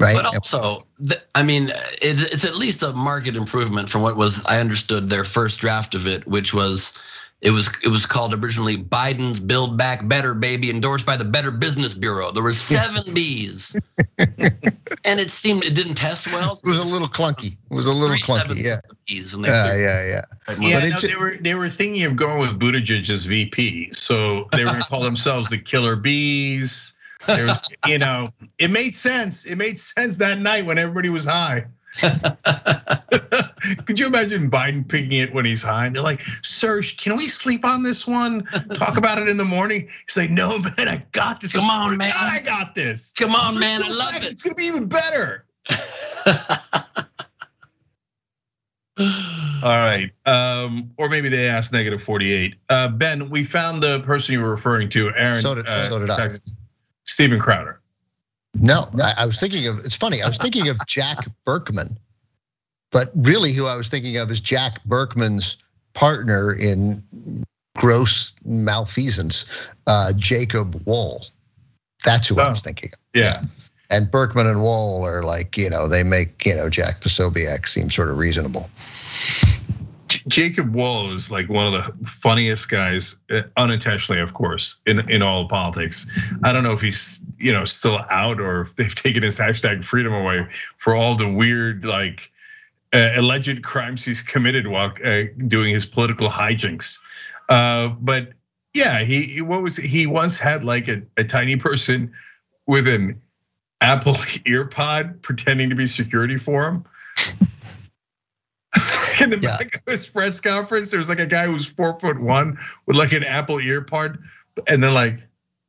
Right. 0.00 0.16
But 0.16 0.26
also, 0.26 0.86
I 1.34 1.42
mean, 1.42 1.70
it's 2.00 2.44
at 2.44 2.56
least 2.56 2.82
a 2.82 2.92
market 2.92 3.36
improvement 3.36 3.88
from 3.88 4.02
what 4.02 4.16
was 4.16 4.44
I 4.46 4.60
understood 4.60 5.10
their 5.10 5.24
first 5.24 5.60
draft 5.60 5.94
of 5.94 6.06
it, 6.06 6.26
which 6.26 6.54
was 6.54 6.94
it 7.42 7.50
was 7.50 7.70
it 7.84 7.88
was 7.88 8.06
called 8.06 8.32
originally 8.34 8.78
Biden's 8.78 9.40
Build 9.40 9.76
Back 9.76 10.06
Better 10.06 10.34
Baby, 10.34 10.70
endorsed 10.70 11.04
by 11.04 11.16
the 11.16 11.24
Better 11.24 11.50
Business 11.50 11.92
Bureau. 11.92 12.32
There 12.32 12.42
were 12.42 12.52
seven 12.52 13.12
B's, 13.14 13.76
and 14.18 15.20
it 15.20 15.30
seemed 15.30 15.64
it 15.64 15.74
didn't 15.74 15.96
test 15.96 16.26
well. 16.32 16.58
It 16.62 16.66
was 16.66 16.80
a 16.80 16.86
little 16.86 17.08
clunky. 17.08 17.52
It 17.52 17.74
was 17.74 17.86
a 17.86 17.92
little 17.92 18.16
clunky. 18.16 18.62
Yeah. 18.64 18.80
B's 19.06 19.34
and 19.34 19.44
yeah, 19.44 19.76
yeah, 19.76 20.22
yeah. 20.48 20.56
Yeah, 20.58 20.88
no, 20.88 20.98
they 20.98 21.16
were 21.16 21.36
they 21.36 21.54
were 21.54 21.68
thinking 21.68 22.04
of 22.04 22.16
going 22.16 22.40
with 22.40 22.58
Buttigieg 22.58 23.08
as 23.10 23.26
VP, 23.26 23.92
so 23.92 24.48
they 24.52 24.64
were 24.64 24.70
going 24.70 24.82
to 24.82 24.88
call 24.88 25.02
themselves 25.02 25.50
the 25.50 25.58
Killer 25.58 25.96
Bees. 25.96 26.96
There 27.26 27.46
was, 27.46 27.62
you 27.86 27.98
know, 27.98 28.32
it 28.58 28.70
made 28.70 28.94
sense. 28.94 29.46
It 29.46 29.56
made 29.56 29.78
sense 29.78 30.18
that 30.18 30.38
night 30.38 30.64
when 30.64 30.78
everybody 30.78 31.08
was 31.08 31.24
high. 31.24 31.66
Could 33.86 33.98
you 33.98 34.06
imagine 34.06 34.50
Biden 34.50 34.86
picking 34.86 35.12
it 35.12 35.32
when 35.32 35.44
he's 35.44 35.62
high? 35.62 35.86
And 35.86 35.94
they're 35.94 36.02
like, 36.02 36.20
"Sir, 36.42 36.82
can 36.82 37.16
we 37.16 37.28
sleep 37.28 37.64
on 37.64 37.82
this 37.82 38.06
one? 38.06 38.44
Talk 38.74 38.96
about 38.98 39.18
it 39.18 39.28
in 39.28 39.36
the 39.36 39.44
morning." 39.44 39.88
He's 40.06 40.16
like, 40.16 40.30
"No, 40.30 40.58
man, 40.58 40.88
I 40.88 41.04
got 41.12 41.40
this. 41.40 41.52
Come 41.52 41.68
on, 41.70 41.96
man, 41.98 42.12
I 42.14 42.40
got 42.40 42.74
this. 42.74 43.12
Come 43.12 43.34
on, 43.34 43.58
man, 43.58 43.82
I 43.82 43.90
love 43.90 44.14
it. 44.14 44.24
It's 44.24 44.42
gonna 44.42 44.54
be 44.54 44.64
even 44.64 44.88
better." 44.88 45.44
All 48.98 49.04
right, 49.62 50.10
um, 50.24 50.92
or 50.96 51.08
maybe 51.08 51.28
they 51.28 51.48
asked 51.48 51.72
negative 51.72 52.02
forty-eight. 52.02 52.56
Uh, 52.68 52.88
ben, 52.88 53.30
we 53.30 53.44
found 53.44 53.82
the 53.82 54.00
person 54.00 54.34
you 54.34 54.42
were 54.42 54.50
referring 54.50 54.90
to, 54.90 55.12
Aaron. 55.14 55.36
So 55.36 55.54
did, 55.54 55.66
uh, 55.66 55.82
so 55.82 55.98
did 55.98 56.10
I. 56.10 56.30
Steven 57.04 57.38
Crowder. 57.38 57.80
No, 58.60 58.84
I 59.16 59.26
was 59.26 59.38
thinking 59.38 59.66
of. 59.66 59.78
It's 59.80 59.94
funny. 59.94 60.22
I 60.22 60.26
was 60.26 60.38
thinking 60.38 60.68
of 60.68 60.78
Jack 60.86 61.26
Burkman. 61.44 61.98
but 62.90 63.10
really, 63.14 63.52
who 63.52 63.66
I 63.66 63.76
was 63.76 63.88
thinking 63.88 64.16
of 64.16 64.30
is 64.30 64.40
Jack 64.40 64.82
Burkman's 64.84 65.58
partner 65.94 66.54
in 66.54 67.02
gross 67.76 68.32
malfeasance, 68.44 69.44
uh, 69.86 70.12
Jacob 70.14 70.82
Wohl. 70.86 71.26
That's 72.04 72.28
who 72.28 72.38
oh, 72.40 72.44
I 72.44 72.48
was 72.48 72.62
thinking 72.62 72.90
of. 72.92 72.98
Yeah. 73.14 73.22
yeah. 73.22 73.42
And 73.88 74.10
Burkman 74.10 74.46
and 74.46 74.62
Wohl 74.62 75.06
are 75.06 75.22
like, 75.22 75.56
you 75.56 75.70
know, 75.70 75.88
they 75.88 76.02
make, 76.02 76.44
you 76.44 76.54
know, 76.54 76.68
Jack 76.68 77.00
Posobiec 77.00 77.68
seem 77.68 77.90
sort 77.90 78.08
of 78.08 78.18
reasonable. 78.18 78.68
Jacob 80.28 80.74
Wohl 80.74 81.12
is 81.12 81.30
like 81.30 81.48
one 81.48 81.72
of 81.72 82.00
the 82.00 82.08
funniest 82.08 82.68
guys, 82.68 83.16
uh, 83.30 83.42
unintentionally, 83.56 84.20
of 84.20 84.34
course, 84.34 84.80
in 84.84 85.08
in 85.10 85.22
all 85.22 85.48
politics. 85.48 86.06
I 86.42 86.52
don't 86.52 86.64
know 86.64 86.72
if 86.72 86.80
he's 86.80 87.24
you 87.38 87.52
know 87.52 87.64
still 87.64 88.00
out 88.10 88.40
or 88.40 88.62
if 88.62 88.74
they've 88.74 88.94
taken 88.94 89.22
his 89.22 89.38
hashtag 89.38 89.84
freedom 89.84 90.12
away 90.12 90.48
for 90.78 90.96
all 90.96 91.14
the 91.14 91.28
weird 91.28 91.84
like 91.84 92.32
uh, 92.92 93.10
alleged 93.16 93.62
crimes 93.62 94.04
he's 94.04 94.22
committed 94.22 94.66
while 94.66 94.92
uh, 95.04 95.22
doing 95.46 95.72
his 95.72 95.86
political 95.86 96.28
hijinks. 96.28 96.98
Uh, 97.48 97.90
but 97.90 98.30
yeah, 98.74 99.04
he 99.04 99.42
what 99.42 99.62
was 99.62 99.76
he 99.76 100.06
once 100.06 100.38
had 100.38 100.64
like 100.64 100.88
a, 100.88 101.02
a 101.16 101.24
tiny 101.24 101.56
person 101.56 102.12
with 102.66 102.88
an 102.88 103.22
Apple 103.80 104.12
EarPod 104.44 105.22
pretending 105.22 105.70
to 105.70 105.76
be 105.76 105.86
security 105.86 106.36
for 106.36 106.68
him. 106.68 106.84
In 109.20 109.30
the 109.30 109.38
yeah. 109.38 109.58
back 109.58 109.74
of 109.76 109.82
his 109.86 110.08
press 110.08 110.40
conference, 110.40 110.90
there 110.90 110.98
was 110.98 111.08
like 111.08 111.20
a 111.20 111.26
guy 111.26 111.46
who 111.46 111.52
was 111.52 111.66
four 111.66 111.98
foot 111.98 112.20
one 112.20 112.58
with 112.86 112.96
like 112.96 113.12
an 113.12 113.24
Apple 113.24 113.60
ear 113.60 113.82
part, 113.82 114.18
and 114.66 114.82
then 114.82 114.94
like, 114.94 115.20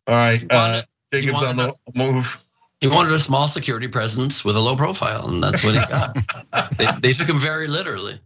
all 0.08 0.16
right, 0.16 0.46
uh, 0.50 0.82
Jacob's 1.14 1.44
on 1.44 1.58
the 1.58 1.76
move. 1.94 2.42
He 2.80 2.88
wanted 2.88 3.12
a 3.14 3.20
small 3.20 3.48
security 3.48 3.88
presence 3.88 4.46
with 4.46 4.56
a 4.56 4.60
low 4.60 4.76
profile, 4.76 5.28
and 5.28 5.42
that's 5.42 5.64
what 5.64 5.74
he 5.74 5.80
got. 5.80 6.78
they, 6.78 6.88
they 7.02 7.14
took 7.14 7.28
him 7.28 7.40
very 7.40 7.68
literally. 7.68 8.20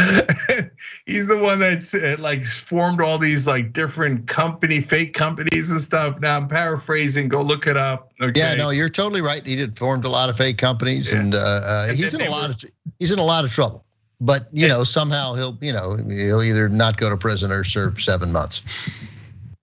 he's 1.06 1.28
the 1.28 1.38
one 1.38 1.58
that's 1.58 1.94
uh, 1.94 2.16
like 2.18 2.44
formed 2.44 3.00
all 3.00 3.18
these 3.18 3.46
like 3.46 3.72
different 3.72 4.26
company, 4.26 4.80
fake 4.80 5.14
companies 5.14 5.70
and 5.70 5.80
stuff. 5.80 6.20
Now 6.20 6.36
I'm 6.36 6.48
paraphrasing. 6.48 7.28
Go 7.28 7.42
look 7.42 7.66
it 7.66 7.76
up. 7.76 8.12
Okay? 8.20 8.38
Yeah, 8.38 8.54
no, 8.54 8.70
you're 8.70 8.88
totally 8.88 9.20
right. 9.20 9.44
He 9.46 9.56
did 9.56 9.76
formed 9.76 10.04
a 10.04 10.08
lot 10.08 10.28
of 10.28 10.36
fake 10.36 10.58
companies, 10.58 11.12
yeah. 11.12 11.20
and, 11.20 11.34
uh, 11.34 11.38
uh 11.38 11.86
and 11.88 11.98
he's 11.98 12.14
in 12.14 12.20
a 12.20 12.30
lot 12.30 12.48
were, 12.48 12.54
of 12.54 12.64
he's 12.98 13.12
in 13.12 13.18
a 13.18 13.24
lot 13.24 13.44
of 13.44 13.52
trouble. 13.52 13.84
But 14.20 14.48
you 14.52 14.68
know, 14.68 14.84
somehow 14.84 15.34
he'll 15.34 15.58
you 15.60 15.72
know 15.72 15.96
he'll 15.96 16.42
either 16.42 16.68
not 16.68 16.96
go 16.96 17.10
to 17.10 17.16
prison 17.16 17.50
or 17.50 17.64
serve 17.64 18.00
seven 18.00 18.32
months. 18.32 18.62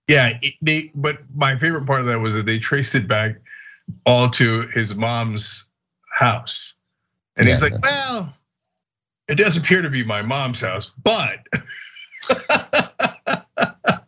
Yeah, 0.08 0.38
they. 0.62 0.90
But 0.94 1.18
my 1.34 1.56
favorite 1.58 1.86
part 1.86 2.00
of 2.00 2.06
that 2.06 2.20
was 2.20 2.34
that 2.34 2.46
they 2.46 2.58
traced 2.58 2.94
it 2.94 3.08
back 3.08 3.36
all 4.04 4.28
to 4.30 4.68
his 4.72 4.94
mom's 4.94 5.66
house, 6.12 6.74
and 7.36 7.46
yeah, 7.46 7.54
he's 7.54 7.62
like, 7.62 7.80
well 7.82 8.34
it 9.28 9.36
does 9.36 9.56
appear 9.56 9.82
to 9.82 9.90
be 9.90 10.04
my 10.04 10.22
mom's 10.22 10.60
house, 10.60 10.90
but 11.02 11.46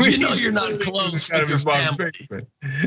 you 0.00 0.18
know 0.18 0.32
you're 0.34 0.52
not 0.52 0.80
close 0.80 1.30
with 1.30 1.48
your 1.48 1.58
family. 1.58 2.12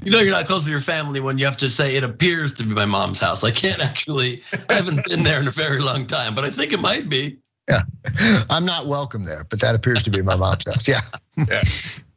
You 0.03 0.11
know 0.11 0.19
you're 0.19 0.31
not 0.31 0.45
close 0.45 0.65
to 0.65 0.71
your 0.71 0.79
family 0.79 1.19
when 1.19 1.37
you 1.37 1.45
have 1.45 1.57
to 1.57 1.69
say 1.69 1.95
it 1.95 2.03
appears 2.03 2.55
to 2.55 2.63
be 2.63 2.73
my 2.73 2.85
mom's 2.85 3.19
house. 3.19 3.43
I 3.43 3.51
can't 3.51 3.83
actually. 3.83 4.43
I 4.69 4.75
haven't 4.75 5.01
been 5.07 5.23
there 5.23 5.39
in 5.39 5.47
a 5.47 5.51
very 5.51 5.79
long 5.79 6.05
time, 6.05 6.35
but 6.35 6.43
I 6.43 6.49
think 6.49 6.73
it 6.73 6.79
might 6.79 7.09
be. 7.09 7.37
Yeah, 7.69 7.81
I'm 8.49 8.65
not 8.65 8.87
welcome 8.87 9.25
there, 9.25 9.43
but 9.49 9.61
that 9.61 9.75
appears 9.75 10.03
to 10.03 10.11
be 10.11 10.21
my 10.21 10.35
mom's 10.35 10.67
house. 10.67 10.87
Yeah. 10.87 11.01
Yeah. 11.37 11.61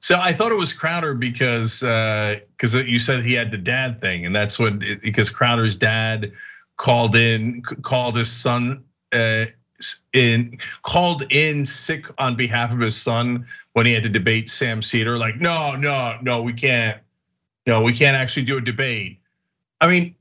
So 0.01 0.18
I 0.20 0.32
thought 0.32 0.53
it 0.53 0.59
was 0.59 0.74
Crowder 0.74 1.14
because 1.14 1.82
uh, 1.82 2.37
because 2.57 2.74
you 2.74 2.99
said 2.99 3.24
he 3.24 3.32
had 3.32 3.51
the 3.51 3.59
dad 3.59 4.03
thing, 4.03 4.26
and 4.26 4.37
that's 4.37 4.59
what 4.59 4.78
because 4.78 5.30
Crowder's 5.30 5.76
dad 5.76 6.32
called 6.77 7.16
in, 7.16 7.62
called 7.62 8.16
his 8.16 8.31
son 8.31 8.85
uh, 9.12 9.47
in, 10.12 10.59
called 10.83 11.25
in 11.31 11.66
sick 11.66 12.07
on 12.18 12.37
behalf 12.37 12.72
of 12.72 12.81
his 12.81 13.01
son 13.01 13.47
when 13.72 13.87
he 13.87 13.93
had 13.93 14.05
to 14.05 14.09
debate 14.09 14.51
Sam 14.51 14.83
Seder. 14.83 15.18
Like, 15.18 15.37
no, 15.37 15.75
no, 15.77 16.16
no, 16.22 16.43
we 16.43 16.53
can't. 16.53 17.01
No, 17.66 17.83
we 17.83 17.93
can't 17.93 18.16
actually 18.16 18.45
do 18.45 18.59
a 18.59 18.61
debate. 18.61 19.20
I 19.81 19.89
mean, 19.89 20.14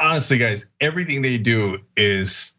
honestly, 0.00 0.38
guys, 0.38 0.70
everything 0.80 1.22
they 1.22 1.38
do 1.38 1.78
is 1.96 2.52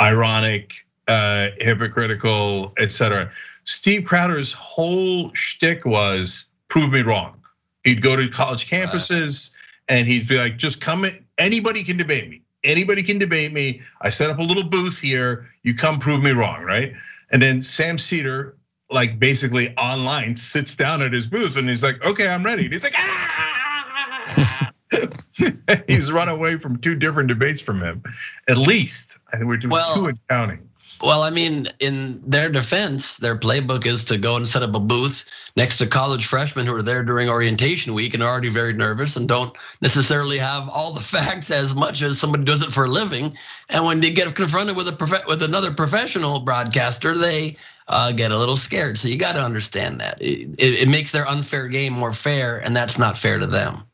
ironic, 0.00 0.86
uh, 1.06 1.48
hypocritical, 1.58 2.72
etc. 2.78 3.30
Steve 3.64 4.04
Crowder's 4.04 4.52
whole 4.52 5.32
shtick 5.34 5.84
was 5.84 6.46
prove 6.68 6.92
me 6.92 7.02
wrong. 7.02 7.42
He'd 7.84 8.02
go 8.02 8.16
to 8.16 8.28
college 8.28 8.68
campuses 8.68 9.52
and 9.88 10.06
he'd 10.06 10.26
be 10.26 10.38
like, 10.38 10.56
just 10.56 10.80
come 10.80 11.04
in, 11.04 11.24
anybody 11.38 11.84
can 11.84 11.96
debate 11.96 12.28
me 12.28 12.42
anybody 12.66 13.02
can 13.02 13.18
debate 13.18 13.52
me. 13.52 13.82
I 14.00 14.10
set 14.10 14.30
up 14.30 14.38
a 14.38 14.42
little 14.42 14.64
booth 14.64 15.00
here. 15.00 15.48
You 15.62 15.74
come 15.74 15.98
prove 15.98 16.22
me 16.22 16.32
wrong, 16.32 16.62
right? 16.62 16.92
And 17.30 17.42
then 17.42 17.62
Sam 17.62 17.98
Seder, 17.98 18.56
like 18.90 19.18
basically 19.18 19.76
online, 19.76 20.36
sits 20.36 20.76
down 20.76 21.02
at 21.02 21.12
his 21.12 21.26
booth 21.26 21.56
and 21.56 21.68
he's 21.68 21.82
like, 21.82 22.04
okay, 22.04 22.28
I'm 22.28 22.44
ready. 22.44 22.64
And 22.64 22.72
he's 22.72 22.84
like, 22.84 22.94
ah. 22.96 24.72
he's 25.88 26.12
run 26.12 26.28
away 26.28 26.58
from 26.58 26.78
two 26.78 26.94
different 26.94 27.28
debates 27.28 27.60
from 27.60 27.82
him, 27.82 28.02
at 28.48 28.58
least. 28.58 29.18
I 29.32 29.36
think 29.36 29.48
we're 29.48 29.56
doing 29.56 29.72
well, 29.72 29.94
two 29.94 30.06
and 30.06 30.18
counting. 30.28 30.65
Well, 31.02 31.22
I 31.22 31.30
mean, 31.30 31.68
in 31.78 32.22
their 32.30 32.50
defense, 32.50 33.18
their 33.18 33.36
playbook 33.36 33.86
is 33.86 34.06
to 34.06 34.18
go 34.18 34.36
and 34.36 34.48
set 34.48 34.62
up 34.62 34.74
a 34.74 34.80
booth 34.80 35.30
next 35.56 35.78
to 35.78 35.86
college 35.86 36.26
freshmen 36.26 36.66
who 36.66 36.74
are 36.74 36.82
there 36.82 37.02
during 37.02 37.28
orientation 37.28 37.94
week 37.94 38.14
and 38.14 38.22
are 38.22 38.30
already 38.30 38.48
very 38.48 38.74
nervous 38.74 39.16
and 39.16 39.28
don't 39.28 39.56
necessarily 39.80 40.38
have 40.38 40.68
all 40.68 40.92
the 40.92 41.00
facts 41.16 41.50
as 41.50 41.74
much 41.74 42.02
as 42.02 42.18
somebody 42.18 42.44
does 42.44 42.62
it 42.62 42.72
for 42.72 42.84
a 42.84 42.88
living. 42.88 43.34
And 43.68 43.84
when 43.84 44.00
they 44.00 44.10
get 44.10 44.34
confronted 44.34 44.76
with 44.76 44.88
a 44.88 45.24
with 45.26 45.42
another 45.42 45.72
professional 45.72 46.40
broadcaster, 46.40 47.16
they 47.16 47.56
uh, 47.88 48.12
get 48.12 48.32
a 48.32 48.38
little 48.38 48.56
scared. 48.56 48.98
So 48.98 49.08
you 49.08 49.16
got 49.16 49.36
to 49.36 49.42
understand 49.42 50.00
that 50.00 50.20
it, 50.20 50.56
it 50.58 50.88
makes 50.88 51.12
their 51.12 51.26
unfair 51.26 51.68
game 51.68 51.92
more 51.92 52.12
fair, 52.12 52.58
and 52.58 52.74
that's 52.74 52.98
not 52.98 53.16
fair 53.16 53.38
to 53.38 53.46
them. 53.46 53.84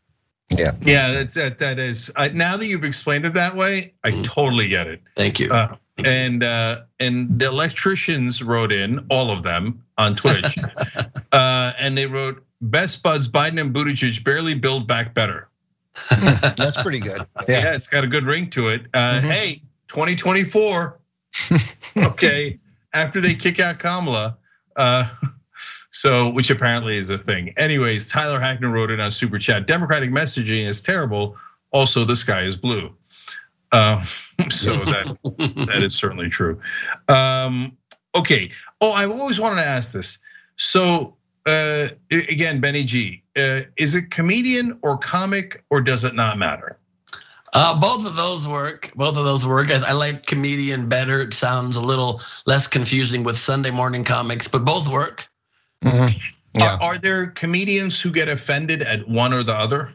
Yeah, 0.56 0.72
yeah, 0.82 1.12
that's 1.12 1.34
that. 1.34 1.58
That 1.60 1.78
is 1.78 2.12
now 2.16 2.56
that 2.56 2.66
you've 2.66 2.84
explained 2.84 3.24
it 3.24 3.34
that 3.34 3.54
way, 3.56 3.94
I 4.04 4.10
mm. 4.10 4.24
totally 4.24 4.68
get 4.68 4.86
it. 4.86 5.00
Thank 5.16 5.40
you. 5.40 5.50
Uh, 5.50 5.76
and 5.98 6.42
uh, 6.42 6.82
and 6.98 7.38
the 7.38 7.46
electricians 7.46 8.42
wrote 8.42 8.72
in 8.72 9.06
all 9.10 9.30
of 9.30 9.42
them 9.42 9.84
on 9.98 10.16
Twitch, 10.16 10.56
uh, 11.32 11.72
and 11.78 11.96
they 11.96 12.06
wrote 12.06 12.44
best 12.60 13.02
buds 13.02 13.28
Biden 13.28 13.60
and 13.60 13.74
Buttigieg 13.74 14.24
barely 14.24 14.54
build 14.54 14.86
back 14.86 15.14
better. 15.14 15.48
That's 16.10 16.80
pretty 16.82 17.00
good. 17.00 17.20
Yeah. 17.48 17.60
yeah. 17.60 17.74
it's 17.74 17.88
got 17.88 18.04
a 18.04 18.06
good 18.06 18.24
ring 18.24 18.50
to 18.50 18.68
it. 18.68 18.86
Uh, 18.94 19.18
mm-hmm. 19.18 19.28
Hey, 19.28 19.62
2024. 19.88 20.98
okay, 21.96 22.58
after 22.92 23.20
they 23.20 23.34
kick 23.34 23.60
out 23.60 23.78
Kamala, 23.78 24.38
uh, 24.76 25.08
so 25.90 26.30
which 26.30 26.50
apparently 26.50 26.96
is 26.96 27.10
a 27.10 27.18
thing. 27.18 27.54
Anyways, 27.56 28.08
Tyler 28.08 28.40
Hackner 28.40 28.72
wrote 28.72 28.90
it 28.90 29.00
on 29.00 29.10
Super 29.10 29.38
Chat. 29.38 29.66
Democratic 29.66 30.10
messaging 30.10 30.66
is 30.66 30.80
terrible. 30.82 31.36
Also, 31.70 32.04
the 32.04 32.16
sky 32.16 32.42
is 32.42 32.56
blue. 32.56 32.94
Uh, 33.72 34.04
so 34.50 34.76
that 34.76 35.16
that 35.66 35.82
is 35.82 35.94
certainly 35.94 36.28
true. 36.28 36.60
Um, 37.08 37.76
okay. 38.14 38.52
Oh, 38.80 38.92
I 38.92 39.06
always 39.06 39.40
wanted 39.40 39.56
to 39.56 39.66
ask 39.66 39.92
this. 39.92 40.18
So 40.56 41.16
uh, 41.46 41.88
again, 42.10 42.60
Benny 42.60 42.84
G, 42.84 43.24
uh, 43.36 43.62
is 43.76 43.94
it 43.94 44.10
comedian 44.10 44.78
or 44.82 44.98
comic, 44.98 45.64
or 45.70 45.80
does 45.80 46.04
it 46.04 46.14
not 46.14 46.38
matter? 46.38 46.78
Uh, 47.52 47.78
both 47.78 48.06
of 48.06 48.16
those 48.16 48.48
work. 48.48 48.92
Both 48.94 49.16
of 49.16 49.24
those 49.24 49.46
work. 49.46 49.70
I, 49.70 49.90
I, 49.90 49.92
like 49.92 50.24
comedian 50.24 50.88
better. 50.88 51.20
It 51.20 51.34
sounds 51.34 51.76
a 51.76 51.82
little 51.82 52.22
less 52.46 52.66
confusing 52.66 53.24
with 53.24 53.36
Sunday 53.36 53.70
morning 53.70 54.04
comics, 54.04 54.48
but 54.48 54.64
both 54.64 54.88
work. 54.88 55.26
Mm-hmm. 55.84 56.58
Yeah. 56.58 56.76
Are, 56.76 56.94
are, 56.94 56.98
there 56.98 57.26
comedians 57.26 58.00
who 58.00 58.10
get 58.10 58.28
offended 58.28 58.82
at 58.82 59.06
one 59.06 59.34
or 59.34 59.42
the 59.42 59.52
other? 59.52 59.92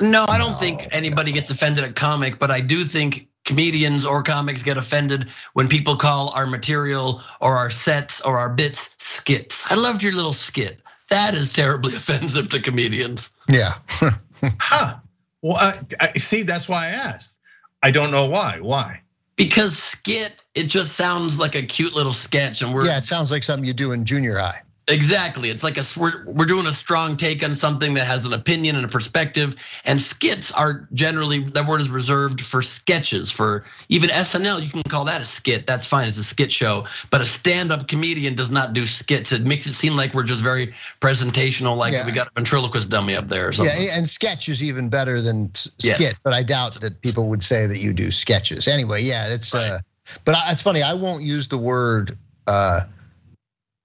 No, 0.00 0.24
I 0.28 0.38
don't 0.38 0.52
no, 0.52 0.56
think 0.56 0.82
oh, 0.82 0.88
anybody 0.92 1.32
no. 1.32 1.36
gets 1.36 1.50
offended 1.50 1.84
at 1.84 1.96
comic, 1.96 2.38
but 2.38 2.50
I 2.50 2.60
do 2.60 2.84
think 2.84 3.28
comedians 3.44 4.04
or 4.04 4.22
comics 4.22 4.62
get 4.62 4.76
offended 4.76 5.28
when 5.54 5.68
people 5.68 5.96
call 5.96 6.30
our 6.30 6.46
material 6.46 7.22
or 7.40 7.54
our 7.54 7.70
sets 7.70 8.20
or 8.20 8.38
our 8.38 8.54
bits 8.54 8.94
skits. 8.98 9.64
I 9.70 9.74
loved 9.74 10.02
your 10.02 10.12
little 10.12 10.32
skit. 10.32 10.80
That 11.08 11.34
is 11.34 11.52
terribly 11.52 11.94
offensive 11.96 12.50
to 12.50 12.60
comedians. 12.60 13.32
Yeah. 13.48 13.72
huh. 14.42 14.96
Well, 15.42 15.56
I, 15.56 15.80
I, 15.98 16.18
see, 16.18 16.42
that's 16.42 16.68
why 16.68 16.86
I 16.86 16.90
asked. 16.90 17.40
I 17.82 17.90
don't 17.90 18.10
know 18.10 18.28
why. 18.28 18.60
Why? 18.60 19.02
Because 19.36 19.76
skit, 19.76 20.42
it 20.54 20.68
just 20.68 20.92
sounds 20.92 21.38
like 21.38 21.54
a 21.54 21.62
cute 21.62 21.94
little 21.94 22.12
sketch, 22.12 22.60
and 22.60 22.74
we're 22.74 22.84
yeah, 22.84 22.98
it 22.98 23.06
sounds 23.06 23.30
like 23.30 23.42
something 23.42 23.66
you 23.66 23.72
do 23.72 23.92
in 23.92 24.04
junior 24.04 24.36
high. 24.36 24.60
Exactly. 24.90 25.50
It's 25.50 25.62
like 25.62 25.78
a 25.78 25.84
we're, 25.96 26.24
we're 26.26 26.46
doing 26.46 26.66
a 26.66 26.72
strong 26.72 27.16
take 27.16 27.44
on 27.44 27.54
something 27.54 27.94
that 27.94 28.06
has 28.06 28.26
an 28.26 28.32
opinion 28.32 28.76
and 28.76 28.84
a 28.84 28.88
perspective. 28.88 29.54
And 29.84 30.00
skits 30.00 30.52
are 30.52 30.88
generally 30.92 31.40
that 31.40 31.66
word 31.66 31.80
is 31.80 31.90
reserved 31.90 32.40
for 32.40 32.60
sketches. 32.60 33.30
For 33.30 33.64
even 33.88 34.10
SNL, 34.10 34.62
you 34.62 34.68
can 34.68 34.82
call 34.82 35.06
that 35.06 35.20
a 35.20 35.24
skit. 35.24 35.66
That's 35.66 35.86
fine. 35.86 36.08
It's 36.08 36.18
a 36.18 36.24
skit 36.24 36.50
show. 36.50 36.86
But 37.10 37.20
a 37.20 37.26
stand-up 37.26 37.88
comedian 37.88 38.34
does 38.34 38.50
not 38.50 38.72
do 38.72 38.84
skits. 38.84 39.32
It 39.32 39.42
makes 39.42 39.66
it 39.66 39.72
seem 39.72 39.96
like 39.96 40.12
we're 40.12 40.24
just 40.24 40.42
very 40.42 40.68
presentational, 41.00 41.76
like 41.76 41.92
yeah. 41.92 42.04
we 42.04 42.12
got 42.12 42.28
a 42.28 42.30
ventriloquist 42.34 42.90
dummy 42.90 43.16
up 43.16 43.28
there 43.28 43.48
or 43.48 43.52
something. 43.52 43.82
Yeah, 43.82 43.96
and 43.96 44.08
sketch 44.08 44.48
is 44.48 44.62
even 44.62 44.88
better 44.88 45.20
than 45.20 45.54
skit. 45.54 46.00
Yes. 46.00 46.20
But 46.22 46.34
I 46.34 46.42
doubt 46.42 46.80
that 46.80 47.00
people 47.00 47.28
would 47.28 47.44
say 47.44 47.66
that 47.66 47.78
you 47.78 47.92
do 47.92 48.10
sketches. 48.10 48.66
Anyway, 48.66 49.02
yeah, 49.02 49.28
it's. 49.28 49.54
Right. 49.54 49.70
Uh, 49.70 49.78
but 50.24 50.34
it's 50.48 50.62
funny. 50.62 50.82
I 50.82 50.94
won't 50.94 51.22
use 51.22 51.48
the 51.48 51.58
word. 51.58 52.18
Uh, 52.46 52.80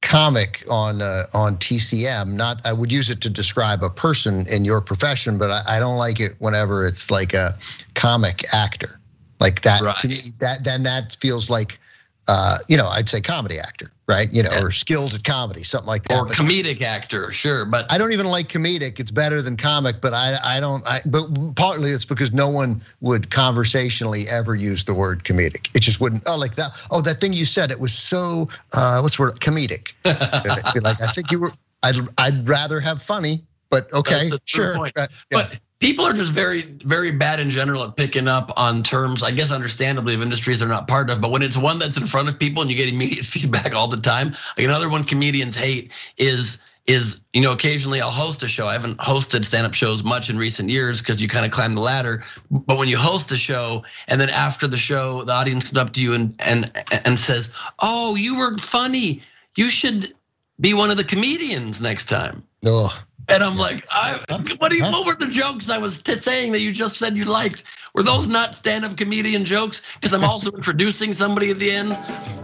comic 0.05 0.63
on 0.69 1.01
uh, 1.01 1.23
on 1.33 1.57
TCM. 1.57 2.33
Not 2.33 2.61
I 2.63 2.71
would 2.71 2.91
use 2.91 3.09
it 3.09 3.21
to 3.21 3.29
describe 3.29 3.83
a 3.83 3.89
person 3.89 4.47
in 4.47 4.63
your 4.63 4.79
profession, 4.79 5.37
but 5.37 5.51
I, 5.51 5.77
I 5.77 5.79
don't 5.79 5.97
like 5.97 6.19
it 6.19 6.35
whenever 6.39 6.85
it's 6.85 7.11
like 7.11 7.33
a 7.33 7.57
comic 7.95 8.53
actor 8.53 8.99
like 9.39 9.63
that. 9.63 9.81
Right. 9.81 9.99
To 9.99 10.07
me, 10.07 10.19
that 10.39 10.63
then 10.63 10.83
that 10.83 11.17
feels 11.19 11.49
like 11.49 11.79
uh, 12.27 12.57
you 12.67 12.77
know, 12.77 12.87
I'd 12.87 13.07
say 13.07 13.21
comedy 13.21 13.59
actor, 13.59 13.91
right? 14.07 14.27
You 14.31 14.43
know, 14.43 14.51
yeah. 14.51 14.63
or 14.63 14.71
skilled 14.71 15.13
at 15.13 15.23
comedy, 15.23 15.61
something 15.61 15.87
like 15.87 16.03
that. 16.03 16.17
Or 16.17 16.25
but 16.25 16.35
comedic 16.35 16.81
actor, 16.81 17.31
sure. 17.31 17.65
But 17.65 17.91
I 17.91 17.97
don't 17.97 18.13
even 18.13 18.25
like 18.25 18.47
comedic. 18.47 18.99
It's 18.99 19.11
better 19.11 19.41
than 19.41 19.57
comic, 19.57 20.01
but 20.01 20.13
I 20.13 20.37
I 20.43 20.59
don't. 20.59 20.85
I 20.87 21.01
but 21.05 21.55
partly 21.55 21.91
it's 21.91 22.05
because 22.05 22.33
no 22.33 22.49
one 22.49 22.83
would 23.01 23.29
conversationally 23.29 24.27
ever 24.27 24.55
use 24.55 24.85
the 24.85 24.93
word 24.93 25.23
comedic. 25.23 25.69
It 25.75 25.81
just 25.81 26.01
wouldn't. 26.01 26.23
Oh, 26.25 26.37
like 26.37 26.55
that. 26.55 26.71
Oh, 26.89 27.01
that 27.01 27.21
thing 27.21 27.33
you 27.33 27.45
said. 27.45 27.71
It 27.71 27.79
was 27.79 27.93
so 27.93 28.49
uh, 28.73 28.99
what's 29.01 29.17
the 29.17 29.23
word? 29.23 29.39
Comedic. 29.39 29.93
like 30.83 31.01
I 31.01 31.11
think 31.11 31.31
you 31.31 31.41
were. 31.41 31.51
I'd 31.83 31.97
I'd 32.17 32.49
rather 32.49 32.79
have 32.79 33.01
funny, 33.01 33.43
but 33.69 33.93
okay, 33.93 34.31
sure. 34.45 34.79
Uh, 34.79 34.89
yeah. 34.95 35.07
But 35.29 35.59
people 35.85 36.05
are 36.05 36.13
just 36.13 36.31
very 36.31 36.63
very 36.83 37.11
bad 37.11 37.39
in 37.39 37.49
general 37.49 37.83
at 37.83 37.95
picking 37.95 38.27
up 38.27 38.51
on 38.57 38.81
terms 38.81 39.21
i 39.21 39.29
guess 39.29 39.51
understandably 39.51 40.15
of 40.15 40.21
industries 40.21 40.59
they're 40.59 40.67
not 40.67 40.87
part 40.87 41.11
of 41.11 41.21
but 41.21 41.29
when 41.29 41.43
it's 41.43 41.57
one 41.57 41.77
that's 41.77 41.97
in 41.97 42.07
front 42.07 42.27
of 42.27 42.39
people 42.39 42.61
and 42.61 42.71
you 42.71 42.77
get 42.77 42.91
immediate 42.91 43.25
feedback 43.35 43.73
all 43.73 43.87
the 43.87 43.97
time 43.97 44.35
like 44.57 44.65
another 44.65 44.89
one 44.89 45.03
comedians 45.03 45.55
hate 45.55 45.91
is 46.17 46.59
is 46.87 47.21
you 47.33 47.41
know 47.41 47.51
occasionally 47.51 47.99
I'll 47.99 48.11
host 48.11 48.43
a 48.43 48.47
show. 48.47 48.67
I 48.67 48.73
haven't 48.73 48.99
hosted 48.99 49.43
stand-up 49.43 49.73
shows 49.73 50.03
much 50.03 50.29
in 50.29 50.37
recent 50.37 50.69
years 50.69 51.01
because 51.01 51.19
you 51.19 51.27
kind 51.27 51.43
of 51.43 51.51
climb 51.51 51.73
the 51.73 51.81
ladder. 51.81 52.23
But 52.51 52.77
when 52.77 52.87
you 52.87 52.97
host 52.97 53.31
a 53.31 53.37
show 53.37 53.83
and 54.07 54.21
then 54.21 54.29
after 54.29 54.67
the 54.67 54.77
show, 54.77 55.23
the 55.23 55.33
audience 55.33 55.71
comes 55.71 55.79
up 55.79 55.93
to 55.93 56.01
you 56.01 56.13
and 56.13 56.35
and 56.39 56.71
and 57.03 57.19
says, 57.19 57.51
"Oh, 57.79 58.15
you 58.15 58.37
were 58.37 58.55
funny. 58.59 59.23
You 59.55 59.69
should 59.69 60.13
be 60.59 60.75
one 60.75 60.91
of 60.91 60.97
the 60.97 61.03
comedians 61.03 61.81
next 61.81 62.05
time." 62.05 62.43
Ugh. 62.63 62.91
And 63.27 63.43
I'm 63.43 63.57
like, 63.57 63.85
I, 63.89 64.19
what, 64.57 64.71
you, 64.71 64.83
what 64.83 65.05
were 65.05 65.15
the 65.15 65.31
jokes 65.31 65.69
I 65.69 65.77
was 65.77 66.01
saying 66.05 66.51
that 66.51 66.61
you 66.61 66.71
just 66.71 66.97
said 66.97 67.17
you 67.17 67.25
liked? 67.25 67.63
Were 67.93 68.03
those 68.03 68.27
not 68.27 68.53
stand-up 68.55 68.97
comedian 68.97 69.45
jokes? 69.45 69.81
Because 69.95 70.13
I'm 70.13 70.23
also 70.23 70.51
introducing 70.55 71.13
somebody 71.13 71.49
at 71.49 71.57
the 71.57 71.71
end. 71.71 71.97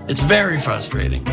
It's 0.09 0.21
very 0.21 0.59
frustrating. 0.59 1.25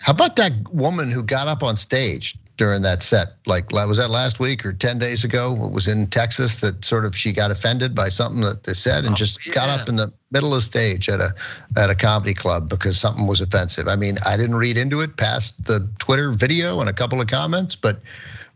How 0.00 0.12
about 0.12 0.36
that 0.36 0.52
woman 0.72 1.10
who 1.10 1.22
got 1.22 1.46
up 1.46 1.62
on 1.62 1.76
stage 1.76 2.36
during 2.62 2.82
that 2.82 3.02
set? 3.02 3.32
Like, 3.44 3.72
was 3.72 3.96
that 3.98 4.08
last 4.08 4.38
week 4.38 4.64
or 4.64 4.72
10 4.72 5.00
days 5.00 5.24
ago? 5.24 5.52
It 5.64 5.72
was 5.72 5.88
in 5.88 6.06
Texas 6.06 6.60
that 6.60 6.84
sort 6.84 7.04
of 7.04 7.16
she 7.16 7.32
got 7.32 7.50
offended 7.50 7.92
by 7.92 8.08
something 8.08 8.42
that 8.42 8.62
they 8.62 8.72
said 8.72 9.04
and 9.04 9.14
oh, 9.14 9.16
just 9.16 9.44
yeah. 9.44 9.52
got 9.52 9.80
up 9.80 9.88
in 9.88 9.96
the 9.96 10.12
middle 10.30 10.54
of 10.54 10.62
stage 10.62 11.08
at 11.08 11.20
a 11.20 11.34
at 11.76 11.90
a 11.90 11.96
comedy 11.96 12.34
club 12.34 12.68
because 12.68 12.96
something 12.96 13.26
was 13.26 13.40
offensive. 13.40 13.88
I 13.88 13.96
mean, 13.96 14.16
I 14.24 14.36
didn't 14.36 14.54
read 14.54 14.76
into 14.76 15.00
it 15.00 15.16
past 15.16 15.64
the 15.64 15.88
Twitter 15.98 16.30
video 16.30 16.78
and 16.78 16.88
a 16.88 16.92
couple 16.92 17.20
of 17.20 17.26
comments, 17.26 17.74
but 17.74 17.98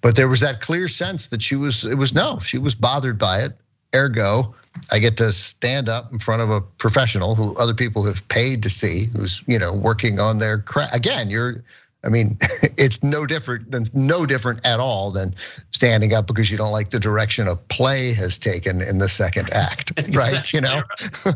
but 0.03 0.15
there 0.15 0.29
was 0.29 0.39
that 0.39 0.61
clear 0.61 0.87
sense 0.87 1.27
that 1.29 1.43
she 1.43 1.57
was 1.57 1.85
it 1.85 1.99
was 1.99 2.15
no, 2.15 2.39
she 2.39 2.59
was 2.59 2.77
bothered 2.77 3.19
by 3.19 3.41
it. 3.41 3.59
Ergo, 3.93 4.55
I 4.93 5.01
get 5.01 5.17
to 5.17 5.33
stand 5.33 5.89
up 5.89 6.13
in 6.13 6.21
front 6.21 6.43
of 6.43 6.51
a 6.51 6.61
professional 6.61 7.35
who 7.35 7.57
other 7.57 7.75
people 7.75 8.05
have 8.05 8.29
paid 8.29 8.63
to 8.63 8.71
see, 8.71 9.07
who's 9.07 9.43
you 9.49 9.59
know 9.59 9.73
working 9.73 10.21
on 10.21 10.39
their 10.39 10.59
craft. 10.59 10.95
Again, 10.95 11.29
you're, 11.29 11.65
I 12.07 12.09
mean, 12.09 12.39
it's 12.79 13.03
no 13.03 13.27
different 13.27 13.71
than 13.71 13.85
no 13.93 14.25
different 14.25 14.67
at 14.67 14.81
all 14.81 15.11
than 15.11 15.35
standing 15.73 16.15
up 16.15 16.27
because 16.27 16.51
you 16.51 16.57
don't 16.57 16.73
like 16.73 16.91
the 16.91 17.01
direction 17.01 17.49
a 17.49 17.57
play 17.57 18.13
has 18.15 18.39
taken 18.39 18.81
in 18.81 18.99
the 18.99 19.09
second 19.09 19.53
act, 19.53 19.93
right? 20.13 20.53
You 20.53 20.61
know, 20.61 20.83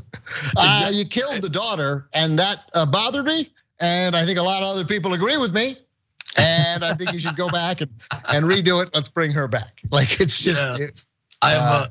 uh, 0.56 0.90
you 0.92 1.04
killed 1.04 1.42
the 1.42 1.48
daughter, 1.48 2.08
and 2.12 2.38
that 2.38 2.70
uh, 2.74 2.86
bothered 2.86 3.26
me, 3.26 3.50
and 3.80 4.14
I 4.14 4.24
think 4.24 4.38
a 4.38 4.42
lot 4.42 4.62
of 4.62 4.68
other 4.68 4.84
people 4.84 5.12
agree 5.12 5.36
with 5.36 5.52
me. 5.52 5.76
And 6.38 6.84
I 6.84 6.94
think 6.94 7.12
you 7.12 7.18
should 7.18 7.34
go 7.34 7.48
back 7.48 7.80
and, 7.80 7.90
and 8.28 8.46
redo 8.46 8.80
it. 8.84 8.90
Let's 8.94 9.08
bring 9.08 9.32
her 9.32 9.48
back. 9.48 9.80
Like 9.90 10.20
it's 10.20 10.40
just. 10.40 10.78
Yeah. 10.78 10.86
It, 10.86 11.04
I 11.42 11.50
have 11.50 11.62
uh, 11.62 11.86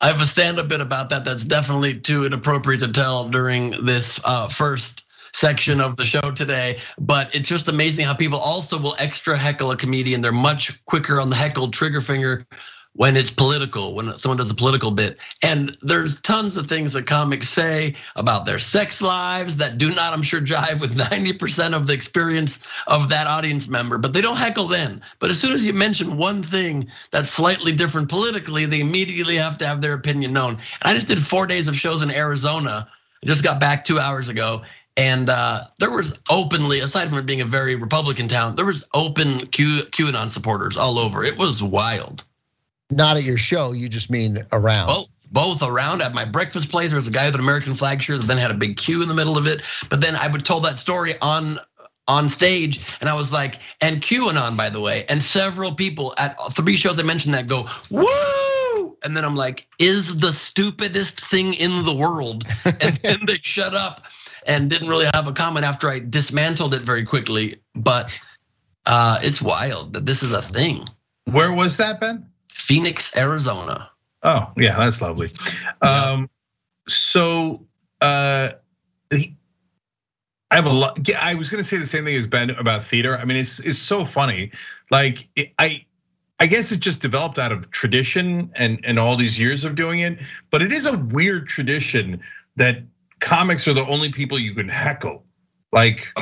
I 0.00 0.08
have 0.08 0.20
a 0.20 0.26
stand-up 0.26 0.68
bit 0.68 0.80
about 0.80 1.10
that. 1.10 1.24
That's 1.24 1.44
definitely 1.44 2.00
too 2.00 2.24
inappropriate 2.24 2.80
to 2.80 2.92
tell 2.92 3.28
during 3.28 3.84
this 3.84 4.20
uh, 4.24 4.48
first 4.48 5.05
section 5.36 5.80
of 5.80 5.96
the 5.96 6.04
show 6.04 6.30
today. 6.32 6.80
But 6.98 7.34
it's 7.34 7.48
just 7.48 7.68
amazing 7.68 8.06
how 8.06 8.14
people 8.14 8.38
also 8.38 8.78
will 8.78 8.96
extra 8.98 9.36
heckle 9.36 9.70
a 9.70 9.76
comedian. 9.76 10.22
They're 10.22 10.32
much 10.32 10.84
quicker 10.86 11.20
on 11.20 11.30
the 11.30 11.36
heckle 11.36 11.70
trigger 11.70 12.00
finger 12.00 12.46
when 12.94 13.14
it's 13.14 13.30
political, 13.30 13.94
when 13.94 14.16
someone 14.16 14.38
does 14.38 14.50
a 14.50 14.54
political 14.54 14.90
bit. 14.90 15.18
And 15.42 15.76
there's 15.82 16.22
tons 16.22 16.56
of 16.56 16.66
things 16.66 16.94
that 16.94 17.06
comics 17.06 17.50
say 17.50 17.96
about 18.16 18.46
their 18.46 18.58
sex 18.58 19.02
lives 19.02 19.58
that 19.58 19.76
do 19.76 19.94
not, 19.94 20.14
I'm 20.14 20.22
sure, 20.22 20.40
jive 20.40 20.80
with 20.80 20.96
90% 20.96 21.74
of 21.74 21.86
the 21.86 21.92
experience 21.92 22.66
of 22.86 23.10
that 23.10 23.26
audience 23.26 23.68
member, 23.68 23.98
but 23.98 24.14
they 24.14 24.22
don't 24.22 24.38
heckle 24.38 24.68
then. 24.68 25.02
But 25.18 25.28
as 25.28 25.38
soon 25.38 25.52
as 25.52 25.62
you 25.62 25.74
mention 25.74 26.16
one 26.16 26.42
thing 26.42 26.88
that's 27.10 27.28
slightly 27.28 27.74
different 27.74 28.08
politically, 28.08 28.64
they 28.64 28.80
immediately 28.80 29.36
have 29.36 29.58
to 29.58 29.66
have 29.66 29.82
their 29.82 29.92
opinion 29.92 30.32
known. 30.32 30.52
And 30.52 30.60
I 30.82 30.94
just 30.94 31.08
did 31.08 31.18
four 31.18 31.46
days 31.46 31.68
of 31.68 31.76
shows 31.76 32.02
in 32.02 32.10
Arizona. 32.10 32.88
I 33.22 33.26
just 33.26 33.44
got 33.44 33.60
back 33.60 33.84
two 33.84 33.98
hours 33.98 34.30
ago. 34.30 34.62
And 34.96 35.28
uh, 35.28 35.64
there 35.78 35.90
was 35.90 36.18
openly, 36.30 36.80
aside 36.80 37.08
from 37.08 37.18
it 37.18 37.26
being 37.26 37.42
a 37.42 37.46
very 37.46 37.74
Republican 37.74 38.28
town, 38.28 38.56
there 38.56 38.64
was 38.64 38.88
open 38.94 39.40
Q, 39.40 39.82
QAnon 39.90 40.30
supporters 40.30 40.76
all 40.76 40.98
over. 40.98 41.22
It 41.22 41.36
was 41.36 41.62
wild. 41.62 42.24
Not 42.90 43.16
at 43.16 43.24
your 43.24 43.36
show, 43.36 43.72
you 43.72 43.88
just 43.88 44.10
mean 44.10 44.46
around. 44.52 44.86
Both, 44.86 45.08
both 45.30 45.62
around 45.62 46.02
at 46.02 46.14
my 46.14 46.24
breakfast 46.24 46.70
place. 46.70 46.88
There 46.88 46.96
was 46.96 47.08
a 47.08 47.12
guy 47.12 47.26
with 47.26 47.34
an 47.34 47.40
American 47.40 47.74
flag 47.74 48.00
shirt 48.00 48.20
that 48.20 48.26
then 48.26 48.38
had 48.38 48.50
a 48.50 48.54
big 48.54 48.76
Q 48.78 49.02
in 49.02 49.08
the 49.08 49.14
middle 49.14 49.36
of 49.36 49.46
it. 49.46 49.62
But 49.90 50.00
then 50.00 50.16
I 50.16 50.28
would 50.28 50.44
tell 50.44 50.60
that 50.60 50.76
story 50.76 51.12
on 51.20 51.58
on 52.08 52.28
stage, 52.28 52.80
and 53.00 53.08
I 53.08 53.14
was 53.14 53.32
like, 53.32 53.58
and 53.80 54.00
QAnon, 54.00 54.56
by 54.56 54.70
the 54.70 54.80
way, 54.80 55.04
and 55.08 55.20
several 55.20 55.74
people 55.74 56.14
at 56.16 56.36
three 56.52 56.76
shows 56.76 57.00
I 57.00 57.02
mentioned 57.02 57.34
that 57.34 57.48
go, 57.48 57.66
woo! 57.90 58.06
And 59.06 59.16
then 59.16 59.24
I'm 59.24 59.36
like, 59.36 59.68
is 59.78 60.18
the 60.18 60.32
stupidest 60.32 61.20
thing 61.20 61.54
in 61.54 61.84
the 61.84 61.94
world. 61.94 62.44
And 62.64 62.96
then 62.96 63.20
they 63.26 63.38
shut 63.42 63.72
up 63.72 64.02
and 64.46 64.68
didn't 64.68 64.88
really 64.88 65.06
have 65.14 65.28
a 65.28 65.32
comment 65.32 65.64
after 65.64 65.88
I 65.88 66.00
dismantled 66.00 66.74
it 66.74 66.82
very 66.82 67.04
quickly. 67.04 67.60
But 67.74 68.20
uh, 68.84 69.20
it's 69.22 69.40
wild 69.40 69.94
that 69.94 70.04
this 70.04 70.24
is 70.24 70.32
a 70.32 70.42
thing. 70.42 70.88
Where 71.24 71.52
was 71.52 71.76
that, 71.76 72.00
Ben? 72.00 72.28
Phoenix, 72.50 73.16
Arizona. 73.16 73.90
Oh, 74.22 74.50
yeah, 74.56 74.76
that's 74.76 75.00
lovely. 75.00 75.30
Yeah. 75.82 75.88
Um, 75.88 76.30
so 76.88 77.64
uh, 78.00 78.50
I 80.50 80.54
have 80.56 80.66
a 80.66 80.72
lot. 80.72 80.98
I 81.20 81.34
was 81.34 81.50
going 81.50 81.62
to 81.62 81.68
say 81.68 81.76
the 81.76 81.86
same 81.86 82.04
thing 82.04 82.16
as 82.16 82.26
Ben 82.26 82.50
about 82.50 82.84
theater. 82.84 83.16
I 83.16 83.24
mean, 83.24 83.36
it's 83.36 83.60
it's 83.60 83.78
so 83.78 84.04
funny. 84.04 84.52
Like 84.90 85.28
I, 85.58 85.85
I 86.38 86.46
guess 86.46 86.72
it 86.72 86.80
just 86.80 87.00
developed 87.00 87.38
out 87.38 87.52
of 87.52 87.70
tradition 87.70 88.52
and 88.54 88.80
and 88.84 88.98
all 88.98 89.16
these 89.16 89.38
years 89.38 89.64
of 89.64 89.74
doing 89.74 90.00
it. 90.00 90.18
But 90.50 90.62
it 90.62 90.72
is 90.72 90.86
a 90.86 90.96
weird 90.96 91.46
tradition 91.46 92.20
that 92.56 92.82
comics 93.20 93.66
are 93.68 93.74
the 93.74 93.86
only 93.86 94.12
people 94.12 94.38
you 94.38 94.54
can 94.54 94.68
heckle. 94.68 95.24
Like 95.72 96.12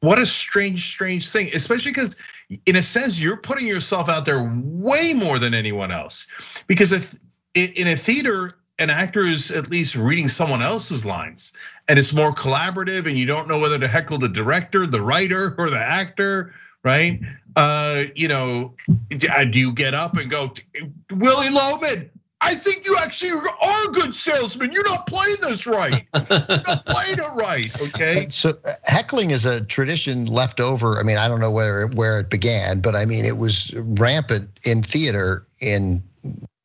what 0.00 0.18
a 0.18 0.26
strange, 0.26 0.90
strange 0.90 1.30
thing, 1.30 1.50
especially 1.54 1.90
because, 1.90 2.20
in 2.66 2.76
a 2.76 2.82
sense, 2.82 3.20
you're 3.20 3.36
putting 3.36 3.66
yourself 3.66 4.08
out 4.08 4.24
there 4.24 4.48
way 4.54 5.12
more 5.12 5.38
than 5.38 5.54
anyone 5.54 5.90
else. 5.90 6.28
Because 6.66 6.92
if 6.92 7.18
in 7.54 7.86
a 7.86 7.96
theater, 7.96 8.56
an 8.78 8.90
actor 8.90 9.20
is 9.20 9.50
at 9.50 9.70
least 9.70 9.96
reading 9.96 10.28
someone 10.28 10.62
else's 10.62 11.04
lines, 11.04 11.52
and 11.88 11.98
it's 11.98 12.14
more 12.14 12.32
collaborative, 12.32 13.06
and 13.06 13.18
you 13.18 13.26
don't 13.26 13.48
know 13.48 13.58
whether 13.58 13.78
to 13.78 13.88
heckle 13.88 14.18
the 14.18 14.28
director, 14.28 14.86
the 14.86 15.02
writer, 15.02 15.54
or 15.58 15.68
the 15.68 15.78
actor, 15.78 16.54
right? 16.84 17.20
Uh, 17.54 18.04
you 18.14 18.28
know, 18.28 18.74
do 19.10 19.58
you 19.58 19.72
get 19.72 19.94
up 19.94 20.16
and 20.16 20.30
go, 20.30 20.52
Willy 21.10 21.50
Loman? 21.50 22.10
I 22.44 22.56
think 22.56 22.86
you 22.86 22.96
actually 23.00 23.30
are 23.30 23.88
a 23.88 23.92
good 23.92 24.14
salesman. 24.14 24.72
You're 24.72 24.88
not 24.88 25.06
playing 25.06 25.36
this 25.42 25.64
right. 25.64 26.04
You're 26.14 26.26
not 26.28 26.86
playing 26.86 27.18
it 27.18 27.36
right. 27.36 27.82
Okay. 27.82 28.26
So 28.30 28.54
heckling 28.84 29.30
is 29.30 29.46
a 29.46 29.64
tradition 29.64 30.26
left 30.26 30.58
over. 30.58 30.98
I 30.98 31.04
mean, 31.04 31.18
I 31.18 31.28
don't 31.28 31.38
know 31.38 31.52
where 31.52 31.86
where 31.86 32.18
it 32.18 32.30
began, 32.30 32.80
but 32.80 32.96
I 32.96 33.04
mean, 33.04 33.24
it 33.26 33.38
was 33.38 33.72
rampant 33.76 34.58
in 34.64 34.82
theater 34.82 35.46
in 35.60 36.02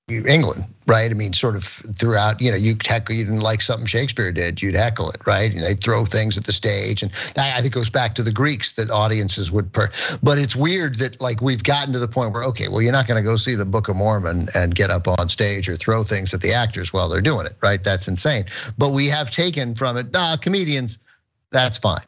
England, 0.10 0.64
right? 0.86 1.12
I 1.12 1.14
mean, 1.14 1.34
sort 1.34 1.58
of 1.58 1.66
throughout, 1.66 2.42
you 2.42 2.50
know, 2.50 2.56
you 2.56 2.78
heckle, 2.82 3.14
you 3.14 3.26
didn't 3.26 3.42
like 3.42 3.62
something 3.62 3.86
Shakespeare 3.86 4.32
did, 4.32 4.62
you'd 4.62 4.76
heckle 4.76 5.10
it, 5.10 5.18
right? 5.28 5.52
And 5.52 5.62
they'd 5.62 5.84
throw 5.84 6.06
things 6.06 6.38
at 6.38 6.46
the 6.46 6.54
stage. 6.54 7.04
And 7.04 7.12
that 7.36 7.58
I 7.58 7.62
think 7.62 7.74
it 7.74 7.76
goes 7.76 7.90
back 7.90 8.16
to 8.16 8.24
the 8.24 8.32
Greeks 8.32 8.74
that 8.74 8.90
audiences 8.90 9.52
would, 9.52 9.74
per- 9.74 9.92
but 10.24 10.40
it's 10.40 10.56
weird 10.56 10.96
that 11.00 11.20
like 11.20 11.42
we've 11.42 11.62
gotten 11.62 11.92
to 11.92 12.00
the 12.00 12.08
point 12.08 12.34
where, 12.34 12.46
okay, 12.46 12.70
well, 12.70 12.82
you're 12.82 12.94
not 12.94 13.06
gonna 13.06 13.22
go 13.22 13.36
see 13.36 13.56
the 13.56 13.66
Book 13.66 13.90
of 13.90 13.98
Mormon 13.98 14.48
and 14.56 14.74
get 14.74 14.92
up 14.92 15.10
on 15.10 15.28
stage 15.28 15.68
or 15.68 15.76
throw 15.76 16.04
things 16.04 16.34
at 16.34 16.40
the 16.40 16.54
actors 16.54 16.94
while 16.94 17.10
they're 17.10 17.20
doing 17.20 17.46
it, 17.46 17.58
right? 17.62 17.84
That's 17.84 18.08
insane. 18.08 18.46
But 18.78 18.94
we 18.94 19.08
have 19.08 19.30
taken 19.30 19.76
from 19.76 19.98
it, 19.98 20.14
nah, 20.14 20.38
comedians, 20.38 21.00
that's 21.52 21.80
fine. 21.80 22.06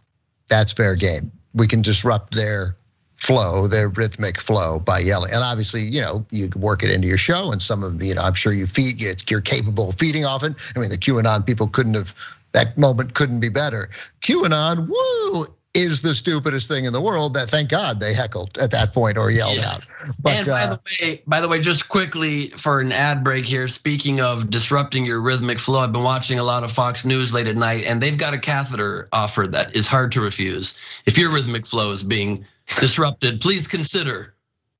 That's 0.47 0.71
fair 0.71 0.95
game. 0.95 1.33
We 1.53 1.67
can 1.67 1.81
disrupt 1.81 2.33
their 2.33 2.77
flow, 3.19 3.67
their 3.67 3.89
rhythmic 3.89 4.39
flow 4.39 4.79
by 4.79 4.99
yelling. 4.99 5.33
And 5.33 5.43
obviously, 5.43 5.81
you 5.81 6.01
know, 6.01 6.25
you 6.31 6.49
work 6.55 6.83
it 6.83 6.89
into 6.89 7.07
your 7.07 7.17
show 7.17 7.51
and 7.51 7.61
some 7.61 7.83
of, 7.83 8.01
you 8.01 8.15
know, 8.15 8.21
I'm 8.21 8.33
sure 8.33 8.53
you 8.53 8.65
feed, 8.65 9.01
you're 9.29 9.41
capable 9.41 9.89
of 9.89 9.95
feeding 9.95 10.25
off 10.25 10.43
it. 10.43 10.53
I 10.75 10.79
mean, 10.79 10.89
the 10.89 10.97
QAnon 10.97 11.45
people 11.45 11.67
couldn't 11.67 11.95
have, 11.95 12.15
that 12.53 12.77
moment 12.77 13.13
couldn't 13.13 13.41
be 13.41 13.49
better. 13.49 13.89
QAnon, 14.21 14.87
woo, 14.87 15.45
is 15.73 16.01
the 16.01 16.15
stupidest 16.15 16.67
thing 16.67 16.85
in 16.85 16.93
the 16.93 17.01
world. 17.01 17.35
That 17.35 17.49
thank 17.49 17.69
God 17.69 17.99
they 17.99 18.13
heckled 18.13 18.57
at 18.57 18.71
that 18.71 18.93
point 18.93 19.17
or 19.17 19.29
yelled 19.29 19.55
yes. 19.55 19.93
out. 20.01 20.15
But 20.19 20.37
and 20.37 20.47
by 20.47 20.63
uh, 20.63 20.69
the 20.69 20.79
way, 20.85 21.21
by 21.27 21.41
the 21.41 21.47
way, 21.47 21.59
just 21.59 21.89
quickly 21.89 22.47
for 22.47 22.79
an 22.81 22.91
ad 22.91 23.23
break 23.23 23.45
here. 23.45 23.67
Speaking 23.67 24.19
of 24.19 24.49
disrupting 24.49 25.05
your 25.05 25.21
rhythmic 25.21 25.59
flow, 25.59 25.79
I've 25.79 25.91
been 25.91 26.03
watching 26.03 26.39
a 26.39 26.43
lot 26.43 26.63
of 26.63 26.71
Fox 26.71 27.05
News 27.05 27.33
late 27.33 27.47
at 27.47 27.55
night, 27.55 27.83
and 27.85 28.01
they've 28.01 28.17
got 28.17 28.33
a 28.33 28.39
catheter 28.39 29.09
offer 29.11 29.45
that 29.45 29.75
is 29.75 29.87
hard 29.87 30.13
to 30.13 30.21
refuse. 30.21 30.73
If 31.05 31.17
your 31.17 31.31
rhythmic 31.31 31.67
flow 31.67 31.91
is 31.91 32.01
being 32.01 32.45
disrupted, 32.79 33.41
please 33.41 33.67
consider 33.67 34.35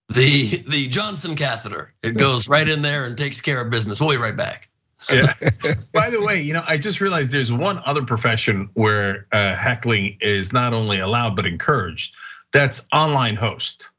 the 0.10 0.64
the 0.68 0.88
Johnson 0.88 1.36
catheter. 1.36 1.94
It 2.04 2.18
goes 2.18 2.48
right 2.48 2.68
in 2.68 2.82
there 2.82 3.06
and 3.06 3.18
takes 3.18 3.42
care 3.42 3.62
of 3.62 3.70
business. 3.70 4.00
We'll 4.00 4.10
be 4.10 4.18
right 4.18 4.36
back. 4.36 4.70
Yeah. 5.10 5.34
By 5.94 6.10
the 6.10 6.22
way, 6.22 6.42
you 6.42 6.54
know, 6.54 6.64
I 6.66 6.78
just 6.78 7.00
realized 7.00 7.32
there's 7.32 7.52
one 7.52 7.80
other 7.86 8.04
profession 8.04 8.70
where 8.74 9.28
uh, 9.32 9.56
heckling 9.56 10.18
is 10.20 10.52
not 10.52 10.74
only 10.74 11.00
allowed 11.00 11.36
but 11.36 11.46
encouraged. 11.46 12.14
That's 12.52 12.88
online 12.92 13.36
host. 13.36 13.92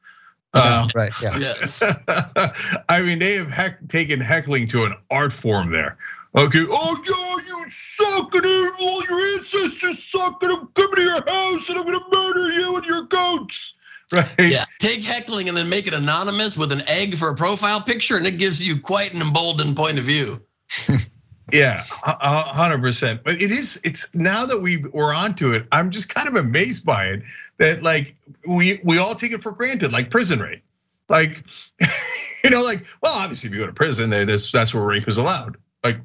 Uh, 0.53 0.87
right. 0.93 1.11
Yeah. 1.23 1.37
Yes. 1.39 1.81
I 2.89 3.01
mean, 3.01 3.19
they 3.19 3.35
have 3.35 3.49
heck, 3.49 3.87
taken 3.87 4.19
heckling 4.19 4.67
to 4.67 4.83
an 4.83 4.93
art 5.09 5.33
form 5.33 5.71
there. 5.71 5.97
Okay. 6.35 6.63
Oh 6.69 7.03
yeah, 7.05 7.57
you 7.57 7.69
suck, 7.69 8.33
and 8.35 8.45
all 8.45 9.01
your 9.03 9.37
ancestors 9.37 10.03
suck, 10.03 10.41
and 10.43 10.51
I'm 10.51 10.67
coming 10.67 10.95
to 10.95 11.01
your 11.01 11.23
house, 11.27 11.69
and 11.69 11.77
I'm 11.77 11.85
gonna 11.85 11.99
murder 12.11 12.51
you 12.51 12.77
and 12.77 12.85
your 12.85 13.01
goats. 13.03 13.75
Right. 14.37 14.51
Yeah. 14.51 14.65
Take 14.79 15.03
heckling 15.03 15.47
and 15.47 15.57
then 15.57 15.69
make 15.69 15.87
it 15.87 15.93
anonymous 15.93 16.57
with 16.57 16.73
an 16.73 16.81
egg 16.87 17.15
for 17.15 17.29
a 17.29 17.35
profile 17.35 17.79
picture, 17.79 18.17
and 18.17 18.27
it 18.27 18.37
gives 18.37 18.65
you 18.65 18.81
quite 18.81 19.13
an 19.13 19.21
emboldened 19.21 19.77
point 19.77 19.99
of 19.99 20.03
view. 20.03 20.41
yeah, 21.53 21.83
hundred 21.87 22.81
percent. 22.81 23.23
But 23.23 23.41
it 23.41 23.51
is. 23.51 23.79
It's 23.85 24.13
now 24.13 24.45
that 24.47 24.59
we 24.59 24.77
we're 24.77 25.13
onto 25.13 25.51
it. 25.51 25.65
I'm 25.71 25.91
just 25.91 26.13
kind 26.13 26.27
of 26.27 26.35
amazed 26.35 26.85
by 26.85 27.05
it. 27.05 27.23
That 27.57 27.83
like 27.83 28.17
we 28.45 28.81
we 28.83 28.97
all 28.97 29.15
take 29.15 29.31
it 29.31 29.41
for 29.41 29.53
granted, 29.53 29.93
like 29.93 30.09
prison 30.09 30.39
rape. 30.39 30.63
Like, 31.07 31.45
you 32.43 32.49
know, 32.49 32.63
like 32.63 32.85
well, 33.01 33.13
obviously, 33.13 33.47
if 33.47 33.53
you 33.53 33.61
go 33.61 33.67
to 33.67 33.73
prison, 33.73 34.09
that's 34.09 34.51
that's 34.51 34.73
where 34.73 34.83
rape 34.83 35.07
is 35.07 35.19
allowed. 35.19 35.55
Like, 35.83 36.01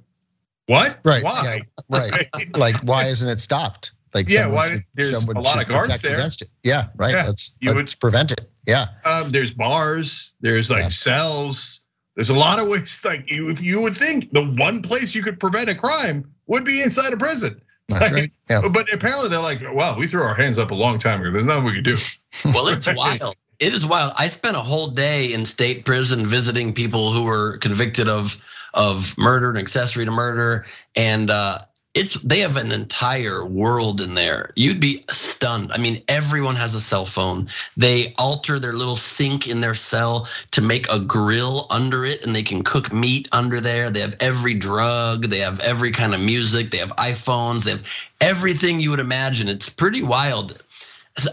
what? 0.66 1.00
Right. 1.04 1.24
Why? 1.24 1.64
Yeah, 1.88 1.98
right. 1.98 2.56
like, 2.56 2.76
why 2.82 3.06
isn't 3.06 3.28
it 3.28 3.40
stopped? 3.40 3.92
Like, 4.16 4.28
yeah, 4.28 4.48
why? 4.48 4.68
Should, 4.70 4.84
there's 4.94 5.28
a 5.28 5.38
lot 5.38 5.62
of 5.62 5.68
guards 5.68 6.02
there. 6.02 6.14
Against 6.14 6.42
it. 6.42 6.48
Yeah, 6.64 6.88
right. 6.96 7.14
Yeah, 7.14 7.26
let's 7.26 7.52
let's 7.62 7.76
would, 7.76 8.00
prevent 8.00 8.32
it. 8.32 8.50
Yeah. 8.66 8.86
Um, 9.04 9.30
there's 9.30 9.52
bars. 9.52 10.34
There's 10.40 10.70
like 10.70 10.82
yeah. 10.82 10.88
cells 10.88 11.84
there's 12.16 12.30
a 12.30 12.34
lot 12.34 12.58
of 12.58 12.68
ways, 12.68 13.00
like 13.04 13.30
you, 13.30 13.50
if 13.50 13.62
you 13.62 13.82
would 13.82 13.96
think 13.96 14.32
the 14.32 14.42
one 14.42 14.82
place 14.82 15.14
you 15.14 15.22
could 15.22 15.38
prevent 15.38 15.70
a 15.70 15.74
crime 15.74 16.32
would 16.46 16.64
be 16.64 16.82
inside 16.82 17.12
a 17.12 17.16
prison. 17.16 17.60
That's 17.88 18.12
right. 18.12 18.32
Yeah. 18.50 18.62
But 18.72 18.92
apparently 18.92 19.28
they're 19.28 19.38
like, 19.38 19.60
well, 19.72 19.96
we 19.96 20.08
threw 20.08 20.22
our 20.22 20.34
hands 20.34 20.58
up 20.58 20.72
a 20.72 20.74
long 20.74 20.98
time 20.98 21.20
ago. 21.20 21.30
There's 21.30 21.46
nothing 21.46 21.64
we 21.64 21.74
could 21.74 21.84
do. 21.84 21.96
Well, 22.44 22.68
it's 22.68 22.92
wild. 22.92 23.36
It 23.58 23.72
is 23.72 23.86
wild. 23.86 24.12
I 24.18 24.26
spent 24.26 24.56
a 24.56 24.60
whole 24.60 24.88
day 24.88 25.32
in 25.32 25.46
state 25.46 25.86
prison 25.86 26.26
visiting 26.26 26.74
people 26.74 27.12
who 27.12 27.24
were 27.24 27.56
convicted 27.58 28.08
of 28.08 28.42
of 28.74 29.16
murder 29.16 29.48
and 29.48 29.56
accessory 29.56 30.04
to 30.04 30.10
murder, 30.10 30.66
and 30.94 31.30
uh, 31.30 31.60
it's 31.96 32.12
they 32.14 32.40
have 32.40 32.56
an 32.56 32.72
entire 32.72 33.42
world 33.42 34.02
in 34.02 34.12
there. 34.12 34.52
You'd 34.54 34.80
be 34.80 35.02
stunned. 35.08 35.72
I 35.72 35.78
mean, 35.78 36.02
everyone 36.06 36.56
has 36.56 36.74
a 36.74 36.80
cell 36.80 37.06
phone. 37.06 37.48
They 37.78 38.12
alter 38.18 38.58
their 38.58 38.74
little 38.74 38.96
sink 38.96 39.48
in 39.48 39.62
their 39.62 39.74
cell 39.74 40.28
to 40.52 40.60
make 40.60 40.92
a 40.92 41.00
grill 41.00 41.66
under 41.70 42.04
it, 42.04 42.24
and 42.26 42.36
they 42.36 42.42
can 42.42 42.64
cook 42.64 42.92
meat 42.92 43.30
under 43.32 43.62
there. 43.62 43.88
They 43.88 44.00
have 44.00 44.16
every 44.20 44.54
drug. 44.54 45.24
They 45.24 45.38
have 45.38 45.58
every 45.60 45.92
kind 45.92 46.14
of 46.14 46.20
music. 46.20 46.70
They 46.70 46.78
have 46.78 46.94
iPhones. 46.96 47.64
They 47.64 47.70
have 47.70 47.84
everything 48.20 48.78
you 48.78 48.90
would 48.90 49.00
imagine. 49.00 49.48
It's 49.48 49.70
pretty 49.70 50.02
wild. 50.02 50.62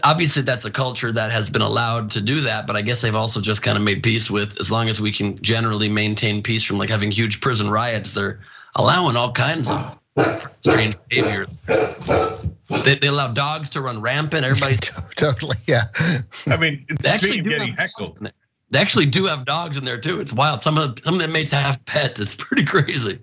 Obviously, 0.02 0.42
that's 0.42 0.64
a 0.64 0.70
culture 0.70 1.12
that 1.12 1.30
has 1.30 1.50
been 1.50 1.60
allowed 1.60 2.12
to 2.12 2.22
do 2.22 2.40
that, 2.42 2.66
but 2.66 2.74
I 2.74 2.80
guess 2.80 3.02
they've 3.02 3.14
also 3.14 3.42
just 3.42 3.60
kind 3.60 3.76
of 3.76 3.84
made 3.84 4.02
peace 4.02 4.30
with. 4.30 4.58
As 4.58 4.72
long 4.72 4.88
as 4.88 4.98
we 4.98 5.12
can 5.12 5.42
generally 5.42 5.90
maintain 5.90 6.42
peace 6.42 6.64
from 6.64 6.78
like 6.78 6.88
having 6.88 7.10
huge 7.10 7.42
prison 7.42 7.68
riots, 7.68 8.12
they're 8.12 8.40
allowing 8.74 9.16
all 9.16 9.32
kinds 9.32 9.70
of 9.70 9.98
strange 10.60 10.96
behavior. 11.08 11.46
They, 12.84 12.94
they 12.94 13.06
allow 13.08 13.32
dogs 13.32 13.70
to 13.70 13.80
run 13.80 14.00
rampant. 14.00 14.44
Everybody 14.44 14.76
totally, 15.16 15.56
yeah. 15.66 15.84
I 16.46 16.56
mean, 16.56 16.86
they 16.88 17.08
actually 17.08 17.40
do 17.40 17.50
getting 17.50 17.74
heckled. 17.74 18.26
They 18.70 18.78
actually 18.78 19.06
do 19.06 19.26
have 19.26 19.44
dogs 19.44 19.76
in 19.78 19.84
there 19.84 20.00
too. 20.00 20.20
It's 20.20 20.32
wild. 20.32 20.62
Some 20.62 20.78
of 20.78 20.96
the, 20.96 21.02
some 21.02 21.14
of 21.14 21.20
the 21.20 21.26
inmates 21.26 21.52
have 21.52 21.84
pets. 21.84 22.20
It's 22.20 22.34
pretty 22.34 22.64
crazy. 22.64 23.20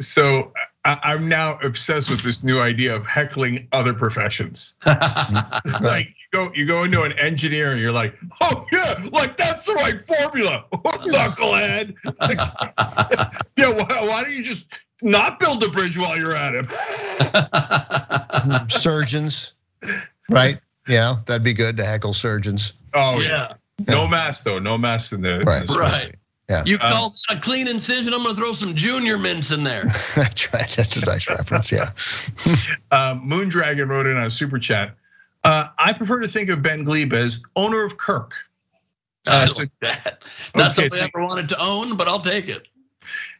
So 0.00 0.52
I'm 0.84 1.28
now 1.28 1.58
obsessed 1.62 2.10
with 2.10 2.22
this 2.22 2.42
new 2.42 2.58
idea 2.58 2.96
of 2.96 3.06
heckling 3.06 3.68
other 3.72 3.94
professions. 3.94 4.74
like 4.86 6.06
you 6.06 6.26
go, 6.32 6.48
you 6.54 6.66
go 6.66 6.84
into 6.84 7.02
an 7.02 7.12
engineer 7.18 7.72
and 7.72 7.80
you're 7.80 7.92
like, 7.92 8.14
oh 8.40 8.66
yeah, 8.72 8.94
like 9.12 9.36
that's 9.36 9.64
the 9.66 9.74
right 9.74 9.98
formula, 10.00 10.64
oh, 10.72 10.78
knucklehead. 10.78 11.94
yeah, 13.56 13.70
why, 13.70 14.06
why 14.08 14.22
don't 14.24 14.34
you 14.34 14.42
just 14.42 14.66
not 15.02 15.40
build 15.40 15.62
a 15.62 15.68
bridge 15.68 15.98
while 15.98 16.16
you're 16.16 16.36
at 16.36 16.54
it. 16.54 16.70
surgeons, 18.80 19.54
right? 20.28 20.58
Yeah, 20.88 21.14
that'd 21.26 21.44
be 21.44 21.54
good 21.54 21.78
to 21.78 21.84
heckle 21.84 22.12
surgeons. 22.12 22.72
Oh 22.92 23.20
yeah. 23.20 23.54
No 23.88 24.06
mask 24.06 24.44
though, 24.44 24.58
no 24.58 24.78
mask 24.78 25.12
in 25.12 25.22
there. 25.22 25.40
Right. 25.40 25.68
Right. 25.68 26.16
Yeah. 26.48 26.62
You 26.66 26.78
call 26.78 27.14
that 27.28 27.38
a 27.38 27.40
clean 27.40 27.68
incision? 27.68 28.12
I'm 28.12 28.22
gonna 28.22 28.36
throw 28.36 28.52
some 28.52 28.74
junior 28.74 29.16
mints 29.16 29.50
in 29.50 29.64
there. 29.64 29.84
That's 30.14 30.52
right. 30.52 30.68
That's 30.68 30.96
a 30.96 31.06
nice 31.06 31.28
reference. 31.28 31.72
Yeah. 31.72 31.90
uh, 32.90 33.16
Moondragon 33.16 33.88
wrote 33.88 34.06
in 34.06 34.16
on 34.16 34.30
super 34.30 34.58
chat. 34.58 34.94
Uh, 35.42 35.66
I 35.78 35.94
prefer 35.94 36.20
to 36.20 36.28
think 36.28 36.50
of 36.50 36.62
Ben 36.62 36.84
Gleib 36.84 37.12
as 37.12 37.44
owner 37.56 37.82
of 37.82 37.96
Kirk. 37.96 38.34
Uh, 39.26 39.46
so, 39.46 39.64
that. 39.80 40.22
Not 40.54 40.72
okay, 40.72 40.88
something 40.88 40.90
so, 40.90 41.02
I 41.02 41.10
ever 41.14 41.24
wanted 41.24 41.48
to 41.50 41.62
own, 41.62 41.96
but 41.96 42.08
I'll 42.08 42.20
take 42.20 42.48
it. 42.48 42.66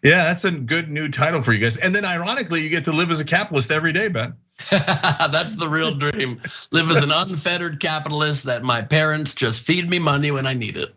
Yeah, 0.03 0.25
that's 0.25 0.45
a 0.45 0.51
good 0.51 0.91
new 0.91 1.09
title 1.09 1.43
for 1.43 1.53
you 1.53 1.61
guys. 1.61 1.77
And 1.77 1.95
then 1.95 2.05
ironically, 2.05 2.63
you 2.63 2.71
get 2.71 2.85
to 2.85 2.93
live 2.93 3.11
as 3.11 3.21
a 3.21 3.25
capitalist 3.25 3.71
every 3.71 3.93
day, 3.93 4.09
Ben. 4.09 4.35
that's 4.71 5.57
the 5.57 5.69
real 5.69 5.95
dream. 5.95 6.41
live 6.71 6.91
as 6.91 7.03
an 7.03 7.11
unfettered 7.13 7.81
capitalist 7.81 8.45
that 8.45 8.63
my 8.63 8.83
parents 8.83 9.35
just 9.35 9.63
feed 9.63 9.89
me 9.89 9.99
money 9.99 10.31
when 10.31 10.47
I 10.47 10.55
need 10.55 10.77
it. 10.77 10.95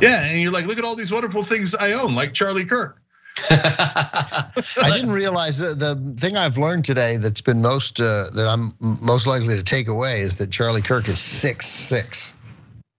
Yeah, 0.00 0.24
and 0.24 0.40
you're 0.40 0.52
like, 0.52 0.66
look 0.66 0.78
at 0.78 0.84
all 0.84 0.96
these 0.96 1.12
wonderful 1.12 1.42
things 1.42 1.74
I 1.74 1.92
own, 1.92 2.14
like 2.14 2.34
Charlie 2.34 2.64
Kirk. 2.64 2.98
I 3.50 4.52
didn't 4.92 5.12
realize 5.12 5.58
the 5.58 6.14
thing 6.18 6.36
I've 6.36 6.58
learned 6.58 6.84
today 6.84 7.16
that's 7.16 7.40
been 7.40 7.62
most 7.62 7.98
uh, 7.98 8.26
that 8.34 8.46
I'm 8.46 8.74
most 8.80 9.26
likely 9.26 9.56
to 9.56 9.62
take 9.62 9.88
away 9.88 10.20
is 10.20 10.36
that 10.36 10.50
Charlie 10.50 10.82
Kirk 10.82 11.08
is 11.08 11.18
six 11.18 11.66
six. 11.66 12.34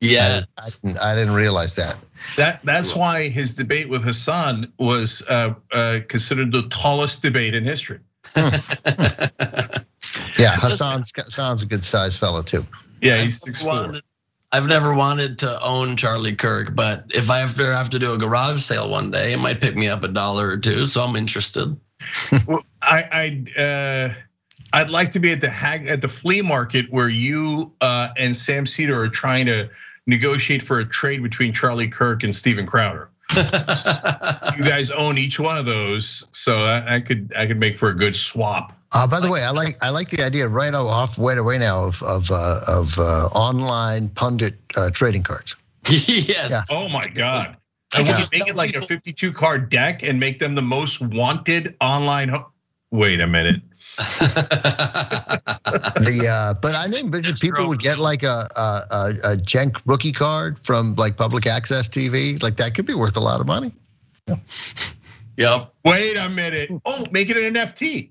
Yeah, 0.02 0.42
I, 0.58 1.12
I, 1.12 1.16
didn't 1.16 1.36
realize 1.36 1.76
that. 1.76 1.98
That 2.38 2.62
that's 2.64 2.96
why 2.96 3.30
his 3.30 3.56
debate 3.56 3.90
with 3.90 4.04
Hasan 4.04 4.74
was 4.78 5.24
uh, 5.28 5.54
uh, 5.72 6.00
considered 6.08 6.52
the 6.52 6.68
tallest 6.70 7.22
debate 7.22 7.54
in 7.54 7.64
history. 7.64 8.00
yeah, 8.36 8.50
Hasan 10.38 11.04
sounds 11.04 11.64
a 11.64 11.66
good 11.66 11.84
sized 11.86 12.20
fellow 12.20 12.42
too. 12.42 12.66
Yeah, 13.02 13.18
he's 13.18 13.42
six 13.42 13.62
four. 13.62 14.00
I've 14.52 14.68
never 14.68 14.94
wanted 14.94 15.40
to 15.40 15.60
own 15.64 15.98
Charlie 15.98 16.36
Kirk, 16.36 16.76
but 16.76 17.06
if 17.10 17.32
I 17.32 17.42
ever 17.42 17.74
have 17.74 17.90
to 17.90 18.00
do 18.00 18.14
a 18.14 18.20
garage 18.20 18.62
sale 18.62 18.90
one 18.90 19.10
day, 19.10 19.34
it 19.34 19.40
might 19.40 19.60
pick 19.60 19.76
me 19.76 19.88
up 19.90 20.04
a 20.04 20.08
dollar 20.08 20.48
or 20.48 20.58
two. 20.58 20.86
So 20.86 21.02
I'm 21.02 21.16
interested. 21.16 21.76
well, 22.48 22.64
I, 22.80 23.44
I 23.58 23.62
uh, 23.62 24.14
I'd 24.72 24.92
like 24.92 25.12
to 25.12 25.20
be 25.20 25.32
at 25.32 25.42
the 25.42 25.50
hag 25.50 25.88
at 25.88 26.02
the 26.02 26.08
flea 26.08 26.44
market 26.44 26.86
where 26.92 27.10
you 27.10 27.74
uh, 27.82 28.10
and 28.16 28.36
Sam 28.36 28.68
Seder 28.68 29.02
are 29.02 29.10
trying 29.10 29.48
to 29.48 29.72
negotiate 30.06 30.62
for 30.62 30.80
a 30.80 30.86
trade 30.86 31.24
between 31.24 31.54
Charlie 31.54 31.88
Kirk 31.88 32.24
and 32.24 32.36
Steven 32.36 32.66
Crowder. 32.66 33.10
you 33.36 34.66
guys 34.66 34.92
own 34.92 35.18
each 35.18 35.40
one 35.40 35.58
of 35.58 35.66
those, 35.66 36.28
so 36.32 36.56
I, 36.56 37.00
could 37.00 37.34
I 37.36 37.48
could 37.48 37.60
make 37.60 37.78
for 37.78 37.90
a 37.90 37.96
good 37.96 38.16
swap. 38.16 38.78
Uh, 38.94 39.08
by 39.08 39.22
the 39.22 39.32
way, 39.32 39.44
I 39.44 39.52
like 39.52 39.82
I 39.82 39.90
like 39.90 40.10
the 40.10 40.24
idea 40.24 40.48
right 40.48 40.74
off 40.74 41.18
right 41.18 41.38
away 41.38 41.58
now 41.58 41.86
of 41.86 42.04
of 42.04 42.30
uh, 42.30 42.60
of 42.68 43.00
uh, 43.00 43.30
online 43.34 44.10
pundit 44.10 44.60
uh, 44.76 44.92
trading 44.92 45.24
cards. 45.24 45.56
yes. 45.90 46.50
Yeah. 46.52 46.62
Oh 46.70 46.90
my 46.90 47.08
god. 47.08 47.58
And 47.96 48.08
we 48.08 48.14
can 48.14 48.26
make 48.32 48.48
it 48.48 48.56
like 48.56 48.76
a 48.76 48.82
52 48.82 49.34
card 49.34 49.70
deck 49.70 50.04
and 50.04 50.20
make 50.20 50.40
them 50.40 50.56
the 50.56 50.64
most 50.64 51.00
wanted 51.00 51.76
online. 51.80 52.34
Wait 52.92 53.22
a 53.22 53.28
minute 53.28 53.62
the 53.98 55.44
uh, 56.30 56.54
but 56.62 56.76
I 56.76 56.88
didn't 56.88 57.06
envision 57.06 57.36
people 57.36 57.68
would 57.68 57.80
get 57.80 58.00
like 58.00 58.24
a, 58.24 58.48
a 58.58 59.14
a 59.24 59.36
Cenk 59.38 59.82
rookie 59.86 60.12
card 60.12 60.60
from 60.60 60.96
like 60.96 61.18
public 61.18 61.46
access 61.46 61.90
TV. 61.90 62.42
Like 62.42 62.58
that 62.58 62.74
could 62.74 62.86
be 62.86 62.96
worth 62.96 63.18
a 63.18 63.22
lot 63.22 63.40
of 63.40 63.48
money. 63.48 63.72
Yeah. 64.28 64.36
Yep. 65.38 65.74
Wait 65.86 66.18
a 66.18 66.30
minute. 66.30 66.70
Oh, 66.86 67.06
make 67.12 67.30
it 67.30 67.38
an 67.38 67.54
NFT. 67.54 68.10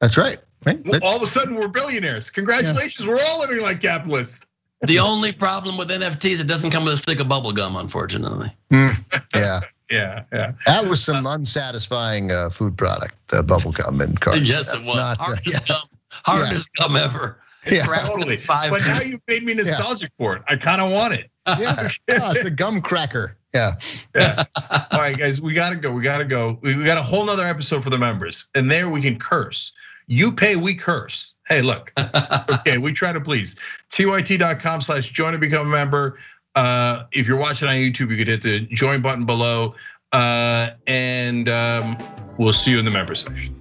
That's 0.00 0.16
right. 0.16 0.36
right. 0.66 0.80
All 1.02 1.16
of 1.16 1.22
a 1.22 1.26
sudden, 1.26 1.54
we're 1.54 1.68
billionaires. 1.68 2.30
Congratulations, 2.30 3.06
yeah. 3.06 3.12
we're 3.12 3.20
all 3.24 3.40
living 3.40 3.62
like 3.62 3.80
capitalists. 3.80 4.46
The 4.82 4.98
only 4.98 5.32
problem 5.32 5.78
with 5.78 5.88
NFTs, 5.88 6.42
it 6.42 6.46
doesn't 6.46 6.70
come 6.70 6.84
with 6.84 6.94
a 6.94 6.98
stick 6.98 7.20
of 7.20 7.28
bubble 7.28 7.52
gum, 7.52 7.76
unfortunately. 7.76 8.54
Mm, 8.70 9.22
yeah. 9.34 9.60
Yeah, 9.90 10.24
yeah. 10.32 10.52
That 10.66 10.86
was 10.86 11.04
some 11.04 11.26
unsatisfying 11.26 12.30
uh, 12.30 12.50
food 12.50 12.76
product, 12.78 13.14
the 13.28 13.42
bubble 13.42 13.72
gum 13.72 14.00
and 14.00 14.18
cards. 14.18 14.48
Yes, 14.48 14.74
it 14.74 14.82
was. 14.84 14.96
Not, 14.96 15.18
hardest, 15.18 15.48
uh, 15.48 15.50
yeah. 15.52 15.66
gum, 15.66 15.88
hardest 16.10 16.70
yeah. 16.78 16.86
gum 16.86 16.96
ever. 16.96 17.40
Yeah. 17.66 17.84
Totally. 17.84 18.36
Five. 18.38 18.70
But 18.70 18.82
now 18.86 19.00
you 19.00 19.20
made 19.28 19.42
me 19.42 19.54
nostalgic 19.54 20.12
for 20.18 20.36
it. 20.36 20.42
I 20.48 20.56
kind 20.56 20.80
of 20.80 20.90
want 20.90 21.14
it. 21.14 21.30
Yeah, 21.46 21.76
oh, 22.10 22.32
it's 22.32 22.44
a 22.44 22.50
gum 22.50 22.80
cracker. 22.80 23.36
Yeah. 23.54 23.72
Yeah. 24.14 24.42
All 24.90 24.98
right, 24.98 25.16
guys, 25.16 25.40
we 25.40 25.54
gotta 25.54 25.76
go. 25.76 25.92
We 25.92 26.02
gotta 26.02 26.24
go. 26.24 26.58
We 26.62 26.82
got 26.84 26.98
a 26.98 27.02
whole 27.02 27.26
nother 27.26 27.46
episode 27.46 27.84
for 27.84 27.90
the 27.90 27.98
members, 27.98 28.46
and 28.54 28.70
there 28.70 28.90
we 28.90 29.02
can 29.02 29.18
curse. 29.18 29.72
You 30.06 30.32
pay, 30.32 30.56
we 30.56 30.74
curse. 30.74 31.34
Hey, 31.46 31.62
look. 31.62 31.92
okay, 32.50 32.78
we 32.78 32.92
try 32.92 33.12
to 33.12 33.20
please. 33.20 33.56
tyt.com 33.90 34.80
slash 34.80 35.10
join 35.10 35.34
and 35.34 35.40
become 35.40 35.66
a 35.66 35.70
member. 35.70 36.18
Uh, 36.54 37.04
if 37.12 37.26
you're 37.26 37.38
watching 37.38 37.68
on 37.68 37.74
YouTube, 37.74 38.10
you 38.10 38.16
could 38.16 38.28
hit 38.28 38.42
the 38.42 38.60
join 38.60 39.02
button 39.02 39.24
below. 39.24 39.74
Uh, 40.12 40.70
and 40.86 41.48
um, 41.48 41.98
we'll 42.38 42.52
see 42.52 42.70
you 42.70 42.78
in 42.78 42.84
the 42.84 42.90
member 42.90 43.14
section. 43.14 43.56